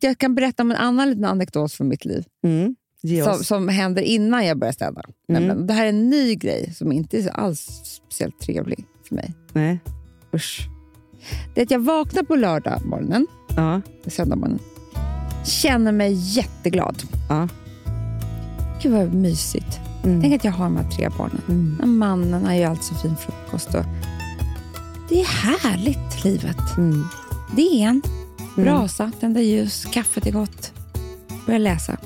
Jag 0.00 0.18
kan 0.18 0.34
berätta 0.34 0.62
om 0.62 0.70
en 0.70 0.76
annan 0.76 1.08
liten 1.10 1.24
anekdot 1.24 1.72
från 1.72 1.88
mitt 1.88 2.04
liv. 2.04 2.24
Mm. 2.44 2.76
Som, 3.24 3.44
som 3.44 3.68
händer 3.68 4.02
innan 4.02 4.46
jag 4.46 4.58
börjar 4.58 4.72
städa. 4.72 5.02
Nämligen, 5.28 5.66
Det 5.66 5.72
här 5.72 5.84
är 5.84 5.88
en 5.88 6.10
ny 6.10 6.34
grej 6.34 6.74
som 6.74 6.92
inte 6.92 7.18
är 7.18 7.28
alls 7.28 7.60
speciellt 7.84 8.40
trevlig 8.40 8.84
för 9.08 9.14
mig. 9.14 9.34
Nej. 9.52 9.80
Usch. 10.34 10.68
Det 11.54 11.60
är 11.60 11.64
att 11.64 11.70
jag 11.70 11.80
vaknar 11.80 12.22
på 12.22 12.36
lördag 12.36 12.86
morgonen, 12.86 13.26
Ja. 13.56 13.80
söndag 14.06 14.36
morgonen, 14.36 14.60
känner 15.44 15.92
mig 15.92 16.12
jätteglad. 16.36 17.02
Ja. 17.28 17.48
Gud 18.82 18.92
vad 18.92 19.14
mysigt. 19.14 19.78
Mm. 20.04 20.20
Tänk 20.22 20.34
att 20.34 20.44
jag 20.44 20.52
har 20.52 20.64
de 20.64 20.76
här 20.76 20.90
tre 20.90 21.08
barnen. 21.18 21.42
Mm. 21.48 21.98
Mannen 21.98 22.46
har 22.46 22.54
ju 22.54 22.64
alltid 22.64 22.84
så 22.84 22.94
fin 22.94 23.16
frukost. 23.16 23.74
Och 23.74 23.84
det 25.08 25.20
är 25.20 25.24
härligt, 25.24 26.24
livet. 26.24 26.76
Mm. 26.76 27.04
Det 27.56 27.62
är 27.62 27.88
en 27.88 28.02
brasa, 28.62 29.12
tända 29.20 29.40
ljus, 29.40 29.84
kaffet 29.84 30.26
är 30.26 30.32
gott. 30.32 30.72
Börja 31.46 31.58
läsa. 31.58 31.96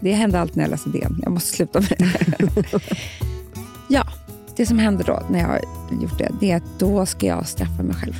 Det 0.00 0.12
händer 0.12 0.38
alltid 0.38 0.56
när 0.56 0.64
jag 0.64 0.70
läser 0.70 0.90
DN. 0.90 1.20
Jag 1.22 1.32
måste 1.32 1.56
sluta 1.56 1.80
med 1.80 1.88
det. 1.98 2.80
ja, 3.88 4.04
det 4.56 4.66
som 4.66 4.78
händer 4.78 5.04
då 5.04 5.22
när 5.30 5.38
jag 5.38 5.46
har 5.46 5.60
gjort 6.02 6.18
det, 6.18 6.30
det 6.40 6.50
är 6.50 6.56
att 6.56 6.78
då 6.78 7.06
ska 7.06 7.26
jag 7.26 7.48
straffa 7.48 7.82
mig 7.82 7.94
själv. 7.94 8.14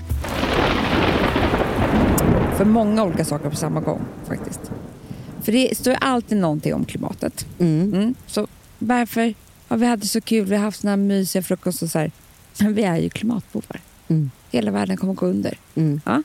För 2.56 2.64
många 2.64 3.04
olika 3.04 3.24
saker 3.24 3.50
på 3.50 3.56
samma 3.56 3.80
gång 3.80 4.00
faktiskt. 4.28 4.60
För 5.40 5.52
det 5.52 5.76
står 5.78 5.92
ju 5.92 5.98
alltid 6.00 6.38
någonting 6.38 6.74
om 6.74 6.84
klimatet. 6.84 7.46
Mm. 7.58 8.14
Så 8.26 8.46
varför 8.78 9.34
har 9.68 9.76
vi 9.76 9.86
haft 9.86 10.02
det 10.02 10.08
så 10.08 10.20
kul? 10.20 10.44
Vi 10.44 10.56
har 10.56 10.62
haft 10.64 10.80
såna 10.80 10.90
här 10.90 10.96
mysiga 10.96 11.42
frukost 11.42 11.82
och 11.82 11.90
så 11.90 11.98
här. 11.98 12.10
Men 12.60 12.74
vi 12.74 12.82
är 12.82 12.96
ju 12.96 13.10
klimatbovar. 13.10 13.80
Mm. 14.08 14.30
Hela 14.50 14.70
världen 14.70 14.96
kommer 14.96 15.14
gå 15.14 15.26
under. 15.26 15.58
Ja? 16.04 16.22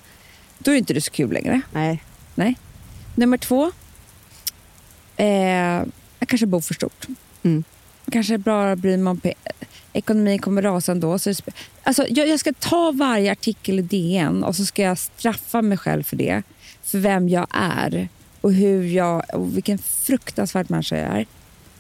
Då 0.67 0.71
är 0.73 0.77
inte 0.77 0.93
det 0.93 1.01
så 1.01 1.11
kul 1.11 1.31
längre. 1.33 1.61
Nej. 1.73 2.03
Nej. 2.35 2.55
Nummer 3.15 3.37
två. 3.37 3.71
Eh, 5.17 5.27
jag 6.19 6.27
kanske 6.27 6.45
bor 6.45 6.61
för 6.61 6.73
stort. 6.73 7.05
Mm. 7.43 7.63
Kanske 8.11 8.37
bara 8.37 8.75
bryr 8.75 8.97
mig 8.97 9.11
om 9.11 9.17
pe- 9.19 9.33
ekonomin 9.93 10.39
kommer 10.39 10.61
rasa 10.61 10.91
ändå. 10.91 11.19
Så 11.19 11.33
alltså, 11.83 12.05
jag, 12.09 12.27
jag 12.27 12.39
ska 12.39 12.53
ta 12.53 12.91
varje 12.91 13.31
artikel 13.31 13.79
i 13.79 13.81
DN 13.81 14.43
och 14.43 14.55
så 14.55 14.65
ska 14.65 14.81
jag 14.81 14.97
straffa 14.97 15.61
mig 15.61 15.77
själv 15.77 16.03
för 16.03 16.15
det. 16.15 16.43
För 16.83 16.97
vem 16.99 17.29
jag 17.29 17.47
är 17.51 18.09
och, 18.41 18.53
hur 18.53 18.83
jag, 18.83 19.23
och 19.35 19.57
vilken 19.57 19.77
fruktansvärd 19.77 20.69
människa 20.69 20.97
jag 20.97 21.17
är. 21.19 21.25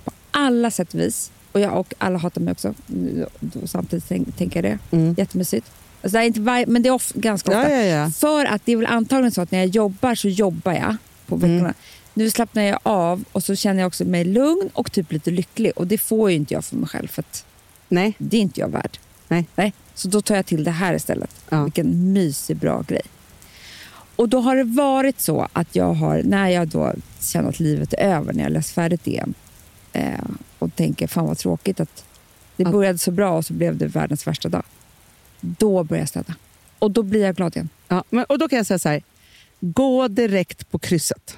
På 0.03 0.11
alla 0.31 0.71
sätt 0.71 0.93
och 0.93 0.99
vis. 0.99 1.31
Och, 1.51 1.59
jag, 1.59 1.79
och 1.79 1.93
alla 1.97 2.17
hatar 2.17 2.41
mig 2.41 2.51
också. 2.51 2.73
Samtidigt 3.65 4.05
tänk, 4.07 4.37
tänker 4.37 4.63
jag 4.63 4.71
det. 4.91 4.97
Mm. 4.97 5.15
Jättemysigt. 5.17 5.71
Alltså, 6.01 6.17
det 6.17 6.25
inte 6.25 6.41
varje, 6.41 6.65
men 6.65 6.81
det 6.81 6.89
är 6.89 6.93
of, 6.93 7.11
ganska 7.13 7.51
ofta. 7.51 7.71
Ja, 7.71 7.83
ja, 7.83 7.83
ja. 7.83 8.09
För 8.09 8.45
att 8.45 8.61
det 8.65 8.71
är 8.71 8.75
väl 8.75 8.85
antagligen 8.85 9.31
så 9.31 9.41
att 9.41 9.51
när 9.51 9.59
jag 9.59 9.67
jobbar 9.67 10.15
så 10.15 10.29
jobbar 10.29 10.73
jag 10.73 10.95
på 11.25 11.35
veckorna. 11.35 11.59
Mm. 11.59 11.73
Nu 12.13 12.29
slappnar 12.29 12.63
jag 12.63 12.79
av 12.83 13.23
och 13.31 13.43
så 13.43 13.55
känner 13.55 13.79
jag 13.79 13.87
också 13.87 14.05
mig 14.05 14.23
lugn 14.23 14.69
och 14.73 14.91
typ 14.91 15.11
lite 15.11 15.31
lycklig. 15.31 15.71
Och 15.75 15.87
det 15.87 15.97
får 15.97 16.29
ju 16.29 16.35
inte 16.35 16.53
jag 16.53 16.65
för 16.65 16.75
mig 16.75 16.89
själv 16.89 17.07
för 17.07 17.23
Nej. 17.89 18.13
det 18.17 18.37
är 18.37 18.41
inte 18.41 18.59
jag 18.59 18.69
värd. 18.69 18.97
Nej. 19.27 19.45
Nej. 19.55 19.73
Så 19.95 20.07
då 20.07 20.21
tar 20.21 20.35
jag 20.35 20.45
till 20.45 20.63
det 20.63 20.71
här 20.71 20.93
istället. 20.93 21.29
Ja. 21.49 21.63
Vilken 21.63 22.13
mysig, 22.13 22.57
bra 22.57 22.83
grej. 22.87 23.01
Och 24.15 24.29
då 24.29 24.39
har 24.39 24.55
det 24.55 24.63
varit 24.63 25.21
så 25.21 25.47
att 25.53 25.75
jag 25.75 25.93
har, 25.93 26.21
när 26.23 26.49
jag 26.49 26.67
då 26.67 26.93
känner 27.19 27.49
att 27.49 27.59
livet 27.59 27.93
är 27.93 28.15
över, 28.15 28.33
när 28.33 28.43
jag 28.43 28.51
läst 28.51 28.69
färdigt 28.69 29.07
igen 29.07 29.33
eh, 29.93 30.19
och 30.59 30.75
tänker 30.75 31.07
fan 31.07 31.25
vad 31.25 31.37
tråkigt 31.37 31.79
att 31.79 32.03
det 32.55 32.65
började 32.65 32.97
så 32.97 33.11
bra 33.11 33.37
och 33.37 33.45
så 33.45 33.53
blev 33.53 33.77
det 33.77 33.87
världens 33.87 34.27
värsta 34.27 34.49
dag. 34.49 34.63
Då 35.41 35.83
börjar 35.83 36.01
jag 36.01 36.09
städa. 36.09 36.35
Och 36.79 36.91
då 36.91 37.03
blir 37.03 37.21
jag 37.21 37.35
glad 37.35 37.55
igen. 37.55 37.69
Ja, 37.87 38.03
men, 38.09 38.23
och 38.23 38.39
då 38.39 38.49
kan 38.49 38.57
jag 38.57 38.65
säga 38.65 38.79
så 38.79 38.89
här. 38.89 39.03
Gå 39.59 40.07
direkt 40.07 40.71
på 40.71 40.79
krysset. 40.79 41.37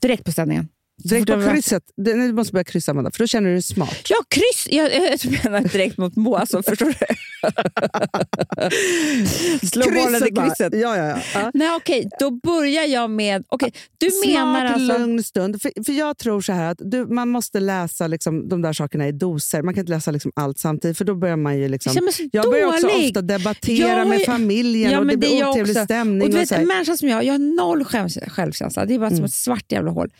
Direkt 0.00 0.24
på 0.24 0.32
städningen. 0.32 0.68
Direkt 1.04 1.26
på 1.26 1.50
krysset. 1.52 1.82
Du 1.96 2.32
måste 2.32 2.52
börja 2.52 2.64
kryssa, 2.64 2.90
Amanda, 2.90 3.10
för 3.10 3.18
då 3.18 3.26
känner 3.26 3.48
du 3.48 3.54
dig 3.54 3.62
smart. 3.62 4.06
Ja, 4.08 4.16
kryss! 4.28 4.68
Jag, 4.70 4.94
jag 4.94 5.44
menar 5.44 5.60
direkt 5.60 5.98
mot 5.98 6.16
Moa, 6.16 6.38
alltså, 6.38 6.62
förstår 6.68 6.86
du? 6.86 6.94
Slå 9.68 9.84
bara. 10.30 10.48
krysset. 10.48 10.74
Ja, 10.74 10.96
ja, 10.96 11.18
ja. 11.34 11.50
Nej, 11.54 11.70
okej, 11.76 12.08
då 12.20 12.30
börjar 12.30 12.84
jag 12.84 13.10
med... 13.10 13.44
Okej, 13.48 13.72
du 13.98 14.08
menar 14.26 14.60
Smart, 14.60 14.74
alltså... 14.74 14.98
lugn 14.98 15.22
stund. 15.22 15.62
För, 15.62 15.84
för 15.84 15.92
Jag 15.92 16.18
tror 16.18 16.40
så 16.40 16.52
här 16.52 16.70
att 16.70 16.78
du, 16.80 17.06
man 17.06 17.28
måste 17.28 17.60
läsa 17.60 18.06
liksom, 18.06 18.48
de 18.48 18.62
där 18.62 18.72
sakerna 18.72 19.08
i 19.08 19.12
doser. 19.12 19.62
Man 19.62 19.74
kan 19.74 19.80
inte 19.80 19.92
läsa 19.92 20.10
liksom 20.10 20.32
allt 20.34 20.58
samtidigt, 20.58 20.98
för 20.98 21.04
då 21.04 21.14
börjar 21.14 21.36
man 21.36 21.58
ju... 21.58 21.68
Liksom, 21.68 21.92
Jag 21.94 22.04
jag 22.32 22.50
börjar 22.50 22.66
också 22.66 22.86
ofta 22.86 23.22
debattera 23.22 23.98
Jag 23.98 24.08
med 24.08 24.22
familjen 24.26 24.92
Ja, 24.92 24.98
och 24.98 25.06
det 25.06 25.16
blir 25.16 25.48
otrevlig 25.48 25.76
stämning. 25.76 26.22
Och 26.22 26.30
du 26.30 26.36
och 26.36 26.42
vet, 26.42 26.50
här. 26.50 26.58
en 26.58 26.66
människa 26.66 26.96
som 26.96 27.08
jag, 27.08 27.24
jag 27.24 27.32
har 27.32 27.38
noll 27.38 27.84
själv, 27.84 28.08
självkänsla. 28.28 28.84
Det 28.84 28.94
är 28.94 28.98
bara 28.98 29.10
som 29.10 29.24
ett 29.24 29.32
svart 29.32 29.72
jävla 29.72 29.90
hål. 29.90 30.10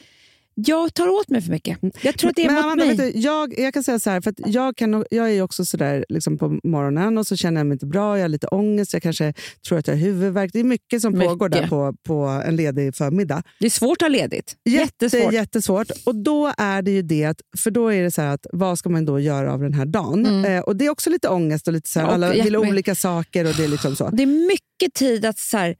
Jag 0.66 0.94
tar 0.94 1.08
åt 1.08 1.28
mig 1.28 1.42
för 1.42 1.50
mycket. 1.50 1.78
Jag 2.02 2.18
tror 2.18 2.30
att 2.30 2.36
det 2.36 2.42
är 2.42 2.46
Men 2.46 2.54
mot 2.54 2.64
Amanda, 2.64 2.84
mig. 2.84 2.96
vet 2.96 3.14
du, 3.14 3.20
jag, 3.20 3.58
jag 3.58 3.74
kan 3.74 3.82
säga 3.82 3.98
så 3.98 4.10
här, 4.10 4.20
för 4.20 4.34
jag, 4.46 4.76
kan, 4.76 5.04
jag 5.10 5.30
är 5.32 5.42
också 5.42 5.64
sådär 5.64 6.04
liksom 6.08 6.38
på 6.38 6.58
morgonen 6.64 7.18
och 7.18 7.26
så 7.26 7.36
känner 7.36 7.60
jag 7.60 7.66
mig 7.66 7.74
inte 7.74 7.86
bra, 7.86 8.16
jag 8.18 8.24
har 8.24 8.28
lite 8.28 8.46
ångest, 8.46 8.92
jag 8.92 9.02
kanske 9.02 9.32
tror 9.68 9.78
att 9.78 9.86
jag 9.86 9.94
har 9.94 10.00
huvudvärk. 10.00 10.50
Det 10.52 10.60
är 10.60 10.64
mycket 10.64 11.02
som 11.02 11.12
Mycket. 11.12 11.28
pågår 11.28 11.48
där 11.48 11.66
på, 11.68 11.94
på 12.06 12.14
en 12.46 12.56
ledig 12.56 12.94
förmiddag. 12.96 13.42
Det 13.60 13.66
är 13.66 13.70
svårt 13.70 13.96
att 14.02 14.02
ha 14.02 14.08
ledigt. 14.08 14.56
Jätte, 14.64 15.04
Jättesvårt. 15.04 15.32
jättesvårt. 15.32 15.90
Och 16.04 16.14
då 16.14 16.52
är 16.58 16.82
det 16.82 16.90
ju 16.90 17.02
det 17.02 17.24
att, 17.24 17.40
för 17.58 17.70
då 17.70 17.92
är 17.92 18.02
det 18.02 18.10
så 18.10 18.22
att 18.22 18.46
vad 18.52 18.78
ska 18.78 18.88
man 18.88 19.04
då 19.04 19.20
göra 19.20 19.52
av 19.52 19.60
den 19.60 19.74
här 19.74 19.86
dagen? 19.86 20.44
Eh, 20.44 20.60
och 20.60 20.76
det 20.76 20.86
är 20.86 20.90
också 20.90 21.10
lite 21.10 21.28
ångest 21.28 21.66
och 21.68 21.72
lite 21.74 21.88
så 21.90 22.00
här, 22.00 22.06
Mm. 22.08 22.14
Alla 22.14 22.44
vill 22.44 22.56
olika 22.56 22.94
saker 22.94 23.44
och 23.44 23.54
det 23.56 23.64
är 23.64 23.68
liksom 23.68 23.96
så. 23.96 24.10
Det 24.10 24.22
är 24.22 24.26
mycket 24.48 24.94
tid 24.94 25.24
att 25.24 25.38
så 25.38 25.56
här, 25.56 25.76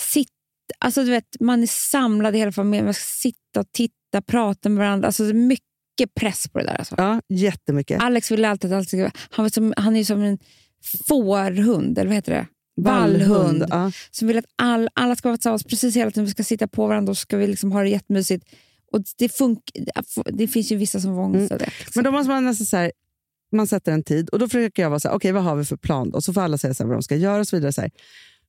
sitta... 0.00 0.30
Alltså, 0.78 1.04
du 1.04 1.10
vet, 1.10 1.24
man 1.40 1.62
är 1.62 1.66
samlad 1.66 2.34
i 2.34 2.38
hela 2.38 2.52
familjen. 2.52 2.84
Man 2.84 2.94
ska 2.94 3.02
sitta 3.04 3.60
och 3.60 3.66
titta, 3.72 3.94
prata 4.20 4.68
med 4.68 4.78
varandra. 4.78 5.06
Alltså, 5.06 5.24
det 5.24 5.30
är 5.30 5.34
mycket 5.34 6.14
press 6.20 6.48
på 6.48 6.58
det 6.58 6.64
där. 6.64 6.76
Alltså. 6.76 6.94
Ja, 6.98 7.20
jättemycket. 7.28 8.02
Alex 8.02 8.30
vill 8.30 8.44
alltid 8.44 8.72
att 8.72 8.76
allt 8.76 8.88
ska... 8.88 9.10
Han, 9.30 9.50
som, 9.50 9.74
han 9.76 9.94
är 9.94 9.98
ju 9.98 10.04
som 10.04 10.22
en 10.22 10.38
fårhund, 11.08 11.98
eller 11.98 12.08
vad 12.08 12.14
heter 12.14 12.32
det? 12.32 12.46
Vallhund, 12.76 13.64
ja. 13.70 13.92
Som 14.10 14.28
vill 14.28 14.38
att 14.38 14.44
all, 14.56 14.88
alla 14.94 15.16
ska 15.16 15.28
vara 15.28 15.36
tillsammans 15.36 15.64
precis 15.64 15.96
hela 15.96 16.10
tiden. 16.10 16.24
Vi 16.24 16.30
ska 16.30 16.44
sitta 16.44 16.68
på 16.68 16.86
varandra 16.86 17.10
och 17.10 17.18
ska 17.18 17.36
vi 17.36 17.46
liksom 17.46 17.72
ha 17.72 17.82
det 17.82 17.88
jättemysigt. 17.88 18.46
Och 18.92 19.00
det, 19.18 19.32
det 20.32 20.48
finns 20.48 20.72
ju 20.72 20.76
vissa 20.76 21.00
som 21.00 21.14
får 21.14 21.22
ångest 21.22 21.52
av 21.52 21.58
det. 21.58 21.64
liksom. 21.64 21.92
Men 21.94 22.04
då 22.04 22.10
måste 22.10 22.30
man 22.30 22.44
nästan 22.44 22.66
så 22.66 22.76
här, 22.76 22.92
man 23.52 23.66
sätter 23.66 23.92
en 23.92 24.02
tid 24.02 24.28
och 24.28 24.38
då 24.38 24.48
försöker 24.48 24.82
jag 24.82 24.90
vara 24.90 25.00
så 25.00 25.08
här, 25.08 25.16
okej 25.16 25.32
vad 25.32 25.42
har 25.42 25.56
vi 25.56 25.64
för 25.64 25.76
plan? 25.76 26.10
då? 26.10 26.16
Och 26.16 26.24
så 26.24 26.32
får 26.32 26.40
alla 26.40 26.58
säga 26.58 26.74
så 26.74 26.82
här, 26.82 26.88
vad 26.88 26.96
de 26.96 27.02
ska 27.02 27.16
göra 27.16 27.40
och 27.40 27.48
så 27.48 27.56
vidare. 27.56 27.72
Så 27.72 27.80
här. 27.80 27.90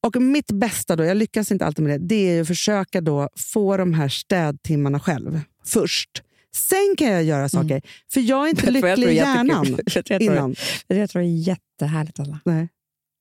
Och 0.02 0.22
mitt 0.22 0.52
bästa 0.52 0.96
då, 0.96 1.04
jag 1.04 1.18
lyckas 1.18 1.52
inte 1.52 1.66
alltid 1.66 1.86
med 1.86 2.02
det, 2.02 2.08
det 2.08 2.38
är 2.38 2.42
att 2.42 2.48
försöka 2.48 3.02
då 3.02 3.30
få 3.36 3.78
de 3.78 3.94
här 3.94 4.10
städtimmarna 4.10 5.00
själv 5.00 5.42
först. 5.66 6.22
Sen 6.56 6.96
kan 6.98 7.08
jag 7.08 7.24
göra 7.24 7.50
saker, 7.50 7.82
för 8.14 8.22
jag 8.22 8.46
är 8.46 8.50
inte 8.50 8.72
lycklig 8.72 9.08
i 9.08 9.16
hjärnan 9.16 9.78
jag 9.96 10.06
tror 10.06 10.22
innan. 10.22 10.56
Jag 10.88 11.10
tror 11.10 11.22
det 11.22 11.28
är 11.28 11.48
jättehärligt, 11.48 12.20
alla. 12.20 12.40
Nej. 12.46 12.70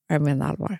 Jag 0.09 0.23
menar 0.23 0.49
allvar. 0.49 0.79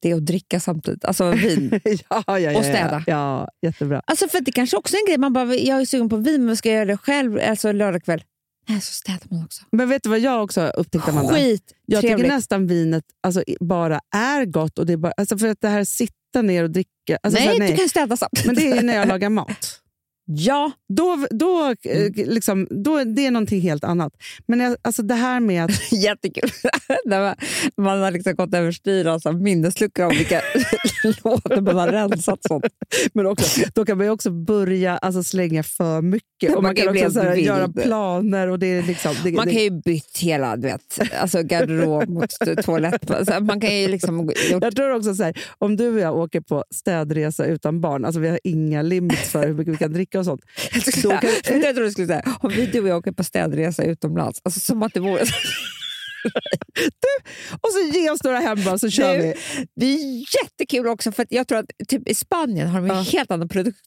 Det 0.00 0.10
är 0.10 0.14
att 0.14 0.26
dricka 0.26 0.60
samtidigt. 0.60 1.04
Alltså 1.04 1.30
vin. 1.30 1.80
ja, 1.84 2.24
ja, 2.26 2.38
ja, 2.38 2.58
Och 2.58 2.64
städa. 2.64 3.04
Ja, 3.06 3.48
jättebra. 3.62 4.02
Alltså 4.06 4.28
för 4.28 4.40
det 4.40 4.52
kanske 4.52 4.76
också 4.76 4.96
är 4.96 5.00
en 5.00 5.06
grej. 5.06 5.18
Man 5.18 5.32
bara, 5.32 5.54
jag 5.54 5.80
är 5.80 5.84
sugen 5.84 6.08
på 6.08 6.16
vin, 6.16 6.46
men 6.46 6.56
ska 6.56 6.68
jag 6.68 6.76
göra 6.76 6.84
det 6.84 6.96
själv 6.96 7.38
alltså 7.42 7.72
lördag 7.72 8.04
kväll? 8.04 8.24
Nej, 8.68 8.80
så 8.80 8.92
städar 8.92 9.20
man 9.30 9.44
också. 9.44 9.64
Men 9.72 9.88
vet 9.88 10.02
du 10.02 10.08
vad 10.08 10.20
jag 10.20 10.42
också 10.44 10.60
har 10.60 10.78
upptäckt, 10.78 11.08
Amanda? 11.08 11.34
Skit 11.34 11.72
Jag 11.86 12.00
tycker 12.00 12.28
nästan 12.28 12.66
vinet 12.66 13.04
alltså, 13.22 13.42
bara 13.60 14.00
är 14.14 14.44
gott. 14.44 14.78
Och 14.78 14.86
det 14.86 14.96
bara, 14.96 15.12
alltså, 15.16 15.38
för 15.38 15.48
att 15.48 15.60
det 15.60 15.68
här 15.68 15.84
sitta 15.84 16.42
ner 16.42 16.62
och 16.62 16.70
dricka... 16.70 17.18
Alltså, 17.22 17.40
nej, 17.40 17.58
här, 17.60 17.68
du 17.68 17.76
kan 17.76 17.88
städa 17.88 18.16
samtidigt. 18.16 18.46
Men 18.46 18.54
det 18.54 18.78
är 18.78 18.82
när 18.82 18.94
jag 18.94 19.08
lagar 19.08 19.28
mat. 19.28 19.80
Ja. 20.30 20.72
Då, 20.88 21.26
då, 21.30 21.74
eh, 21.84 21.98
Mm. 21.98 22.12
liksom, 22.14 22.66
då, 22.70 23.04
det 23.04 23.26
är 23.26 23.30
någonting 23.30 23.60
helt 23.60 23.84
annat. 23.84 24.12
Men 24.46 24.60
jag, 24.60 24.76
alltså 24.82 25.02
det 25.02 25.14
här 25.14 25.40
med 25.40 25.64
att... 25.64 25.92
Jättekul. 25.92 26.50
Man, 27.06 27.34
man 27.76 28.00
har 28.00 28.10
liksom 28.10 28.34
gått 28.34 28.54
överstyr 28.54 29.06
alltså, 29.06 29.32
minnesluckor 29.32 30.04
om 30.04 30.10
vilka 30.10 30.40
låtar 31.24 31.60
man 31.60 31.76
har 31.76 31.88
rensat. 31.88 32.38
Sånt. 32.48 32.64
Men 33.14 33.26
också, 33.26 33.60
då 33.74 33.84
kan 33.84 33.98
man 33.98 34.08
också 34.08 34.30
börja 34.30 34.98
alltså, 34.98 35.22
slänga 35.22 35.62
för 35.62 36.02
mycket. 36.02 36.48
Och 36.48 36.54
Man 36.54 36.62
man, 36.62 36.74
kan 36.74 36.86
kan 36.86 36.96
också 36.96 37.10
så 37.10 37.20
här, 37.20 37.34
göra 37.34 37.68
planer. 37.68 38.48
Och 38.48 38.58
det 38.58 38.82
liksom, 38.82 39.14
det, 39.24 39.32
Man 39.32 39.46
det, 39.46 39.52
kan 39.52 39.62
ju 39.62 39.70
bytt 39.70 40.18
hela 40.18 40.56
du 40.56 40.62
vet, 40.62 40.98
alltså 41.20 41.42
garderob 41.42 42.08
mot 42.08 42.30
toalett. 42.64 43.10
Alltså, 43.10 43.40
man 43.40 43.60
kan 43.60 43.76
ju 43.80 43.88
liksom 43.88 44.30
gjort 44.50 44.62
Jag 44.62 44.76
tror 44.76 44.94
också 44.94 45.14
så 45.14 45.22
här, 45.22 45.38
om 45.58 45.76
du 45.76 45.88
och 45.94 46.00
jag 46.00 46.16
åker 46.16 46.40
på 46.40 46.64
städresa 46.74 47.44
utan 47.44 47.80
barn, 47.80 48.04
alltså 48.04 48.20
vi 48.20 48.28
har 48.28 48.40
inga 48.44 48.82
limits 48.82 49.30
för 49.30 49.46
hur 49.46 49.54
mycket 49.54 49.74
vi 49.74 49.78
kan 49.78 49.92
dricka 49.92 50.17
och 50.18 50.24
sånt. 50.24 50.40
Då 51.02 51.10
kan, 51.10 51.30
jag 51.30 51.44
trodde 51.44 51.72
du 51.72 51.90
skulle 51.90 52.06
säga, 52.06 52.36
om 52.40 52.50
vi 52.50 52.66
du 52.66 52.80
och 52.80 52.88
jag 52.88 52.98
åker 52.98 53.12
på 53.12 53.24
städresa 53.24 53.84
utomlands, 53.84 54.40
alltså 54.44 54.60
som 54.60 54.82
att 54.82 54.94
det 54.94 55.00
vore... 55.00 55.22
och 57.60 57.68
så 57.72 57.98
ge 57.98 58.10
oss 58.10 58.24
några 58.24 58.38
hem 58.38 58.64
bara, 58.64 58.78
så 58.78 58.90
kör 58.90 59.18
Det- 59.18 59.22
vi. 59.22 59.34
Det 59.76 59.86
är 59.86 60.24
jättekul 60.42 60.86
också, 60.86 61.12
för 61.12 61.26
jag 61.30 61.48
tror 61.48 61.58
att 61.58 61.66
typ 61.88 62.08
i 62.08 62.14
Spanien 62.14 62.68
har 62.68 62.80
de 62.80 62.90
en 62.90 63.04
helt 63.04 63.30
annan 63.30 63.48
produkt. 63.48 63.78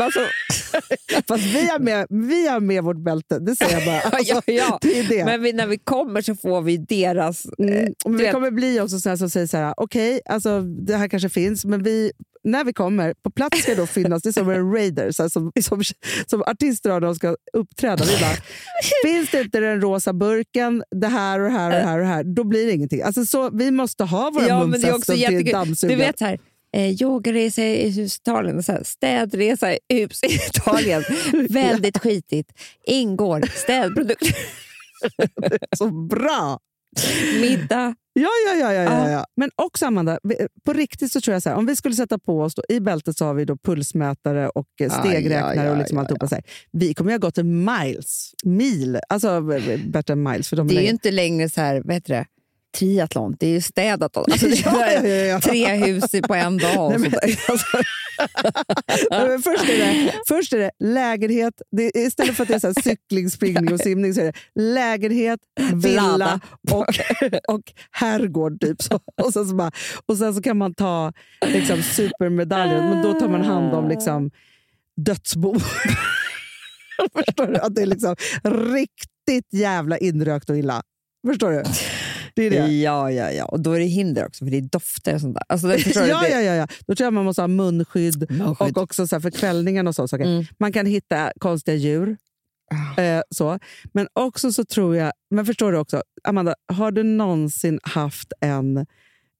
Alltså, 0.00 0.20
Fast 1.28 1.44
vi 1.44 1.68
har 1.68 1.78
med, 1.78 2.06
vi 2.30 2.48
har 2.48 2.60
med 2.60 2.82
vårt 2.84 3.04
bälte, 3.04 3.38
det 3.38 3.56
säger 3.56 3.72
jag 3.72 3.84
bara. 3.86 4.00
Alltså, 4.18 4.34
ja, 4.34 4.42
ja. 4.46 4.78
Det 4.82 5.02
det. 5.02 5.24
Men 5.24 5.42
vi, 5.42 5.52
när 5.52 5.66
vi 5.66 5.78
kommer 5.78 6.22
så 6.22 6.34
får 6.34 6.62
vi 6.62 6.76
deras... 6.76 7.46
Mm. 7.58 7.74
eh, 7.74 7.88
du 8.04 8.16
vi 8.16 8.22
vet- 8.24 8.32
kommer 8.32 8.50
bli 8.50 8.80
också 8.80 9.00
sådana 9.00 9.16
som 9.16 9.30
säger 9.30 9.46
så 9.46 9.56
här, 9.56 9.74
okej, 9.76 10.20
alltså, 10.24 10.60
det 10.60 10.96
här 10.96 11.08
kanske 11.08 11.28
finns, 11.28 11.64
men 11.64 11.82
vi, 11.82 12.12
när 12.44 12.64
vi 12.64 12.72
kommer, 12.72 13.14
på 13.22 13.30
plats 13.30 13.62
ska 13.62 13.70
det 13.74 13.80
då 13.80 13.86
finnas, 13.86 14.22
det 14.22 14.28
är 14.28 14.32
som 14.32 14.50
en 14.50 14.72
raider, 14.74 15.12
så 15.12 15.22
här, 15.22 15.28
som, 15.28 15.52
som, 15.62 15.82
som 16.26 16.42
artister 16.42 16.90
har 16.90 17.00
när 17.00 17.06
de 17.06 17.14
ska 17.14 17.36
uppträda. 17.52 18.04
Vi 18.04 18.20
bara, 18.20 18.36
finns 19.04 19.30
det 19.30 19.40
inte 19.40 19.60
den 19.60 19.80
rosa 19.80 20.12
burken, 20.12 20.84
det 20.90 21.06
här 21.08 21.40
och 21.40 21.44
det 21.50 21.52
här 21.58 21.66
och 21.66 21.72
det 21.76 21.86
här, 21.86 21.98
och 21.98 22.06
här 22.06 22.24
då 22.24 22.44
blir 22.44 22.66
det 22.66 22.72
ingenting. 22.72 23.02
Alltså, 23.02 23.24
så, 23.26 23.50
vi 23.50 23.70
måste 23.70 24.04
ha 24.04 24.30
våra 24.30 24.48
Ja, 24.48 24.66
munfästen 24.66 25.00
till 25.00 25.20
jättekul. 25.20 25.52
dammsugaren. 25.52 25.98
Du 25.98 26.04
vet 26.06 26.20
här, 26.20 26.38
eh, 26.76 27.02
yogaresa 27.02 27.62
i 27.62 28.04
Italien, 28.04 28.62
så 28.62 28.72
här, 28.72 28.82
städresa 28.84 29.72
i 29.72 29.78
hus 29.88 30.22
i 30.22 30.26
Italien. 30.56 31.04
Väldigt 31.48 31.98
skitigt. 31.98 32.52
Ingår 32.86 33.42
städprodukter. 33.54 34.36
så 35.76 35.90
bra! 35.90 36.58
Middag, 37.40 37.94
Ja, 38.22 38.28
ja, 38.46 38.54
ja. 38.60 38.72
ja, 38.72 38.82
ja, 38.82 39.10
Ja. 39.10 39.24
Men 39.36 39.50
också 39.56 39.86
Amanda, 39.86 40.18
vi- 40.22 40.46
på 40.64 40.72
riktigt 40.72 41.12
så 41.12 41.20
tror 41.20 41.32
jag 41.32 41.42
så 41.42 41.48
här, 41.48 41.56
om 41.56 41.66
vi 41.66 41.76
skulle 41.76 41.94
sätta 41.94 42.18
på 42.18 42.40
oss, 42.42 42.54
då, 42.54 42.62
i 42.68 42.80
bältet 42.80 43.16
så 43.18 43.24
har 43.24 43.34
vi 43.34 43.44
då 43.44 43.56
pulsmätare 43.56 44.48
och 44.48 44.66
eh, 44.80 44.90
stegräknare 44.90 45.56
ja, 45.56 45.64
ja, 45.64 45.70
och 45.70 45.78
liksom 45.78 45.98
alltihopa. 45.98 46.28
Så 46.28 46.34
här. 46.34 46.44
Vi 46.72 46.94
kommer 46.94 47.10
ju 47.10 47.14
ha 47.14 47.18
gått 47.18 47.38
en 47.38 47.64
miles, 47.64 48.32
mil, 48.44 48.98
alltså 49.08 49.40
b- 49.40 49.76
bättre 49.88 50.12
än 50.12 50.22
miles. 50.22 50.48
För 50.48 50.56
de 50.56 50.68
Det 50.68 50.74
är 50.74 50.82
ju 50.82 50.88
inte 50.88 51.10
längre 51.10 51.48
så 51.48 51.60
här, 51.60 51.82
vad 51.84 51.94
heter 51.94 52.14
det? 52.14 52.26
Triathlon, 52.76 53.36
det 53.38 53.46
är 53.46 53.50
ju 53.50 53.60
städaton. 53.60 54.24
Alltså, 54.30 54.46
det 54.48 54.66
är 54.66 55.02
Ja, 55.02 55.08
ja, 55.08 55.14
ja, 55.14 55.40
tre 55.40 55.74
hus 55.74 56.04
på 56.28 56.34
en 56.34 56.58
dag. 56.58 56.86
Och 56.86 56.90
Nej, 56.90 56.98
men, 56.98 57.12
alltså, 57.48 57.78
Nej, 59.10 59.42
först, 59.42 59.68
är 59.68 59.78
det, 59.78 60.12
först 60.28 60.52
är 60.52 60.58
det 60.58 60.70
lägenhet, 60.78 61.62
det 61.70 61.90
istället 61.94 62.36
för 62.36 62.42
att 62.42 62.48
det 62.48 62.54
är 62.54 62.58
så 62.58 62.66
här 62.66 62.82
cykling, 62.82 63.30
springning 63.30 63.72
och 63.72 63.80
simning 63.88 64.14
så 64.14 64.20
är 64.20 64.24
det 64.24 64.32
lägenhet, 64.54 65.40
villa 65.74 66.40
och, 66.70 66.86
och 67.48 67.72
herrgård. 67.90 68.60
Typ. 68.60 68.82
Så, 68.82 69.00
och, 69.22 69.32
sen 69.32 69.48
så 69.48 69.54
bara, 69.54 69.70
och 70.06 70.16
sen 70.16 70.34
så 70.34 70.42
kan 70.42 70.56
man 70.56 70.74
ta 70.74 71.12
liksom, 71.46 71.82
supermedaljen, 71.82 72.88
men 72.88 73.02
då 73.02 73.20
tar 73.20 73.28
man 73.28 73.44
hand 73.44 73.74
om 73.74 73.88
liksom, 73.88 74.30
dödsbo. 74.96 75.54
Förstår 77.14 77.46
du? 77.46 77.56
Att 77.56 77.74
det 77.74 77.82
är 77.82 77.86
liksom 77.86 78.16
riktigt 78.44 79.52
jävla 79.52 79.98
inrökt 79.98 80.50
och 80.50 80.58
illa. 80.58 80.82
Förstår 81.26 81.50
du? 81.50 81.62
Det 82.38 82.46
är 82.46 82.50
det. 82.50 82.74
Ja, 82.74 83.10
ja, 83.10 83.32
ja. 83.32 83.44
Och 83.44 83.60
då 83.60 83.72
är 83.72 83.78
det 83.78 83.84
hinder 83.84 84.26
också, 84.26 84.44
för 84.44 84.50
det 84.50 84.56
är 84.56 84.62
dofter 84.62 85.14
och 85.14 85.20
sånt 85.20 85.34
där. 85.34 85.42
Alltså, 85.48 85.66
det, 85.68 85.86
ja, 85.94 86.28
ja, 86.28 86.40
ja, 86.40 86.54
ja. 86.54 86.66
Då 86.86 86.94
tror 86.94 87.06
jag 87.06 87.12
man 87.12 87.24
måste 87.24 87.42
ha 87.42 87.48
munskydd, 87.48 88.30
Munskydd. 88.30 88.76
och 88.76 88.82
också 88.82 89.06
så 89.06 89.16
här 89.16 89.20
för 89.20 89.30
kvällningen 89.30 89.86
och 89.86 89.94
så 89.94 90.08
saker. 90.08 90.24
Mm. 90.24 90.44
Man 90.58 90.72
kan 90.72 90.86
hitta 90.86 91.32
konstiga 91.38 91.76
djur. 91.76 92.16
Eh, 92.98 93.22
så. 93.30 93.58
Men 93.92 94.08
också 94.12 94.52
så 94.52 94.64
tror 94.64 94.96
jag, 94.96 95.12
men 95.30 95.46
förstår 95.46 95.72
du 95.72 95.78
också, 95.78 96.02
Amanda, 96.24 96.54
har 96.72 96.90
du 96.90 97.02
någonsin 97.02 97.80
haft 97.82 98.32
en, 98.40 98.86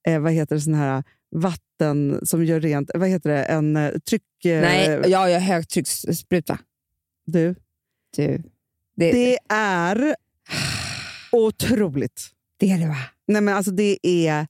eh, 0.09 0.21
vad 0.21 0.33
heter 0.33 0.55
det, 0.55 0.61
sån 0.61 0.75
här 0.75 1.03
vatten 1.37 2.21
som 2.23 2.45
gör 2.45 2.61
rent, 2.61 2.91
vad 2.95 3.09
heter 3.09 3.31
det, 3.31 3.45
en 3.45 3.77
eh, 3.77 3.91
tryck... 3.99 4.45
Eh, 4.45 4.61
Nej, 4.61 5.01
ja, 5.07 5.29
jag 5.31 5.41
har 5.41 5.47
högtrycksspruta. 5.47 6.59
Du, 7.27 7.55
Du. 8.17 8.43
Det, 8.97 9.13
det 9.13 9.39
är 9.49 10.17
otroligt. 11.33 12.31
Det 12.59 12.71
är 12.71 12.79
det 12.79 12.87
va? 12.87 12.97
Nej, 13.27 13.43
men 13.43 13.57
alltså 13.57 13.71
det 13.73 13.99
är... 14.03 14.47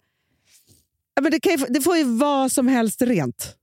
Men 1.21 1.31
det, 1.31 1.47
ju, 1.47 1.57
det 1.57 1.81
får 1.81 1.97
ju 1.97 2.05
vad 2.05 2.53
som 2.53 2.69
helst 2.69 3.03
rent. 3.03 3.55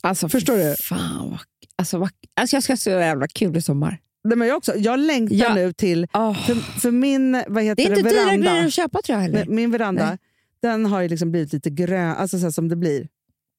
Alltså, 0.00 0.28
Förstår 0.28 0.56
du? 0.56 0.76
Fan, 0.76 1.30
vad, 1.30 1.40
alltså, 1.76 1.98
vad, 1.98 2.10
alltså, 2.36 2.56
jag 2.56 2.62
ska 2.62 2.72
ha 2.72 2.76
så 2.76 2.90
jävla 2.90 3.28
kul 3.28 3.56
i 3.56 3.62
sommar. 3.62 3.98
Nej, 4.24 4.36
men 4.38 4.48
jag, 4.48 4.56
också, 4.56 4.74
jag 4.76 5.00
längtar 5.00 5.36
Ja. 5.36 5.54
nu 5.54 5.72
till... 5.72 6.06
Oh. 6.12 6.46
För, 6.46 6.54
för 6.54 6.90
min 6.90 7.32
vad 7.48 7.64
heter 7.64 7.76
Det 7.76 7.92
är 7.92 7.98
inte 7.98 8.10
dyra 8.10 8.24
veranda, 8.24 8.50
grejer 8.50 8.66
att 8.66 8.72
köpa 8.72 9.02
tror 9.02 9.16
jag 9.18 9.22
heller. 9.22 9.46
Min 9.46 9.70
veranda 9.70 10.06
Nej. 10.08 10.18
den 10.62 10.86
har 10.86 11.00
ju 11.00 11.08
liksom 11.08 11.30
blivit 11.30 11.52
lite 11.52 11.70
grön, 11.70 12.16
alltså 12.16 12.38
så 12.38 12.52
som 12.52 12.68
det 12.68 12.76
blir. 12.76 13.08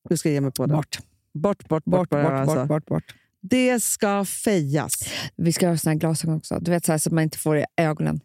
Du 0.10 0.18
ska 0.18 0.30
ge 0.30 0.42
mig 0.42 0.52
på 0.52 0.66
det. 0.66 0.74
Bort, 0.74 0.98
Bort, 1.34 1.68
bort, 1.68 1.68
bort. 1.68 1.84
bort, 1.86 2.10
bara, 2.10 2.24
bort, 2.24 2.32
alltså. 2.32 2.56
bort, 2.56 2.68
bort, 2.68 2.86
bort. 2.86 3.16
Det 3.42 3.80
ska 3.84 4.26
fejas. 4.26 4.94
Vi 5.36 5.54
ska 5.54 5.68
ha 5.68 5.78
såna 5.78 5.92
här 5.94 6.00
glasögon 6.00 6.38
också. 6.38 6.60
Du 6.62 6.72
vet, 6.72 6.86
så, 6.86 6.92
här, 6.92 7.00
så 7.00 7.14
man 7.14 7.24
inte 7.24 7.38
får 7.38 7.58
i 7.58 7.66
ögonen. 7.78 8.20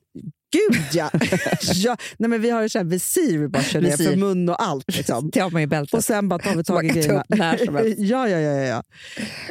Gud 0.51 0.85
ja! 0.93 1.11
ja. 1.75 1.97
Nej, 2.19 2.31
men 2.31 2.41
vi 2.41 2.51
har 2.51 2.63
ju 2.63 2.69
så 2.69 2.79
här 2.79 2.85
visir 2.85 3.39
vi 3.39 3.49
bara 3.49 3.63
kör 3.63 3.81
ner 3.81 3.97
för 3.97 4.17
mun 4.17 4.49
och 4.49 4.63
allt. 4.63 4.97
Liksom. 4.97 5.31
Det 5.33 5.41
har 5.41 5.51
man 5.51 5.63
i 5.63 5.67
bältet. 5.67 5.95
Och 5.95 6.05
sen 6.05 6.29
bara 6.29 6.39
tar 6.39 6.57
vi 6.57 6.65
tag 6.65 6.85
i 6.85 6.89
grejerna. 6.89 7.25
ja, 7.99 8.29
ja, 8.29 8.39
ja. 8.39 8.67
ja, 8.67 8.83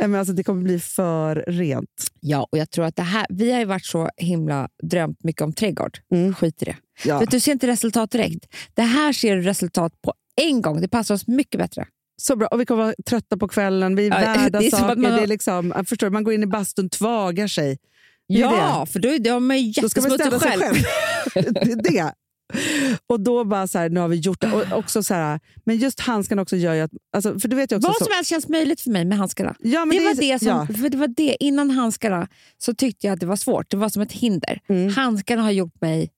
Men 0.08 0.16
alltså, 0.16 0.34
det 0.34 0.44
kommer 0.44 0.64
bli 0.64 0.80
för 0.80 1.44
rent. 1.48 2.12
Ja, 2.20 2.48
och 2.52 2.58
jag 2.58 2.70
tror 2.70 2.86
att 2.86 2.96
det 2.96 3.02
här, 3.02 3.26
vi 3.30 3.52
har 3.52 3.60
ju 3.60 3.66
varit 3.66 3.86
så 3.86 4.10
himla 4.18 4.70
drömt 4.84 5.24
mycket 5.24 5.42
om 5.42 5.54
trädgård. 5.54 5.98
Mm. 6.14 6.36
Skit 6.36 6.62
i 6.62 6.66
det. 6.66 6.76
Ja. 7.06 7.20
Vet, 7.20 7.32
du 7.32 7.40
ser 7.40 7.52
inte 7.52 7.68
resultat 7.68 8.12
direkt. 8.12 8.46
Det 8.74 8.82
här 8.82 9.14
ser 9.14 9.36
du 9.36 9.42
resultat 9.42 9.94
på 10.02 10.14
en 10.42 10.62
gång. 10.62 10.82
Det 10.82 10.88
passar 10.88 11.16
oss 11.16 11.28
mycket 11.28 11.60
bättre. 11.60 11.88
Så 12.22 12.36
bra. 12.36 12.48
Och 12.48 12.62
vi 12.62 12.66
kommer 12.66 12.84
vara 12.84 12.94
trötta 13.06 13.38
på 13.38 13.48
kvällen, 13.48 13.96
vi 13.96 14.08
är 14.08 14.12
Ja, 14.12 14.18
värda 14.18 14.60
det 14.60 14.66
är 14.68 14.72
saker. 14.72 14.96
man 14.96 15.12
Det 15.12 15.24
är 15.24 15.28
liksom, 15.28 15.86
förstår, 15.88 16.10
man 16.10 16.24
går 16.24 16.34
in 16.34 16.44
i 16.44 16.48
bastun, 16.48 16.90
tvagar 16.90 17.48
sig. 17.48 17.78
Det 18.28 18.36
är 18.36 18.40
Ja, 18.40 18.86
för 18.86 19.00
då 19.00 19.10
är 19.10 19.20
det, 19.20 19.40
man 19.40 19.60
ju 19.62 19.82
Då 19.82 19.90
ska 19.90 20.02
man 20.02 20.12
städa 20.12 20.24
jättesmutsig 20.36 20.60
sig 20.60 20.70
själv. 20.70 20.84
själv. 21.34 21.54
det 21.84 21.90
är 21.90 21.92
det. 21.92 22.14
Och 23.08 23.20
då 23.20 23.44
bara 23.44 23.68
så 23.68 23.78
här, 23.80 23.90
nu 23.90 24.00
har 24.00 24.08
vi 24.08 24.16
gjort 24.16 24.42
det. 24.42 24.52
Och 24.52 24.78
också 24.78 25.04
så 25.04 25.14
här, 25.14 25.40
men 25.66 25.78
just 25.78 26.00
handskarna 26.00 26.42
också 26.42 26.56
gör 26.56 26.74
ju 26.74 26.82
att... 26.82 26.92
Alltså, 27.16 27.40
för 27.40 27.48
du 27.48 27.56
vet 27.56 27.72
ju 27.72 27.76
också 27.76 27.88
Vad 27.88 27.98
så, 27.98 28.04
som 28.06 28.14
helst 28.16 28.30
känns 28.30 28.48
möjligt 28.48 28.82
för 28.82 28.90
mig 28.92 29.06
med 29.06 29.18
handskarna. 29.18 29.56
ja, 29.60 29.86
men 29.86 29.98
Det, 29.98 30.04
var 30.04 30.12
är- 30.12 30.16
det 30.34 30.40
som, 30.40 30.48
ja. 30.48 30.68
för 30.68 30.90
det 30.90 30.98
var 30.98 31.08
det, 31.08 31.38
innan 31.40 31.72
handskarna 31.72 32.28
så 32.58 32.74
tyckte 32.74 33.08
jag 33.08 33.14
att 33.14 33.20
det 33.20 33.26
var 33.26 33.36
svårt. 33.36 33.70
Det 33.72 33.78
var 33.78 33.90
som 33.90 34.02
ett 34.02 34.12
hinder. 34.12 34.60
Mm. 34.70 34.94
Handskarna 34.94 35.42
har 35.42 35.52
gjort 35.52 35.82
mig... 35.82 36.12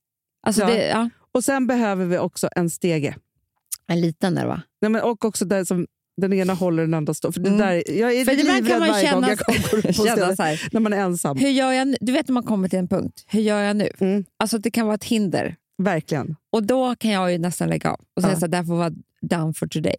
Alltså 0.47 0.61
Ja. 0.61 0.67
Det, 0.67 0.87
ja, 0.87 1.09
Och 1.31 1.43
sen 1.43 1.67
behöver 1.67 2.05
vi 2.05 2.17
också 2.17 2.49
en 2.55 2.69
stege. 2.69 3.15
en 3.87 4.01
liten 4.01 4.35
där 4.35 4.45
va? 4.45 4.61
Nej, 4.81 4.91
men, 4.91 5.01
och 5.01 5.25
också 5.25 5.45
där 5.45 5.63
som 5.65 5.87
den 6.19 6.33
ena 6.33 6.53
håller 6.53 6.83
den 6.83 6.93
andra 6.93 7.13
står. 7.13 7.31
För 7.31 7.39
det 7.39 7.47
Mm. 7.49 7.59
där, 7.59 7.91
jag 7.99 8.13
är 8.15 8.25
För 8.25 8.35
livrädd 8.35 8.67
kan 8.67 8.79
man 8.79 8.89
varje 8.89 9.11
gång 9.11 9.21
känna, 9.23 9.29
jag 9.29 9.37
går 9.37 9.77
upp 9.77 9.83
på 9.83 9.93
känna 10.05 10.35
så 10.35 10.43
här, 10.43 10.67
när 10.71 10.79
man 10.79 10.93
är 10.93 10.97
ensam. 10.97 11.37
hur 11.37 11.49
gör 11.49 11.71
jag? 11.71 11.95
Du 12.01 12.11
vet 12.11 12.27
när 12.27 12.33
man 12.33 12.43
kommer 12.43 12.69
till 12.69 12.79
en 12.79 12.87
punkt, 12.87 13.23
hur 13.27 13.41
gör 13.41 13.61
jag 13.61 13.75
nu? 13.75 13.89
Mm. 13.99 14.25
Alltså 14.37 14.57
det 14.57 14.71
kan 14.71 14.85
vara 14.85 14.95
ett 14.95 15.03
hinder. 15.03 15.55
Verkligen. 15.77 16.35
Och 16.51 16.63
då 16.63 16.95
kan 16.95 17.11
jag 17.11 17.31
ju 17.31 17.37
nästan 17.37 17.69
lägga 17.69 17.91
av 17.91 17.99
och 18.15 18.21
säga 18.23 18.35
Ja. 18.39 18.45
att 18.45 18.51
det 18.51 18.57
här 18.57 18.63
får 18.63 18.75
vara 18.75 18.91
done 19.21 19.53
for 19.53 19.67
today. 19.67 19.95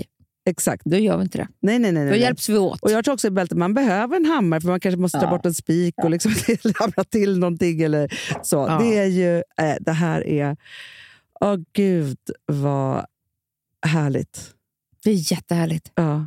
Exakt. 0.50 0.82
Då 0.84 0.96
gör 0.96 1.16
vi 1.16 1.22
inte 1.22 1.38
det. 1.38 1.48
Nej, 1.62 1.78
nej, 1.78 1.92
nej. 1.92 2.04
Då 2.04 2.10
nej, 2.10 2.20
hjälps 2.20 2.48
vi 2.48 2.56
åt. 2.58 2.80
Och 2.82 2.90
jag 2.90 3.04
tror 3.04 3.14
också 3.14 3.30
bältet 3.30 3.58
man 3.58 3.74
behöver 3.74 4.16
en 4.16 4.24
hammare 4.24 4.60
för 4.60 4.68
man 4.68 4.80
kanske 4.80 5.00
måste 5.00 5.18
ta 5.18 5.24
Ja. 5.24 5.30
bort 5.30 5.46
en 5.46 5.54
spik 5.54 5.94
och 6.02 6.10
liksom 6.10 6.32
ramla 6.80 7.04
till 7.04 7.38
någonting. 7.38 7.80
Eller 7.82 8.12
så. 8.42 8.56
Ja. 8.56 8.78
Det 8.78 8.98
är 8.98 9.06
ju, 9.06 9.36
äh, 9.36 9.74
det 9.80 9.92
här 9.92 10.26
är... 10.26 10.56
Åh 11.40 11.56
gud 11.72 12.18
vad 12.46 13.04
härligt. 13.86 14.50
Det 15.04 15.10
är 15.10 15.32
jättehärligt. 15.32 15.92
Ja. 15.94 16.26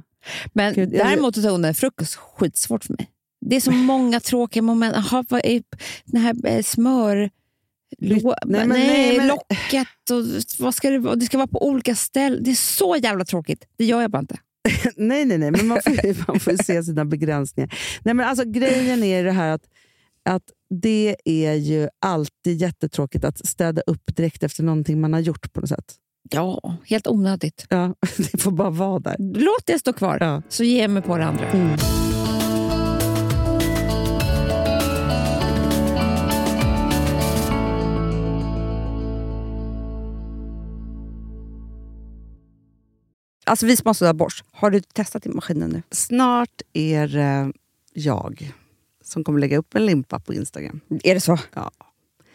Men 0.54 0.74
Gud, 0.74 0.90
däremot 0.90 1.38
att 1.38 1.44
ta 1.44 1.50
undan 1.50 1.74
frukost 1.74 2.16
skitsvårt 2.16 2.84
för 2.84 2.94
mig. 2.94 3.10
Det 3.46 3.56
är 3.56 3.60
så 3.60 3.72
många 3.92 4.20
tråkiga 4.20 4.64
moment. 4.64 4.96
Aha, 4.96 5.24
vad 5.30 5.42
är 5.46 5.64
den 6.06 6.22
här 6.22 6.36
eh, 6.48 6.62
smör... 6.64 7.30
Lå, 8.00 8.36
Nej, 8.46 8.68
men- 8.68 8.70
nej, 8.70 9.18
men- 9.18 9.28
locket 9.28 9.88
och 10.12 10.24
vad 10.60 10.76
ska 10.76 10.90
det, 10.90 11.00
vara? 11.00 11.16
det 11.16 11.26
ska 11.26 11.38
vara 11.38 11.48
på 11.48 11.68
olika 11.68 11.96
ställen. 11.96 12.44
Det 12.44 12.52
är 12.52 12.56
så 12.56 12.96
jävla 13.04 13.26
tråkigt. 13.26 13.68
Det 13.78 13.86
gör 13.86 14.02
jag 14.02 14.12
bara 14.12 14.20
inte. 14.20 14.38
nej, 14.96 15.26
nej, 15.26 15.38
nej, 15.38 15.52
men 15.52 15.68
man 15.68 15.78
får, 15.84 16.28
man 16.32 16.40
får 16.40 16.64
se 16.64 16.84
sina 16.84 17.06
begränsningar. 17.06 17.74
Nej, 18.04 18.14
men 18.14 18.28
alltså, 18.28 18.46
grejen 18.46 19.04
är 19.04 19.24
det 19.24 19.32
här 19.32 19.52
att, 19.52 19.62
att 20.30 20.44
det 20.70 21.16
är 21.26 21.54
ju 21.54 21.90
alltid 22.02 22.62
jättetråkigt 22.62 23.26
att 23.26 23.48
städa 23.48 23.82
upp 23.88 24.16
direkt 24.16 24.44
efter 24.44 24.64
någonting 24.64 25.02
man 25.02 25.14
har 25.14 25.20
gjort 25.20 25.54
på 25.54 25.60
något 25.60 25.70
sätt. 25.70 25.96
Ja, 26.32 26.76
helt 26.86 27.08
onödigt. 27.08 27.66
Ja, 27.70 27.96
det 28.32 28.42
får 28.42 28.52
bara 28.52 28.70
vara 28.70 29.00
där. 29.00 29.16
Låt 29.20 29.66
det 29.66 29.80
stå 29.80 29.94
kvar, 29.94 30.18
Ja. 30.22 30.42
så 30.50 30.64
ge 30.64 30.88
mig 30.88 31.04
på 31.04 31.18
det 31.18 31.26
andra. 31.26 31.46
Mm. 31.48 31.78
Alltså 43.46 43.66
vi 43.66 43.78
som 43.78 43.88
har 43.88 43.94
sådär 43.94 44.14
borst, 44.14 44.46
har 44.52 44.70
du 44.72 44.82
testat 44.82 45.26
i 45.26 45.30
maskinen 45.30 45.70
nu? 45.70 45.82
Snart 45.92 46.62
är 46.74 47.08
det 47.08 47.52
jag 47.94 48.52
som 49.04 49.24
kommer 49.24 49.40
lägga 49.40 49.58
upp 49.58 49.76
en 49.76 49.86
limpa 49.86 50.20
på 50.20 50.34
Instagram. 50.34 50.80
Är 51.04 51.14
det 51.14 51.22
så? 51.22 51.38
Ja. 51.54 51.72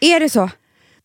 Är 0.00 0.20
det 0.20 0.30
så? 0.30 0.50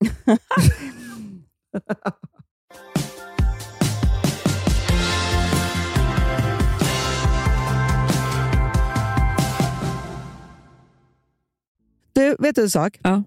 Du, 12.16 12.36
vet 12.38 12.56
du 12.56 12.62
en 12.62 12.70
sak? 12.70 12.98
Ja. 13.02 13.22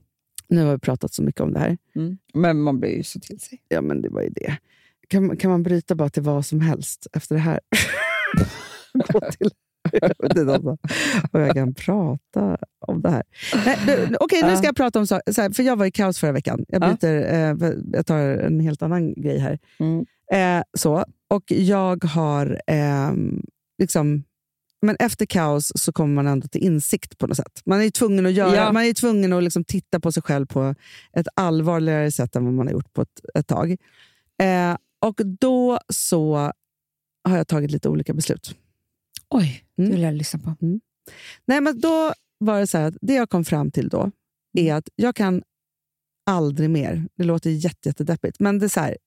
Nu 0.48 0.66
har 0.66 0.72
vi 0.72 0.80
pratat 0.80 1.14
så 1.14 1.24
mycket 1.24 1.42
om 1.42 1.54
det 1.54 1.60
här. 1.60 1.78
Men 2.34 2.62
man 2.62 2.80
blir 2.80 2.98
ju 2.98 3.04
så 3.04 3.20
till 3.20 3.40
sig. 3.40 3.62
Ja, 3.68 3.82
men 3.82 4.02
det 4.02 4.10
var 4.10 4.22
ju 4.22 4.30
det. 4.30 4.58
Kan, 5.08 5.38
kan 5.38 5.52
man 5.52 5.64
bryta 5.64 5.96
bara 5.96 6.10
till 6.10 6.24
vad 6.24 6.46
som 6.46 6.62
helst 6.62 7.08
efter 7.14 7.36
det 7.36 7.42
här? 7.42 7.60
Gå 8.94 9.32
till... 9.32 9.50
Om 11.32 11.42
jag 11.42 11.54
kan 11.54 11.74
prata 11.74 12.58
om 12.80 13.02
det 13.02 13.10
här. 13.10 13.24
Okej, 14.20 14.44
nu 14.44 14.56
ska 14.58 14.66
jag 14.66 14.76
prata 14.76 15.00
om 15.00 15.08
så, 15.08 15.22
så 15.32 15.42
här, 15.42 15.50
för 15.52 15.64
jag 15.64 15.76
var 15.76 15.86
i 15.86 15.92
kaos 15.92 16.20
förra 16.20 16.32
veckan. 16.32 16.66
Jag, 16.68 16.84
Ja. 16.84 16.98
byter, 17.02 17.34
eh, 17.34 17.72
jag 17.94 18.06
tar 18.06 18.18
en 18.20 18.60
helt 18.60 18.82
annan 18.82 19.14
grej 19.14 19.38
här. 19.40 19.60
Mm. 19.80 20.06
Eh, 20.32 20.64
så, 20.78 21.06
och 21.28 21.44
jag 21.52 22.04
har 22.04 22.62
ehm, 22.68 23.42
liksom... 23.78 24.24
Men 24.82 24.96
efter 25.00 25.26
kaos 25.26 25.72
så 25.76 25.92
kommer 25.92 26.14
man 26.16 26.28
ändå 26.28 26.48
till 26.48 26.64
insikt 26.64 27.18
på 27.18 27.28
något 27.28 27.38
sätt. 27.38 27.62
Man 27.66 27.82
är 27.82 27.90
tvungen 27.90 28.26
att, 28.26 28.32
göra, 28.32 28.56
Ja. 28.56 28.72
man 28.72 28.84
är 28.84 28.94
tvungen 28.94 29.34
att 29.34 29.44
liksom 29.44 29.64
titta 29.64 30.00
på 30.00 30.12
sig 30.12 30.24
själv 30.24 30.46
på 30.46 30.76
ett 31.14 31.28
allvarligare 31.36 32.12
sätt 32.12 32.36
än 32.36 32.46
vad 32.46 32.54
man 32.54 32.68
har 32.68 32.74
gjort 32.74 32.94
på 32.94 33.02
ett, 33.02 33.20
ett 33.34 33.48
tag. 33.48 33.72
Eh, 34.42 34.78
och 35.02 35.22
då 35.40 35.80
så 35.94 36.52
har 37.24 37.38
jag 37.38 37.48
tagit 37.48 37.72
lite 37.72 37.90
olika 37.90 38.14
beslut. 38.14 38.56
Oj, 39.30 39.64
det 39.76 39.82
Mm. 39.84 39.92
vill 39.96 40.02
jag 40.02 40.14
lyssna 40.14 40.40
på. 40.40 40.56
Nej, 41.46 41.62
men 41.62 41.80
då 41.80 42.14
var 42.38 42.60
det 42.60 42.68
så 42.68 42.78
här 42.78 42.86
att 42.88 42.96
det 43.02 43.14
jag 43.14 43.30
kom 43.30 43.46
fram 43.46 43.72
till 43.72 43.90
då 43.90 44.12
är 44.58 44.74
att 44.74 44.90
jag 44.96 45.16
kan 45.16 45.44
aldrig 46.26 46.70
mer, 46.70 47.08
det 47.16 47.24
låter 47.24 47.50
jätte, 47.50 47.90
jättedeppigt, 47.90 48.40
men 48.40 48.60
det 48.60 48.66
är 48.66 48.70
så 48.70 48.80
här, 48.80 48.98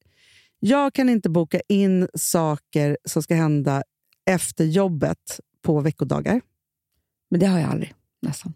jag 0.58 0.94
kan 0.94 1.08
inte 1.08 1.30
boka 1.30 1.60
in 1.68 2.08
saker 2.14 2.98
som 3.04 3.22
ska 3.22 3.34
hända 3.34 3.82
efter 4.30 4.64
jobbet 4.64 5.40
på 5.62 5.80
veckodagar. 5.80 6.40
Men 7.30 7.40
det 7.40 7.46
har 7.46 7.58
jag 7.58 7.70
aldrig, 7.70 7.94
nästan. 8.22 8.54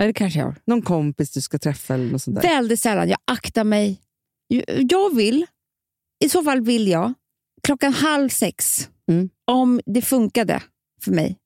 Eller 0.00 0.12
kanske 0.12 0.38
jag 0.38 0.46
har. 0.46 0.56
Någon 0.64 0.82
kompis 0.82 1.30
du 1.32 1.40
ska 1.40 1.58
träffa 1.58 1.94
eller 1.94 2.10
något 2.12 2.22
sånt 2.22 2.34
där. 2.36 2.42
Väldigt 2.48 2.80
sällan. 2.80 3.08
Jag 3.08 3.18
aktar 3.24 3.64
mig. 3.64 4.00
Jag 4.90 5.14
vill, 5.14 5.46
i 6.24 6.28
så 6.28 6.42
fall 6.44 6.60
vill 6.60 6.88
jag, 6.88 7.12
klockan 7.62 7.92
halv 7.92 8.28
sex, 8.28 8.88
Mm. 9.08 9.30
om 9.44 9.80
det 9.86 10.02
funkade 10.02 10.62
för 11.02 11.12
mig, 11.12 11.36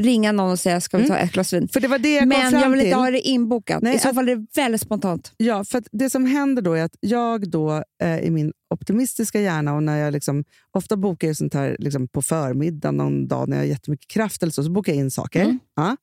ringa 0.00 0.32
någon 0.32 0.50
och 0.50 0.58
säga 0.58 0.80
ska 0.80 0.98
vi 0.98 1.08
ta 1.08 1.16
ett 1.16 1.32
glas 1.32 1.52
vin. 1.52 1.68
För 1.68 1.80
det 1.80 1.88
var 1.88 1.98
det 1.98 2.14
jag 2.14 2.28
Men 2.28 2.52
jag 2.52 2.70
vill 2.70 2.80
inte 2.80 2.96
ha 2.96 3.10
det 3.10 3.20
inbokat. 3.20 3.82
Nej, 3.82 3.96
I 3.96 3.98
så 3.98 4.14
fall 4.14 4.28
är 4.28 4.36
det 4.36 4.46
väldigt 4.54 4.80
spontant. 4.80 5.32
Ja, 5.36 5.64
för 5.64 5.82
det 5.92 6.10
som 6.10 6.26
händer 6.26 6.62
då 6.62 6.72
är 6.72 6.82
att 6.82 6.96
jag 7.00 7.50
då 7.50 7.84
eh, 8.02 8.18
i 8.18 8.30
min 8.30 8.52
optimistiska 8.74 9.40
hjärna 9.40 9.74
och 9.74 9.82
när 9.82 9.96
jag 9.98 10.12
liksom, 10.12 10.44
ofta 10.72 10.96
bokar 10.96 11.26
jag 11.26 11.36
sånt 11.36 11.54
här 11.54 11.76
liksom 11.78 12.08
på 12.08 12.22
förmiddagen 12.22 12.96
någon 12.96 13.28
dag 13.28 13.48
när 13.48 13.56
jag 13.56 13.62
har 13.62 13.68
jättemycket 13.68 14.10
kraft 14.10 14.42
eller 14.42 14.52
så, 14.52 14.64
så 14.64 14.70
bokar 14.70 14.92
jag 14.92 14.98
in 14.98 15.10
saker. 15.10 15.42
Mm. 15.42 15.58
Ja. 15.76 15.96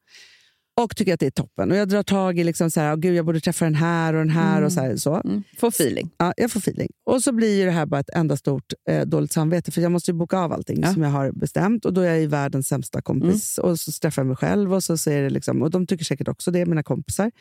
Och 0.82 0.96
tycker 0.96 1.14
att 1.14 1.20
det 1.20 1.26
är 1.26 1.32
toppen. 1.32 1.72
Och 1.72 1.78
jag 1.78 1.90
drar 1.90 2.04
tag 2.04 2.40
i 2.40 2.44
liksom 2.44 2.72
så 2.72 2.80
här, 2.80 2.92
"Åh, 2.94 2.98
gud, 3.00 3.16
jag 3.16 3.26
borde 3.26 3.40
träffa 3.40 3.66
den 3.66 3.76
här 3.76 4.14
och 4.14 4.20
den 4.20 4.30
här. 4.30 4.52
Mm. 4.58 4.66
och 4.66 4.72
så. 4.74 4.82
Här, 4.82 4.96
så. 4.96 5.16
Mm. 5.16 5.44
Få 5.58 5.68
feeling. 5.68 6.10
Ja, 6.18 6.34
jag 6.38 6.52
får 6.52 6.60
feeling. 6.60 6.90
Och 7.06 7.24
så 7.24 7.32
blir 7.32 7.66
det 7.66 7.72
här 7.72 7.86
bara 7.86 8.00
ett 8.00 8.10
enda 8.14 8.38
stort 8.38 8.74
eh, 8.90 9.06
dåligt 9.06 9.32
samvete, 9.32 9.72
för 9.72 9.82
jag 9.82 9.92
måste 9.92 10.12
ju 10.12 10.16
boka 10.18 10.38
av 10.40 10.54
allting 10.54 10.82
Ja. 10.82 10.94
som 10.94 11.02
jag 11.04 11.10
har 11.10 11.32
bestämt. 11.32 11.86
Och 11.86 11.94
då 11.94 12.02
är 12.02 12.08
jag 12.08 12.20
ju 12.20 12.28
världens 12.28 12.68
sämsta 12.68 13.02
kompis. 13.02 13.58
Och 13.58 13.80
så 13.80 13.92
träffar 13.92 14.22
jag 14.22 14.28
mig 14.28 14.36
själv 14.36 14.74
och 14.74 14.84
så 14.84 14.98
säger 14.98 15.24
det 15.24 15.30
liksom, 15.30 15.62
och 15.62 15.72
de 15.72 15.88
tycker 15.88 16.06
säkert 16.06 16.28
också 16.28 16.52
det, 16.52 16.66
mina 16.66 16.84
kompisar. 16.84 17.32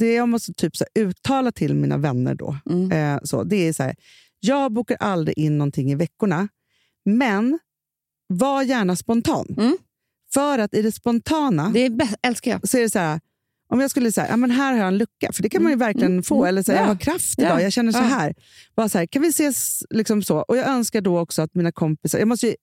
Det 0.00 0.14
jag 0.14 0.28
måste 0.28 0.52
typ 0.52 0.76
så 0.76 0.84
här, 0.94 1.02
uttala 1.02 1.52
till 1.52 1.74
mina 1.74 1.96
vänner 1.96 2.34
då, 2.34 2.56
Mm. 2.70 2.92
eh, 2.92 3.20
så, 3.24 3.44
det 3.44 3.68
är 3.68 3.72
så 3.72 3.82
här, 3.82 3.94
jag 4.40 4.72
bokar 4.72 4.96
aldrig 5.00 5.38
in 5.38 5.58
någonting 5.58 5.90
i 5.90 5.94
veckorna, 5.94 6.48
men 7.04 7.58
var 8.26 8.62
gärna 8.62 8.96
spontan. 8.96 9.46
Mm. 10.36 10.46
För 10.48 10.58
att 10.58 10.74
i 10.74 10.82
det 10.82 10.92
spontana 10.92 11.70
Det 11.74 11.86
är 11.86 11.92
älskar 12.22 12.50
jag. 12.50 12.68
så 12.68 12.78
är 12.78 12.82
det 12.82 12.90
så 12.90 12.98
här, 12.98 13.20
om 13.72 13.80
jag 13.80 13.90
skulle 13.90 14.12
säga, 14.12 14.28
ja, 14.28 14.36
men 14.36 14.50
här 14.50 14.72
har 14.72 14.78
jag 14.78 14.88
en 14.88 14.98
lucka, 14.98 15.32
för 15.32 15.42
det 15.42 15.48
kan 15.48 15.62
man 15.62 15.72
ju 15.72 15.78
verkligen 15.78 16.22
få. 16.22 16.44
Eller 16.46 16.62
så 16.62 16.72
Ja. 16.72 16.76
jag 16.76 16.84
har 16.84 16.96
kraft 16.96 17.34
Ja. 17.36 17.44
idag, 17.46 17.62
jag 17.62 17.72
känner 17.72 17.92
så 17.92 17.98
Ja. 17.98 18.02
här. 18.02 18.34
Bara 18.76 18.88
så 18.88 18.98
här. 18.98 19.06
Kan 19.06 19.22
vi 19.22 19.28
ses 19.28 19.82
liksom 19.90 20.22
så? 20.22 20.38
Och 20.38 20.56
jag 20.56 20.68
önskar 20.68 21.00
då 21.00 21.18
också 21.18 21.42
att 21.42 21.54
mina 21.54 21.72
kompisar, 21.72 22.18
jag 22.18 22.28
måste 22.28 22.46
ju, 22.46 22.54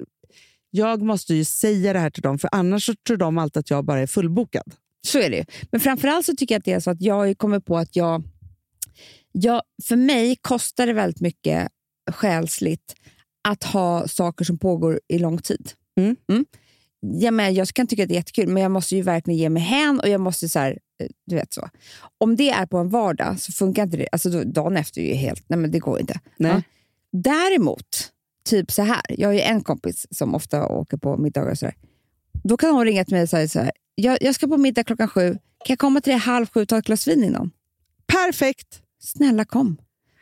jag 0.70 1.01
måste 1.01 1.34
ju 1.36 1.43
säga 1.45 1.93
det 1.93 1.99
här 1.99 2.09
till 2.09 2.22
dem, 2.22 2.39
för 2.39 2.49
annars 2.51 2.86
så 2.86 2.93
tror 3.07 3.18
de 3.18 3.38
alltid 3.38 3.59
att 3.59 3.70
jag 3.70 3.86
bara 3.86 3.99
är 3.99 4.07
fullbokad. 4.07 4.74
Så 5.07 5.20
är 5.20 5.30
det 5.30 5.38
ju. 5.38 5.45
Men 5.72 5.82
framförallt 5.82 6.26
så 6.26 6.36
tycker 6.36 6.55
jag 6.55 6.59
att 6.59 6.66
det 6.66 6.72
är 6.72 6.80
så 6.80 6.91
att 6.91 7.01
jag 7.01 7.38
kommer 7.38 7.59
på 7.59 7.78
att 7.78 7.95
jag, 7.95 8.24
jag... 9.32 9.61
För 9.84 9.95
mig 9.95 10.36
kostar 10.41 10.88
det 10.88 10.93
väldigt 10.93 11.22
mycket 11.22 11.68
själsligt 12.11 12.95
att 13.47 13.63
ha 13.63 14.07
saker 14.07 14.45
som 14.45 14.57
pågår 14.57 14.99
i 15.07 15.20
lång 15.20 15.38
tid. 15.38 15.72
Mm. 15.97 16.16
Ja, 17.02 17.32
men 17.32 17.54
jag 17.54 17.68
kan 17.68 17.88
tycka 17.88 18.04
att 18.04 18.10
det 18.10 18.14
är 18.14 18.18
jättekul, 18.18 18.48
men 18.48 18.64
jag 18.64 18.72
måste 18.72 18.96
ju 18.96 19.02
verkligen 19.02 19.38
ge 19.38 19.50
mig 19.50 19.64
hän 19.64 20.00
och 20.00 20.10
jag 20.10 20.22
måste 20.22 20.50
så 20.50 20.60
här, 20.60 20.80
eh, 21.00 21.08
du 21.26 21.36
vet 21.36 21.54
så. 21.54 21.70
Om 22.18 22.36
det 22.36 22.50
är 22.50 22.66
på 22.66 22.78
en 22.78 22.89
vardag 22.89 23.39
så 23.39 23.52
funkar 23.52 23.84
inte 23.84 23.98
det. 23.98 24.08
Alltså 24.12 24.30
då, 24.30 24.43
dagen 24.43 24.78
efter 24.78 25.02
är 25.02 25.06
ju 25.06 25.14
helt, 25.14 25.43
nej 25.48 25.60
men 25.60 25.72
det 25.72 25.80
går 25.80 26.00
inte. 26.00 26.20
Nej. 26.38 26.52
Ja. 26.52 26.62
Däremot, 27.12 28.12
typ 28.50 28.72
så 28.72 28.82
här. 28.82 29.02
Jag 29.10 29.30
har 29.30 29.34
ju 29.34 29.41
en 29.41 29.64
kompis 29.64 30.08
som 30.12 30.36
ofta 30.36 30.68
åker 30.68 30.98
på 30.98 31.18
middagar 31.18 31.52
och 31.52 31.58
så 31.58 31.66
där. 31.66 31.76
Då 32.43 32.58
kan 32.58 32.70
hon 32.70 32.86
ringa 32.86 33.06
till 33.06 33.14
mig 33.14 33.24
och 33.24 33.30
säga 33.30 33.48
så 33.48 33.60
här. 33.60 33.72
Jag, 33.96 34.18
jag 34.22 34.36
ska 34.36 34.48
på 34.48 34.58
middag 34.58 34.84
klockan 34.84 35.08
sju. 35.08 35.32
Kan 35.32 35.39
jag 35.74 35.80
komma 35.80 36.02
till 36.02 36.12
dig 36.12 36.20
halv 36.20 36.46
sju 36.50 36.62
och 36.62 36.68
ta 36.68 36.78
ett 36.78 36.86
glas 36.86 37.08
vin 37.08 37.24
innan? 37.24 37.52
Perfekt! 38.08 38.82
Snälla 39.00 39.46
kom. 39.46 39.78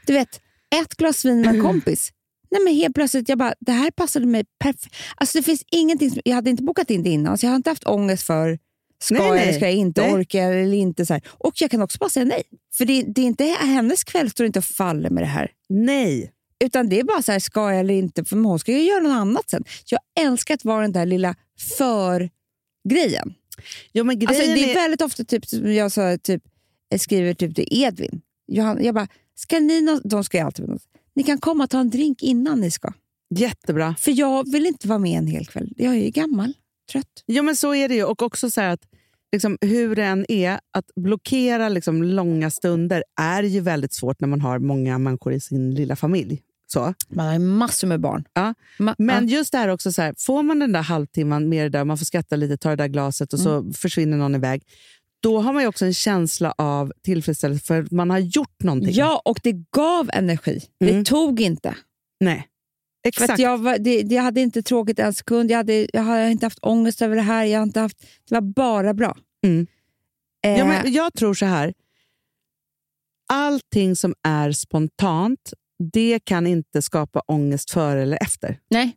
Du 0.06 0.14
vet, 0.14 0.42
ett 0.82 0.96
glas 0.96 1.26
vin 1.26 1.42
med 1.42 1.56
en 1.56 1.62
kompis. 1.64 2.13
Nej, 2.54 2.62
men 2.64 2.74
helt 2.74 2.96
plötsligt, 2.96 3.30
jag 3.30 3.38
bara, 3.38 3.54
det 3.60 3.72
här 3.72 3.92
passade 3.92 4.26
mig 4.26 4.46
perfekt. 4.60 4.96
Alltså, 5.16 5.38
det 5.38 5.44
finns 5.44 5.64
ingenting 5.72 6.10
som, 6.12 6.22
jag 6.26 6.36
hade 6.36 6.50
inte 6.50 6.64
bokat 6.64 6.90
in 6.90 7.04
det 7.04 7.10
innan, 7.10 7.38
så 7.38 7.46
jag 7.46 7.52
har 7.52 7.56
inte 7.56 7.70
haft 7.70 7.88
ångest 7.88 8.24
för 8.24 8.60
ska 9.04 9.14
Nej, 9.16 9.24
jag 9.28 9.34
nej. 9.36 9.44
eller 9.44 9.54
ska 9.54 9.66
jag 9.66 9.76
inte, 9.76 10.02
Nej. 10.02 10.14
orka 10.14 10.38
jag 10.38 10.62
eller 10.62 10.78
inte. 10.78 11.06
Så 11.06 11.14
här. 11.14 11.22
Och 11.28 11.54
jag 11.62 11.72
kan 11.72 11.82
också 11.82 11.98
bara 11.98 12.10
säga 12.10 12.26
nej. 12.26 12.44
För 12.78 12.86
det, 12.86 13.04
det 13.04 13.22
är 13.22 13.26
inte 13.26 13.44
hennes 13.44 14.04
kväll 14.04 14.30
står 14.32 14.46
inte 14.46 14.60
och 14.60 14.66
faller 14.66 15.10
med 15.10 15.24
det 15.24 15.28
här. 15.28 15.52
Nej. 15.70 16.32
Utan 16.64 16.90
det 16.90 17.00
är 17.00 17.04
bara 17.04 17.22
så 17.22 17.32
här, 17.32 17.40
ska 17.40 17.72
jag 17.72 17.80
eller 17.80 17.94
inte? 17.94 18.26
För 18.26 18.36
hon 18.36 18.60
ska 18.60 18.72
ju 18.72 18.84
göra 18.84 19.00
något 19.04 19.12
annat 19.14 19.50
sen. 19.50 19.64
Jag 19.90 20.00
älskar 20.28 20.54
att 20.54 20.66
vara 20.66 20.82
den 20.82 20.92
där 20.92 21.06
lilla 21.06 21.36
för-grejen. 21.78 23.34
Jo, 23.94 24.04
men 24.04 24.18
Alltså, 24.28 24.42
grejen 24.44 24.56
det 24.56 24.64
är 24.66 24.70
är- 24.70 24.76
väldigt 24.76 25.02
ofta 25.02 25.24
typ, 25.24 25.46
som 25.46 25.74
jag 25.74 25.92
sa, 25.92 26.18
typ, 26.18 26.44
jag 26.90 27.00
skriver 27.00 27.34
typ 27.34 27.56
till 27.56 27.68
Edvin. 27.72 28.22
Johan, 28.48 28.84
jag 28.84 28.96
bara, 28.96 29.08
ska 29.36 29.60
ni 29.60 29.82
nå- 29.82 30.02
de 30.04 30.24
ska 30.24 30.38
ju 30.38 30.44
alltid 30.44 30.68
något. 30.70 30.82
Ni 31.16 31.24
kan 31.24 31.38
komma 31.38 31.64
och 31.64 31.70
ta 31.70 31.80
en 31.80 31.90
drink 31.90 32.24
innan 32.24 32.60
ni 32.60 32.72
ska. 32.72 32.94
Jättebra. 33.36 33.96
För 34.00 34.12
jag 34.20 34.52
vill 34.52 34.66
inte 34.66 34.88
vara 34.88 35.00
med 35.00 35.18
en 35.18 35.28
hel 35.28 35.46
kväll. 35.48 35.74
Jag 35.78 35.94
är 35.96 36.04
ju 36.04 36.10
gammal, 36.10 36.54
trött. 36.92 37.24
Jo, 37.28 37.44
men 37.44 37.56
så 37.56 37.76
är 37.76 37.90
det 37.90 37.96
ju. 37.96 38.04
Och 38.04 38.22
också 38.22 38.50
så 38.52 38.62
här 38.62 38.70
att 38.70 38.82
liksom, 39.32 39.58
hur 39.62 39.96
det 39.96 40.04
än 40.04 40.32
är, 40.32 40.60
att 40.72 40.86
blockera 40.96 41.70
liksom, 41.70 42.04
långa 42.04 42.50
stunder 42.50 43.04
är 43.22 43.44
ju 43.44 43.60
väldigt 43.60 43.94
svårt 43.94 44.20
när 44.20 44.28
man 44.28 44.42
har 44.42 44.60
många 44.60 44.98
människor 44.98 45.34
i 45.34 45.40
sin 45.40 45.76
lilla 45.76 45.96
familj. 45.96 46.42
Så. 46.68 46.94
Man 47.10 47.26
har 47.26 47.34
ju 47.34 47.40
massor 47.40 47.88
med 47.88 48.00
barn. 48.00 48.24
Ja. 48.34 48.54
Ma- 48.80 48.96
Men 48.98 49.28
just 49.28 49.52
det 49.52 49.58
här 49.58 49.68
också, 49.70 49.92
så 49.92 50.02
här, 50.02 50.14
får 50.18 50.44
man 50.44 50.60
den 50.60 50.72
där 50.72 50.82
halvtimman 50.82 51.50
med 51.50 51.66
det 51.66 51.78
där, 51.78 51.86
man 51.86 51.98
får 51.98 52.06
skratta 52.06 52.36
lite, 52.36 52.58
ta 52.58 52.70
det 52.70 52.76
där 52.76 52.88
glaset 52.88 53.34
och 53.34 53.40
så 53.40 53.74
försvinner 53.74 54.18
någon 54.18 54.36
iväg. 54.36 54.64
Då 55.24 55.40
har 55.42 55.54
man 55.54 55.64
ju 55.64 55.68
också 55.68 55.86
en 55.86 55.94
känsla 55.94 56.54
av 56.58 56.94
tillfredsställelse 57.02 57.66
för 57.66 57.84
att 57.84 57.92
man 57.92 58.10
har 58.10 58.20
gjort 58.20 58.64
någonting. 58.64 58.94
Ja, 58.94 59.22
och 59.26 59.40
det 59.44 59.52
gav 59.72 60.10
energi. 60.14 60.62
Det 60.80 61.04
tog 61.06 61.42
inte. 61.42 61.76
Nej, 62.20 62.48
För 63.04 63.10
exakt. 63.10 63.34
att 63.34 63.40
jag, 63.40 63.58
var, 63.58 63.78
det, 63.78 64.02
jag 64.02 64.24
hade 64.24 64.42
inte 64.42 64.64
tråkigt 64.64 65.00
en 65.00 65.14
sekund. 65.14 65.52
Jag, 65.52 65.58
hade, 65.58 65.88
jag 65.94 66.02
har 66.02 66.20
inte 66.28 66.46
haft 66.46 66.60
ångest 66.62 67.02
över 67.02 67.16
det 67.16 67.22
här. 67.22 67.46
Jag 67.46 67.60
har 67.60 67.64
inte 67.64 67.80
haft, 67.80 68.02
det 68.30 68.36
var 68.36 68.42
bara 68.42 68.94
bra. 68.94 69.18
Mm. 69.46 69.68
Eh, 70.46 70.58
Ja, 70.58 70.66
men 70.66 70.94
jag 70.94 71.14
tror 71.14 71.34
så 71.34 71.46
här. 71.46 71.74
Allting 73.34 73.96
som 73.96 74.16
är 74.24 74.52
spontant, 74.52 75.54
det 75.94 76.20
kan 76.20 76.48
inte 76.48 76.82
skapa 76.82 77.20
ångest 77.20 77.72
före 77.72 78.02
eller 78.02 78.18
efter. 78.24 78.60
Nej, 78.70 78.96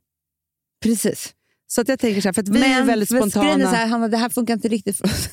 precis. 0.83 1.35
Så 1.67 1.81
att 1.81 1.89
jag 1.89 1.99
tänker 1.99 2.21
så 2.21 2.29
här, 2.29 2.33
för 2.33 2.43
att 2.43 2.49
vi 2.49 2.65
är 2.65 2.83
väldigt 2.83 3.11
men 3.11 3.31
spontana. 3.31 3.65
är 3.65 3.71
så 3.71 3.77
här, 3.77 3.87
Hanna, 3.87 4.09
det 4.09 4.17
här 4.17 4.29
funkar 4.29 4.55
inte 4.55 4.69
riktigt 4.69 4.97
för 4.97 5.05
oss. 5.05 5.29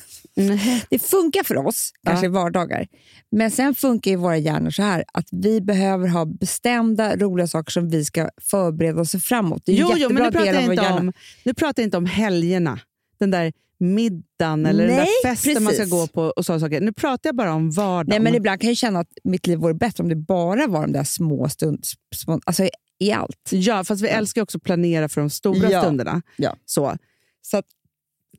Det 0.90 0.98
funkar 0.98 1.42
för 1.44 1.66
oss, 1.66 1.92
kanske 2.06 2.26
i 2.26 2.28
vardagar. 2.28 2.86
Men 3.30 3.50
sen 3.50 3.74
funkar 3.74 4.10
ju 4.10 4.16
våra 4.16 4.36
hjärnor 4.36 4.70
så 4.70 4.82
här 4.82 5.04
att 5.12 5.28
vi 5.30 5.60
behöver 5.60 6.08
ha 6.08 6.24
bestämda, 6.24 7.16
roliga 7.16 7.46
saker 7.46 7.70
som 7.70 7.90
vi 7.90 8.04
ska 8.04 8.30
förbereda 8.42 9.00
oss 9.00 9.12
framåt. 9.12 9.62
Det 9.66 9.72
är 9.72 9.76
Jo, 9.76 9.92
jo, 9.96 10.08
men 10.08 10.22
nu 10.22 10.30
pratar, 10.30 10.46
jag 10.46 10.62
inte 10.62 10.90
om, 10.90 11.12
nu 11.44 11.54
pratar 11.54 11.82
jag 11.82 11.86
inte 11.86 11.96
om 11.96 12.06
helgerna. 12.06 12.80
Den 13.18 13.30
där 13.30 13.52
middagen 13.78 14.66
eller 14.66 14.86
den 14.86 14.96
Nej, 14.96 15.08
där 15.22 15.34
festen 15.34 15.64
man 15.64 15.72
ska 15.72 15.82
precis. 15.82 15.92
gå 15.92 16.06
på. 16.06 16.22
och 16.22 16.46
så 16.46 16.60
saker. 16.60 16.80
Nu 16.80 16.92
pratar 16.92 17.28
jag 17.28 17.36
bara 17.36 17.54
om 17.54 17.70
vardagen. 17.70 18.06
Nej, 18.08 18.20
men 18.20 18.34
ibland 18.34 18.60
kan 18.60 18.68
jag 18.68 18.76
känna 18.76 19.00
att 19.00 19.08
mitt 19.24 19.46
liv 19.46 19.58
vore 19.58 19.74
bättre 19.74 20.02
om 20.02 20.08
det 20.08 20.16
bara 20.16 20.66
var 20.66 20.80
de 20.80 20.92
där 20.92 21.04
små 21.04 21.48
stunderna. 21.48 22.40
Alltså 22.44 22.68
i 22.98 23.12
allt. 23.12 23.48
Ja, 23.50 23.84
fast 23.84 24.02
vi 24.02 24.08
älskar 24.08 24.42
också 24.42 24.58
att 24.58 24.62
planera 24.62 25.08
för 25.08 25.20
de 25.20 25.30
stora 25.30 25.70
Ja. 25.70 25.82
stunderna. 25.82 26.22
Ja. 26.36 26.56
Så, 26.64 26.96
så 27.42 27.56
att 27.56 27.66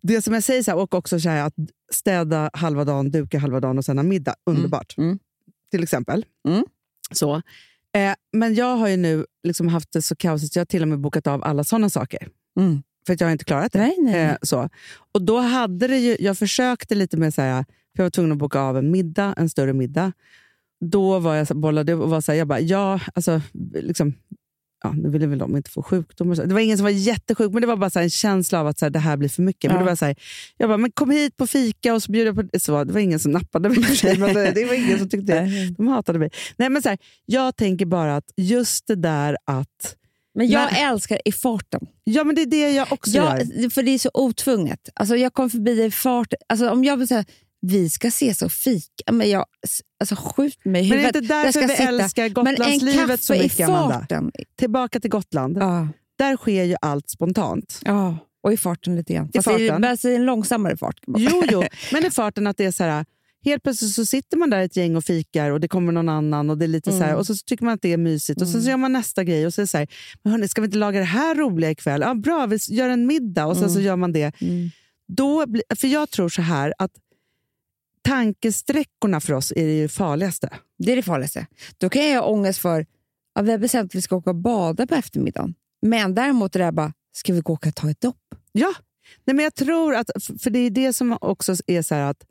det 0.02 0.22
som 0.22 0.34
jag 0.34 0.44
säger, 0.44 0.64
så 0.64 0.72
här, 0.72 0.78
och 0.78 0.94
också 0.94 1.20
så 1.20 1.30
här, 1.30 1.44
att 1.48 1.54
städa 1.92 2.50
halva 2.54 2.84
dagen, 2.86 3.12
duka 3.12 3.40
halva 3.40 3.60
dagen 3.60 3.78
och 3.78 3.86
sen 3.86 3.98
ha 3.98 4.04
middag. 4.04 4.36
Underbart. 4.46 4.98
Mm. 4.98 5.20
Till 5.72 5.84
exempel. 5.84 6.26
Mm. 6.48 6.66
Så. 7.12 7.36
Eh, 7.96 8.14
men 8.34 8.56
jag 8.56 8.76
har 8.76 8.88
ju 8.88 8.98
nu 8.98 9.26
liksom 9.44 9.68
haft 9.68 9.92
det 9.92 10.02
så 10.02 10.16
kaosigt, 10.16 10.54
så 10.54 10.60
jag 10.60 10.62
har 10.62 10.66
till 10.66 10.82
och 10.82 10.88
med 10.88 11.00
bokat 11.00 11.28
av 11.28 11.44
alla 11.44 11.64
sådana 11.64 11.90
saker. 11.90 12.28
Mm. 12.60 12.84
För 13.06 13.14
att 13.14 13.20
jag 13.22 13.28
har 13.28 13.32
inte 13.32 13.46
klarat 13.46 13.72
det. 13.72 13.80
Nej, 13.80 13.96
nej, 14.00 14.14
nej. 14.14 14.24
Eh, 14.24 14.36
så. 14.42 14.70
Och 15.12 15.22
då 15.22 15.38
hade 15.40 15.88
det 15.88 15.98
ju, 15.98 16.18
jag 16.20 16.38
försökte 16.38 16.96
lite 16.96 17.18
med, 17.18 17.34
så 17.34 17.42
här, 17.42 17.64
för 17.64 18.04
jag 18.04 18.06
var 18.06 18.10
tvungen 18.10 18.32
att 18.32 18.38
boka 18.38 18.60
av 18.60 18.78
en 18.78 18.92
middag, 18.92 19.34
en 19.38 19.50
större 19.50 19.74
middag. 19.74 20.12
Då 20.86 21.20
var 21.20 21.36
jag 21.36 21.48
så, 21.48 21.54
bollade 21.54 21.94
och 21.94 22.10
var 22.10 22.22
så 22.22 22.32
här, 22.32 22.40
jag 22.40 22.48
bara, 22.48 22.60
ja, 22.60 23.00
alltså, 23.14 23.42
liksom, 23.74 24.14
ja, 24.86 24.94
nu 24.94 25.10
ville 25.10 25.28
väl 25.28 25.38
de 25.40 25.58
inte 25.58 25.70
få 25.70 25.84
sjukdomar. 25.84 26.36
Det 26.36 26.54
var 26.54 26.62
ingen 26.62 26.78
som 26.78 26.84
var 26.84 26.92
jättesjuk, 26.92 27.52
men 27.54 27.62
det 27.62 27.68
var 27.68 27.76
bara 27.78 28.02
en 28.02 28.10
känsla 28.10 28.60
av 28.60 28.68
att 28.68 28.80
så 28.80 28.86
här, 28.86 28.90
det 28.90 29.00
här 29.00 29.18
blir 29.18 29.30
för 29.30 29.42
mycket. 29.42 29.72
Men 29.72 29.76
Ja. 29.76 29.84
det 29.84 29.90
var 29.90 29.96
så 29.96 30.06
här, 30.06 30.16
jag 30.58 30.70
bara, 30.70 30.78
men 30.78 30.92
kom 30.92 31.12
hit 31.12 31.38
på 31.38 31.48
fika 31.48 31.94
och 31.94 32.04
så 32.04 32.12
bjuder 32.12 32.34
jag 32.34 32.52
på... 32.52 32.60
Så, 32.60 32.84
det 32.84 32.94
var 32.94 33.00
ingen 33.00 33.20
som 33.20 33.32
nappade 33.32 33.70
mig 33.70 33.78
men 34.20 34.34
det, 34.34 34.52
det 34.52 34.66
var 34.66 34.74
ingen 34.74 35.00
som 35.00 35.10
tyckte 35.10 35.46
De 35.78 35.88
hatade 35.88 36.20
mig. 36.20 36.30
Nej, 36.58 36.70
men 36.70 36.82
så 36.82 36.90
här, 36.90 36.98
jag 37.26 37.56
tänker 37.56 37.86
bara 37.86 38.16
att 38.16 38.32
just 38.38 38.88
det 38.88 38.96
där 38.96 39.38
att... 39.46 39.96
Men 40.38 40.48
jag 40.48 40.72
Nej. 40.72 40.84
älskar 40.84 41.20
i 41.26 41.32
farten. 41.32 41.82
Ja, 42.04 42.24
men 42.24 42.36
det 42.36 42.42
är 42.42 42.46
det 42.46 42.72
jag 42.72 42.94
också 42.94 43.12
Ja, 43.12 43.38
gör. 43.40 43.70
för 43.70 43.84
det 43.84 43.92
är 43.92 43.98
så 44.00 44.10
otvunget. 44.14 44.90
Alltså, 44.96 45.16
jag 45.16 45.34
kom 45.34 45.50
förbi 45.50 45.84
i 45.84 45.92
farten. 45.92 46.40
Alltså, 46.50 46.70
om 46.70 46.84
jag 46.84 46.98
vill 46.98 47.08
säga 47.08 47.26
vi 47.68 47.90
ska 47.90 48.08
ses 48.08 48.42
och 48.42 48.52
fika, 48.52 49.12
men 49.12 49.30
jag, 49.30 49.46
alltså, 50.00 50.16
skjut 50.16 50.66
mig 50.66 50.86
i 50.86 50.90
Men 50.90 50.98
det 50.98 51.04
är 51.04 51.08
huvudet. 51.08 51.16
inte 51.24 51.34
därför 51.36 51.52
ska 51.52 51.62
vi 51.62 51.68
sitta- 51.76 51.84
älskar 51.88 52.30
Gotlandslivet 52.30 53.24
så 53.24 53.34
mycket, 53.34 53.70
Amanda. 53.70 54.08
Tillbaka 54.60 55.00
till 55.00 55.10
Gotland. 55.12 55.58
Ja. 55.58 55.88
Där 56.18 56.38
sker 56.38 56.64
ju 56.64 56.76
allt 56.82 57.10
spontant. 57.10 57.80
Ja, 57.86 58.18
och 58.44 58.54
i 58.54 58.58
farten 58.58 58.96
lite 58.96 59.14
grann. 59.14 59.30
I 59.34 59.38
Fast 59.38 59.48
det 59.48 59.54
är 59.54 59.70
farten? 59.70 59.82
bara 59.82 60.12
i 60.12 60.16
en 60.16 60.26
långsammare 60.26 60.78
fart. 60.78 61.00
Jo, 61.18 61.44
jo, 61.52 61.64
men 61.92 62.06
i 62.06 62.12
farten 62.12 62.48
att 62.48 62.58
det 62.58 62.66
är 62.66 62.72
så 62.72 62.84
här... 62.84 63.06
Helt 63.46 63.64
plötsligt 63.64 63.92
så 63.92 64.06
sitter 64.06 64.38
man 64.38 64.50
där 64.50 64.60
ett 64.60 64.76
gäng 64.76 64.96
och 64.96 65.04
fikar 65.06 65.52
och 65.52 65.60
det 65.60 65.68
kommer 65.68 65.92
någon 65.92 66.10
annan 66.10 66.50
och 66.50 66.58
det 66.58 66.66
är 66.66 66.68
lite 66.68 66.92
så 66.92 66.98
här, 66.98 67.06
Mm. 67.08 67.18
och 67.20 67.28
så 67.28 67.36
tycker 67.36 67.66
man 67.66 67.74
att 67.74 67.82
det 67.82 67.94
är 67.94 67.98
mysigt 67.98 68.42
och 68.42 68.48
sen 68.48 68.64
så 68.64 68.70
gör 68.70 68.78
man 68.78 68.94
nästa 68.94 69.24
grej 69.24 69.46
och 69.46 69.54
så 69.54 69.62
är 69.62 69.64
det 69.64 69.68
så 69.68 69.78
här, 69.78 69.88
men 70.24 70.32
hörni, 70.32 70.48
ska 70.48 70.62
vi 70.62 70.66
inte 70.66 70.78
laga 70.78 71.00
det 71.00 71.06
här 71.06 71.36
roliga 71.36 71.72
ikväll? 71.72 72.02
Ja, 72.02 72.14
bra, 72.14 72.46
vi 72.46 72.58
gör 72.70 72.90
en 72.90 73.06
middag 73.08 73.46
och 73.46 73.58
sen 73.58 73.70
så 73.70 73.76
Mm. 73.76 73.86
gör 73.86 73.96
man 73.96 74.12
det. 74.12 74.32
Då 75.08 75.46
blir, 75.48 75.64
för 75.76 75.88
jag 75.88 76.10
tror 76.10 76.30
så 76.30 76.42
här 76.42 76.74
att 76.78 76.92
tankesträckorna 78.06 79.20
för 79.20 79.34
oss 79.34 79.52
är 79.56 79.66
det 79.66 79.74
ju 79.78 79.88
farligaste. 79.88 80.50
Det 80.78 80.92
är 80.92 80.96
det 80.96 81.04
farligaste. 81.04 81.48
Då 81.78 81.90
kan 81.90 82.06
jag 82.10 82.22
ha 82.22 82.28
ångest 82.30 82.60
för 82.60 82.86
ja, 83.36 83.42
vi 83.42 83.52
har 83.52 83.58
bestämt 83.58 83.92
att 83.92 83.96
vi 83.96 84.02
ska 84.02 84.16
åka 84.16 84.30
och 84.30 84.36
bada 84.36 84.88
på 84.88 84.96
eftermiddagen. 84.96 85.54
Men 85.82 86.16
däremot 86.16 86.56
är 86.56 86.60
det 86.60 86.66
här 86.66 86.72
bara, 86.72 86.94
ska 87.16 87.34
vi 87.34 87.40
gå 87.42 87.54
och 87.54 87.76
ta 87.76 87.90
ett 87.90 88.02
dopp? 88.02 88.18
Ja, 88.52 88.74
Nej, 89.26 89.36
men 89.36 89.44
jag 89.44 89.56
tror 89.56 89.96
att, 89.96 90.10
för 90.40 90.50
det 90.50 90.60
är 90.60 90.70
det 90.70 90.94
som 90.94 91.18
också 91.22 91.56
är 91.68 91.82
så 91.82 91.96
här 91.96 92.02
att 92.02 92.26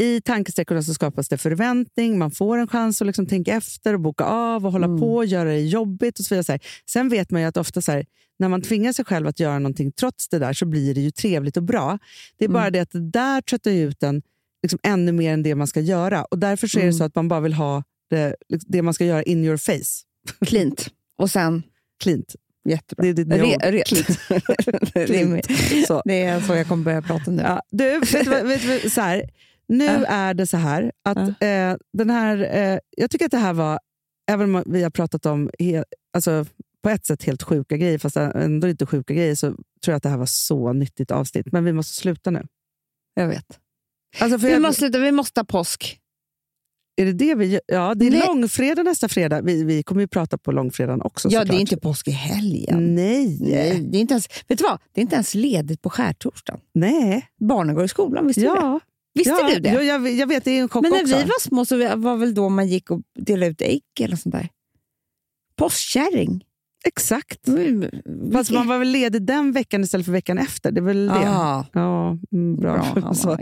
i 0.00 0.20
tankesträckorna 0.20 0.82
så 0.82 0.94
skapas 0.94 1.28
det 1.28 1.38
förväntning, 1.38 2.18
man 2.18 2.30
får 2.30 2.58
en 2.58 2.68
chans 2.68 3.00
att 3.02 3.06
liksom 3.06 3.26
tänka 3.26 3.54
efter 3.54 3.94
och 3.94 4.00
boka 4.00 4.24
av 4.24 4.66
och 4.66 4.72
hålla 4.72 4.86
Mm. 4.86 5.00
på 5.00 5.14
och 5.16 5.26
göra 5.26 5.48
det 5.48 5.60
jobbigt. 5.60 6.18
och 6.18 6.24
så 6.24 6.34
vidare. 6.34 6.58
Sen 6.90 7.08
vet 7.08 7.30
man 7.30 7.40
ju 7.40 7.46
att 7.48 7.56
ofta 7.56 7.80
så 7.82 7.92
här, 7.92 8.06
när 8.38 8.48
man 8.48 8.62
tvingar 8.62 8.92
sig 8.92 9.04
själv 9.04 9.26
att 9.26 9.40
göra 9.40 9.58
någonting 9.58 9.92
trots 9.92 10.28
det 10.28 10.38
där 10.38 10.52
så 10.52 10.66
blir 10.66 10.94
det 10.94 11.00
ju 11.00 11.10
trevligt 11.10 11.56
och 11.56 11.62
bra. 11.62 11.98
Det 12.38 12.44
är 12.44 12.48
bara 12.48 12.62
Mm. 12.62 12.72
det 12.72 12.80
att 12.80 12.90
det 12.90 13.10
där 13.10 13.40
tröttar 13.40 13.70
ut 13.70 14.02
en 14.02 14.22
liksom 14.66 14.78
ännu 14.82 15.12
mer 15.12 15.32
än 15.32 15.42
det 15.42 15.54
man 15.54 15.66
ska 15.66 15.80
göra. 15.80 16.24
Och 16.24 16.38
Därför 16.38 16.66
så 16.66 16.78
är 16.78 16.82
det 16.82 16.86
Mm. 16.86 16.92
så 16.98 17.04
att 17.04 17.14
man 17.14 17.28
bara 17.28 17.40
vill 17.40 17.52
ha 17.54 17.82
det, 18.10 18.36
liksom, 18.48 18.70
det 18.72 18.82
man 18.82 18.94
ska 18.94 19.04
göra 19.04 19.22
in 19.22 19.44
your 19.44 19.56
face. 19.56 20.02
Klint. 20.46 20.88
Och 21.18 21.30
sen... 21.30 21.62
Klint. 22.02 22.34
Jättebra. 22.68 23.02
Det 23.02 23.08
är 23.08 23.14
ditt 23.14 23.28
Re- 23.28 23.58
re- 23.60 23.82
Klint. 23.86 25.06
Klint. 25.06 25.46
Så. 25.86 26.02
det 26.04 26.22
är 26.22 26.40
så 26.40 26.54
jag 26.54 26.68
kommer 26.68 26.84
börja 26.84 27.02
prata 27.02 27.30
nu. 27.30 27.42
Ja, 27.42 27.62
du, 27.70 27.98
vet 28.00 28.14
vet 28.14 28.26
vad- 28.84 28.92
så 28.92 29.00
här, 29.00 29.30
nu 29.68 29.84
Ja. 29.84 30.06
är 30.06 30.34
det 30.34 30.46
så 30.46 30.56
här 30.56 30.92
att 31.04 31.18
eh, 31.18 31.76
den 31.92 32.10
här... 32.10 32.56
Eh, 32.56 32.78
jag 32.96 33.10
tycker 33.10 33.24
att 33.24 33.30
det 33.30 33.38
här 33.38 33.52
var, 33.52 33.78
även 34.30 34.54
om 34.54 34.62
vi 34.66 34.82
har 34.82 34.90
pratat 34.90 35.26
om 35.26 35.50
he, 35.58 35.84
alltså, 36.14 36.46
på 36.82 36.90
ett 36.90 37.06
sätt 37.06 37.22
helt 37.24 37.42
sjuka 37.42 37.76
grejer, 37.76 37.98
fast 37.98 38.16
ändå 38.16 38.68
inte 38.68 38.86
sjuka 38.86 39.14
grejer, 39.14 39.34
så 39.34 39.46
tror 39.50 39.58
jag 39.84 39.94
att 39.94 40.02
det 40.02 40.08
här 40.08 40.16
var 40.18 40.26
så 40.26 40.72
nyttigt 40.72 41.10
avsnitt. 41.10 41.52
Men 41.52 41.64
vi 41.64 41.72
måste 41.72 41.96
sluta 41.96 42.30
nu. 42.30 42.46
Jag 43.14 43.28
vet. 43.28 43.46
Alltså, 44.18 44.36
Vi 44.46 44.52
jag, 44.52 44.62
måste, 44.62 44.88
vi 44.88 45.12
måste 45.12 45.40
ha 45.40 45.44
påsk. 45.44 46.00
Är 46.96 47.06
det 47.06 47.12
det 47.12 47.34
vi 47.34 47.46
gör? 47.46 47.60
Ja, 47.66 47.94
det 47.94 48.06
är 48.06 48.10
Nej. 48.10 48.22
långfredag 48.26 48.84
nästa 48.84 49.08
fredag. 49.08 49.40
Vi, 49.42 49.64
vi 49.64 49.82
kommer 49.82 50.00
ju 50.00 50.08
prata 50.08 50.38
på 50.38 50.52
långfredagen 50.52 51.02
också. 51.02 51.28
Ja, 51.30 51.44
det 51.44 51.54
är 51.54 51.60
inte 51.60 51.76
påsk 51.76 52.08
i 52.08 52.10
helgen. 52.10 52.94
Nej. 52.94 53.38
Nej, 53.40 53.80
det 53.80 53.98
är 53.98 54.00
inte 54.00 54.14
ens, 54.14 54.28
vet 54.48 54.58
du 54.58 54.64
vad? 54.64 54.78
Det 54.92 55.00
är 55.00 55.02
inte 55.02 55.14
ens 55.14 55.34
ledigt 55.34 55.82
på 55.82 55.90
skärtorsdagen. 55.90 56.60
Nej. 56.74 57.28
Barnen 57.40 57.74
går 57.74 57.84
i 57.84 57.88
skolan, 57.88 58.26
visste 58.26 58.40
du 58.40 58.46
det? 58.46 58.52
Ja. 58.54 58.80
Visste 59.14 59.30
ja. 59.30 59.48
du 59.54 59.60
det? 59.60 59.72
Jo, 59.74 59.80
jag, 59.80 60.10
jag 60.10 60.26
vet, 60.26 60.44
det 60.44 60.50
är 60.50 60.60
en 60.60 60.68
chock 60.68 60.82
Men 60.82 60.92
när 60.92 61.02
också. 61.02 61.16
vi 61.16 61.22
var 61.22 61.40
små 61.40 61.64
så 61.64 61.96
var 61.96 62.16
väl 62.16 62.34
då 62.34 62.48
man 62.48 62.68
gick 62.68 62.90
och 62.90 63.00
delade 63.18 63.50
ut 63.50 63.62
ägg 63.62 63.82
eller 64.00 64.16
sånt 64.16 64.34
där. 64.34 64.48
Postkärring. 65.56 66.44
Exakt. 66.86 67.48
Mm, 67.48 67.84
Fast 68.32 68.50
man 68.50 68.68
var 68.68 68.78
väl 68.78 68.88
ledig 68.88 69.22
den 69.22 69.52
veckan 69.52 69.82
istället 69.82 70.06
för 70.06 70.12
veckan 70.12 70.38
efter. 70.38 70.70
Det 70.70 70.80
är 70.80 70.82
väl 70.82 71.06
det. 71.06 71.12
Ah. 71.14 71.64
Ja, 71.72 72.18
mm, 72.32 72.56
bra. 72.56 72.86
Bra. 72.94 73.14
Så. 73.14 73.38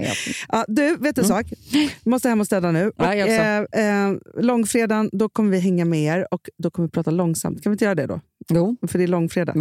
Ja. 0.49 0.65
Du, 0.69 0.97
vet 0.97 1.19
en 1.19 1.25
sak? 1.25 1.47
Jag 1.73 2.11
måste 2.11 2.29
hem 2.29 2.41
och 2.41 2.47
städa 2.47 2.71
nu. 2.71 2.93
Och, 2.97 3.05
eh, 3.05 3.59
eh, 3.59 4.15
långfredagen, 4.37 5.11
då 5.13 5.29
kommer 5.29 5.51
vi 5.51 5.59
hänga 5.59 5.85
med 5.85 6.01
er 6.01 6.27
och 6.31 6.49
då 6.59 6.71
kommer 6.71 6.89
vi 6.89 6.91
prata 6.91 7.11
långsamt. 7.11 7.63
Kan 7.63 7.71
vi 7.71 7.75
inte 7.75 7.85
göra 7.85 7.95
det 7.95 8.07
då? 8.07 8.21
Jo. 8.49 8.77
För 8.89 8.99
det 8.99 9.05
är 9.05 9.09
långfredag. 9.09 9.57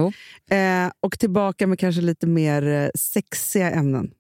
Eh, 0.50 0.92
och 1.00 1.20
tillbaka 1.20 1.68
med 1.68 1.80
kanske 1.80 2.02
lite 2.02 2.28
mer 2.28 2.68
eh, 2.68 2.90
sexiga 2.96 3.72
ämnen. 3.72 4.12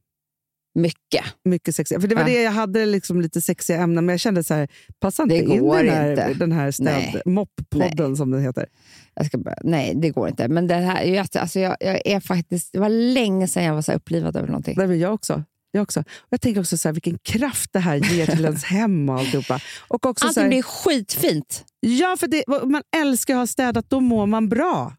Mycket. 0.75 1.23
Mycket 1.45 1.75
sexiga. 1.75 1.99
För 2.01 2.07
det 2.07 2.15
var 2.15 2.21
Ja. 2.21 2.27
det 2.27 2.41
jag 2.41 2.51
hade, 2.51 2.85
liksom 2.85 3.21
lite 3.21 3.41
sexiga 3.41 3.81
ämnen, 3.81 4.05
men 4.05 4.13
jag 4.13 4.19
kände 4.19 4.43
så 4.43 4.53
här, 4.53 4.67
passa 4.99 5.23
inte 5.23 5.35
in 5.35 5.49
den 5.67 5.89
här, 5.89 6.09
inte. 6.11 6.33
den 6.33 6.51
här 6.51 6.71
städ, 6.71 7.21
mopp-podden 7.25 8.15
som 8.15 8.31
den 8.31 8.41
heter. 8.41 8.65
Jag 9.13 9.25
ska 9.25 9.37
bara, 9.37 9.55
nej, 9.63 9.93
det 9.95 10.09
går 10.09 10.29
inte. 10.29 10.47
Men 10.47 10.67
det 10.67 10.75
här, 10.75 11.03
jag, 11.03 11.27
alltså 11.35 11.59
jag, 11.59 11.77
jag 11.79 12.01
är 12.07 12.19
faktiskt, 12.19 12.73
det 12.73 12.79
var 12.79 12.89
länge 12.89 13.47
sedan 13.47 13.63
jag 13.63 13.73
var 13.73 13.81
så 13.81 13.93
upplivad 13.93 14.35
över 14.35 14.47
någonting. 14.47 14.73
Nej, 14.77 14.87
men 14.87 14.99
jag 14.99 15.13
också. 15.13 15.43
Jag 15.71 15.83
också. 15.83 16.03
Jag 16.29 16.41
tänker 16.41 16.61
också 16.61 16.77
så 16.77 16.87
här, 16.87 16.93
vilken 16.93 17.17
kraft 17.23 17.73
det 17.73 17.79
här 17.79 17.95
ger 17.95 18.25
till 18.25 18.45
ens 18.45 18.63
hem 18.63 19.09
och 19.09 19.15
alltihopa. 19.19 19.59
Och 19.87 20.05
också 20.05 20.23
så 20.23 20.27
Allting 20.27 20.43
här, 20.43 20.49
blir 20.49 20.61
skitfint. 20.61 21.65
Ja, 21.79 22.17
för 22.19 22.27
det, 22.27 22.43
man 22.47 22.81
älskar 22.97 23.33
att 23.33 23.39
ha 23.39 23.47
städat, 23.47 23.89
då 23.89 23.99
mår 23.99 24.25
man 24.25 24.49
bra. 24.49 24.95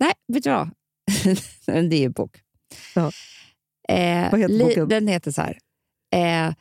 Nej, 0.00 0.12
vet 0.32 0.44
du 0.44 0.50
vad? 0.50 0.70
Det 1.66 1.96
är 1.96 2.00
ju 2.00 2.08
bok. 2.08 2.40
Ja. 2.94 3.10
Eh, 3.88 4.30
Vad 4.30 4.40
heter 4.40 4.58
boken? 4.58 4.88
Den 4.88 5.08
heter 5.08 5.30
så 5.30 5.42
här. 5.42 5.58
Eh, 6.14 6.54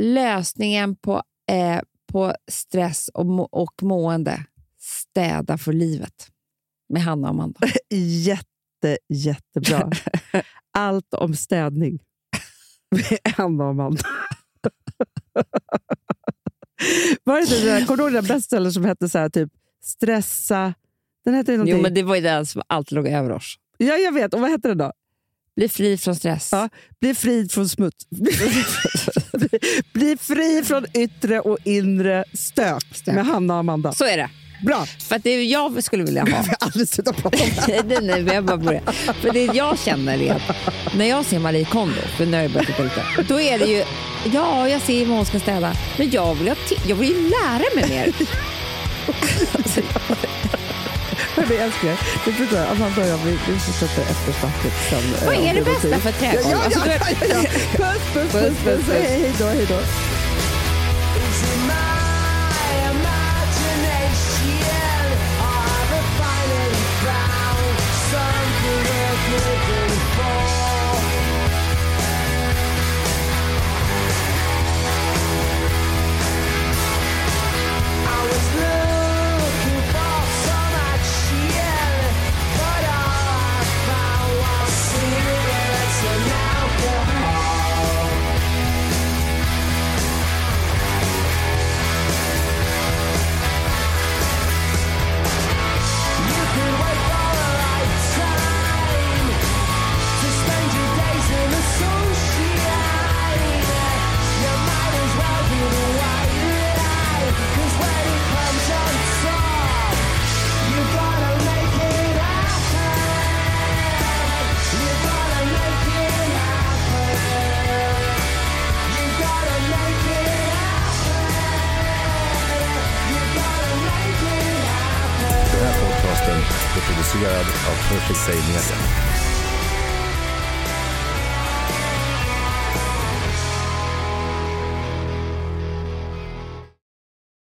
lösningen 0.00 0.96
på, 0.96 1.22
eh, 1.50 1.80
på 2.12 2.34
stress 2.50 3.08
och, 3.14 3.26
må- 3.26 3.48
och 3.52 3.82
mående. 3.82 4.44
Städa 4.80 5.58
för 5.58 5.72
livet. 5.72 6.28
Med 6.88 7.02
Hanna 7.02 7.28
och 7.28 7.34
Amanda. 7.34 7.60
Jätte, 8.24 8.98
jättebra. 9.08 9.90
Allt 10.78 11.14
om 11.14 11.34
städning. 11.36 11.98
Med 12.90 13.18
Anna 13.36 13.64
och 13.64 13.70
Amanda. 13.70 14.02
Var 17.24 17.40
det 17.40 17.46
det 17.46 17.64
där, 17.64 17.86
kommer 17.86 17.96
du 17.96 18.02
ihåg 18.02 18.12
den 18.12 18.24
bestseller 18.24 18.70
som 18.70 18.84
hette 18.84 19.08
så 19.08 19.18
här, 19.18 19.28
typ 19.28 19.50
stressa? 19.82 20.74
Den 21.24 21.34
hette 21.34 21.52
någonting. 21.52 21.76
Jo, 21.76 21.82
men 21.82 21.94
det 21.94 22.02
var 22.02 22.14
ju 22.14 22.20
den 22.20 22.46
som 22.46 22.62
alltid 22.66 22.96
låg 22.96 23.06
över 23.06 23.32
oss. 23.32 23.54
Ja, 23.78 23.94
jag 23.96 24.12
vet. 24.12 24.34
Och 24.34 24.40
vad 24.40 24.50
hette 24.50 24.68
den 24.68 24.78
då? 24.78 24.92
Bli 25.56 25.68
fri 25.68 25.98
från 25.98 26.16
stress. 26.16 26.48
Ja, 26.52 26.68
bli 27.00 27.14
fri 27.14 27.48
från 27.48 27.68
smuts. 27.68 28.06
bli 29.92 30.16
fri 30.20 30.62
från 30.64 30.86
yttre 30.94 31.40
och 31.40 31.58
inre 31.64 32.24
stök, 32.32 32.84
Stök. 32.92 33.14
med 33.14 33.26
Hanna 33.26 33.54
och 33.54 33.60
Amanda. 33.60 33.92
Så 33.92 34.04
är 34.04 34.16
det. 34.16 34.30
Bra! 34.66 34.86
För 34.86 35.16
att 35.16 35.22
det 35.22 35.44
jag 35.44 35.84
skulle 35.84 36.04
vilja 36.04 36.22
ha. 36.22 36.28
Jag 36.30 36.36
har 36.36 36.56
aldrig 36.60 36.88
slutat 36.88 37.16
prata 37.16 37.44
om 37.44 37.50
det. 37.66 37.82
nej, 38.00 38.22
nej, 38.22 38.34
jag 38.34 38.44
bara 38.44 38.56
börjar. 38.56 38.82
För 39.12 39.32
det 39.32 39.44
jag 39.44 39.78
känner 39.78 40.22
är 40.22 40.34
att 40.34 40.94
när 40.96 41.04
jag 41.04 41.24
ser 41.24 41.38
Marie 41.38 41.64
Kondo, 41.64 42.00
för 42.16 42.26
nu 42.26 42.36
har 42.36 42.42
jag 42.42 42.52
börjat 42.52 42.78
lite, 42.78 43.04
då 43.28 43.40
är 43.40 43.58
det 43.58 43.66
ju, 43.66 43.84
ja, 44.32 44.68
jag 44.68 44.82
ser 44.82 45.06
vad 45.06 45.16
hon 45.16 45.26
ska 45.26 45.40
städa, 45.40 45.72
men 45.98 46.10
jag 46.10 46.34
vill, 46.34 46.54
jag 46.88 46.96
vill 46.96 47.08
ju 47.08 47.30
lära 47.30 47.64
mig 47.74 47.88
mer. 47.88 48.14
Hörni 51.44 51.56
älsklingar, 51.56 51.98
du 52.24 52.32
förstår, 52.32 52.58
Amanda 52.58 53.02
och 53.02 53.08
jag 53.08 53.18
vi, 53.24 53.30
vi 53.30 53.58
fortsätter 53.58 54.02
eftersnacket 54.02 54.72
sen. 54.90 55.26
Vad 55.26 55.34
eh, 55.34 55.50
är 55.50 55.54
det 55.54 55.60
om 55.60 55.64
bästa 55.64 55.98
för 55.98 56.12
trädgård? 56.12 56.42
Ja, 56.44 56.50
ja, 56.50 56.64
Alltså, 56.64 56.80
ja, 56.86 56.94
ja, 57.20 57.26
ja. 57.26 57.42
Puss, 57.76 58.02
puss, 58.14 58.32
puss, 58.32 58.64
puss. 58.64 58.88
Hej, 58.88 59.02
hej 59.02 59.32
då, 59.38 59.44
hej 59.44 59.66
då. 59.68 59.78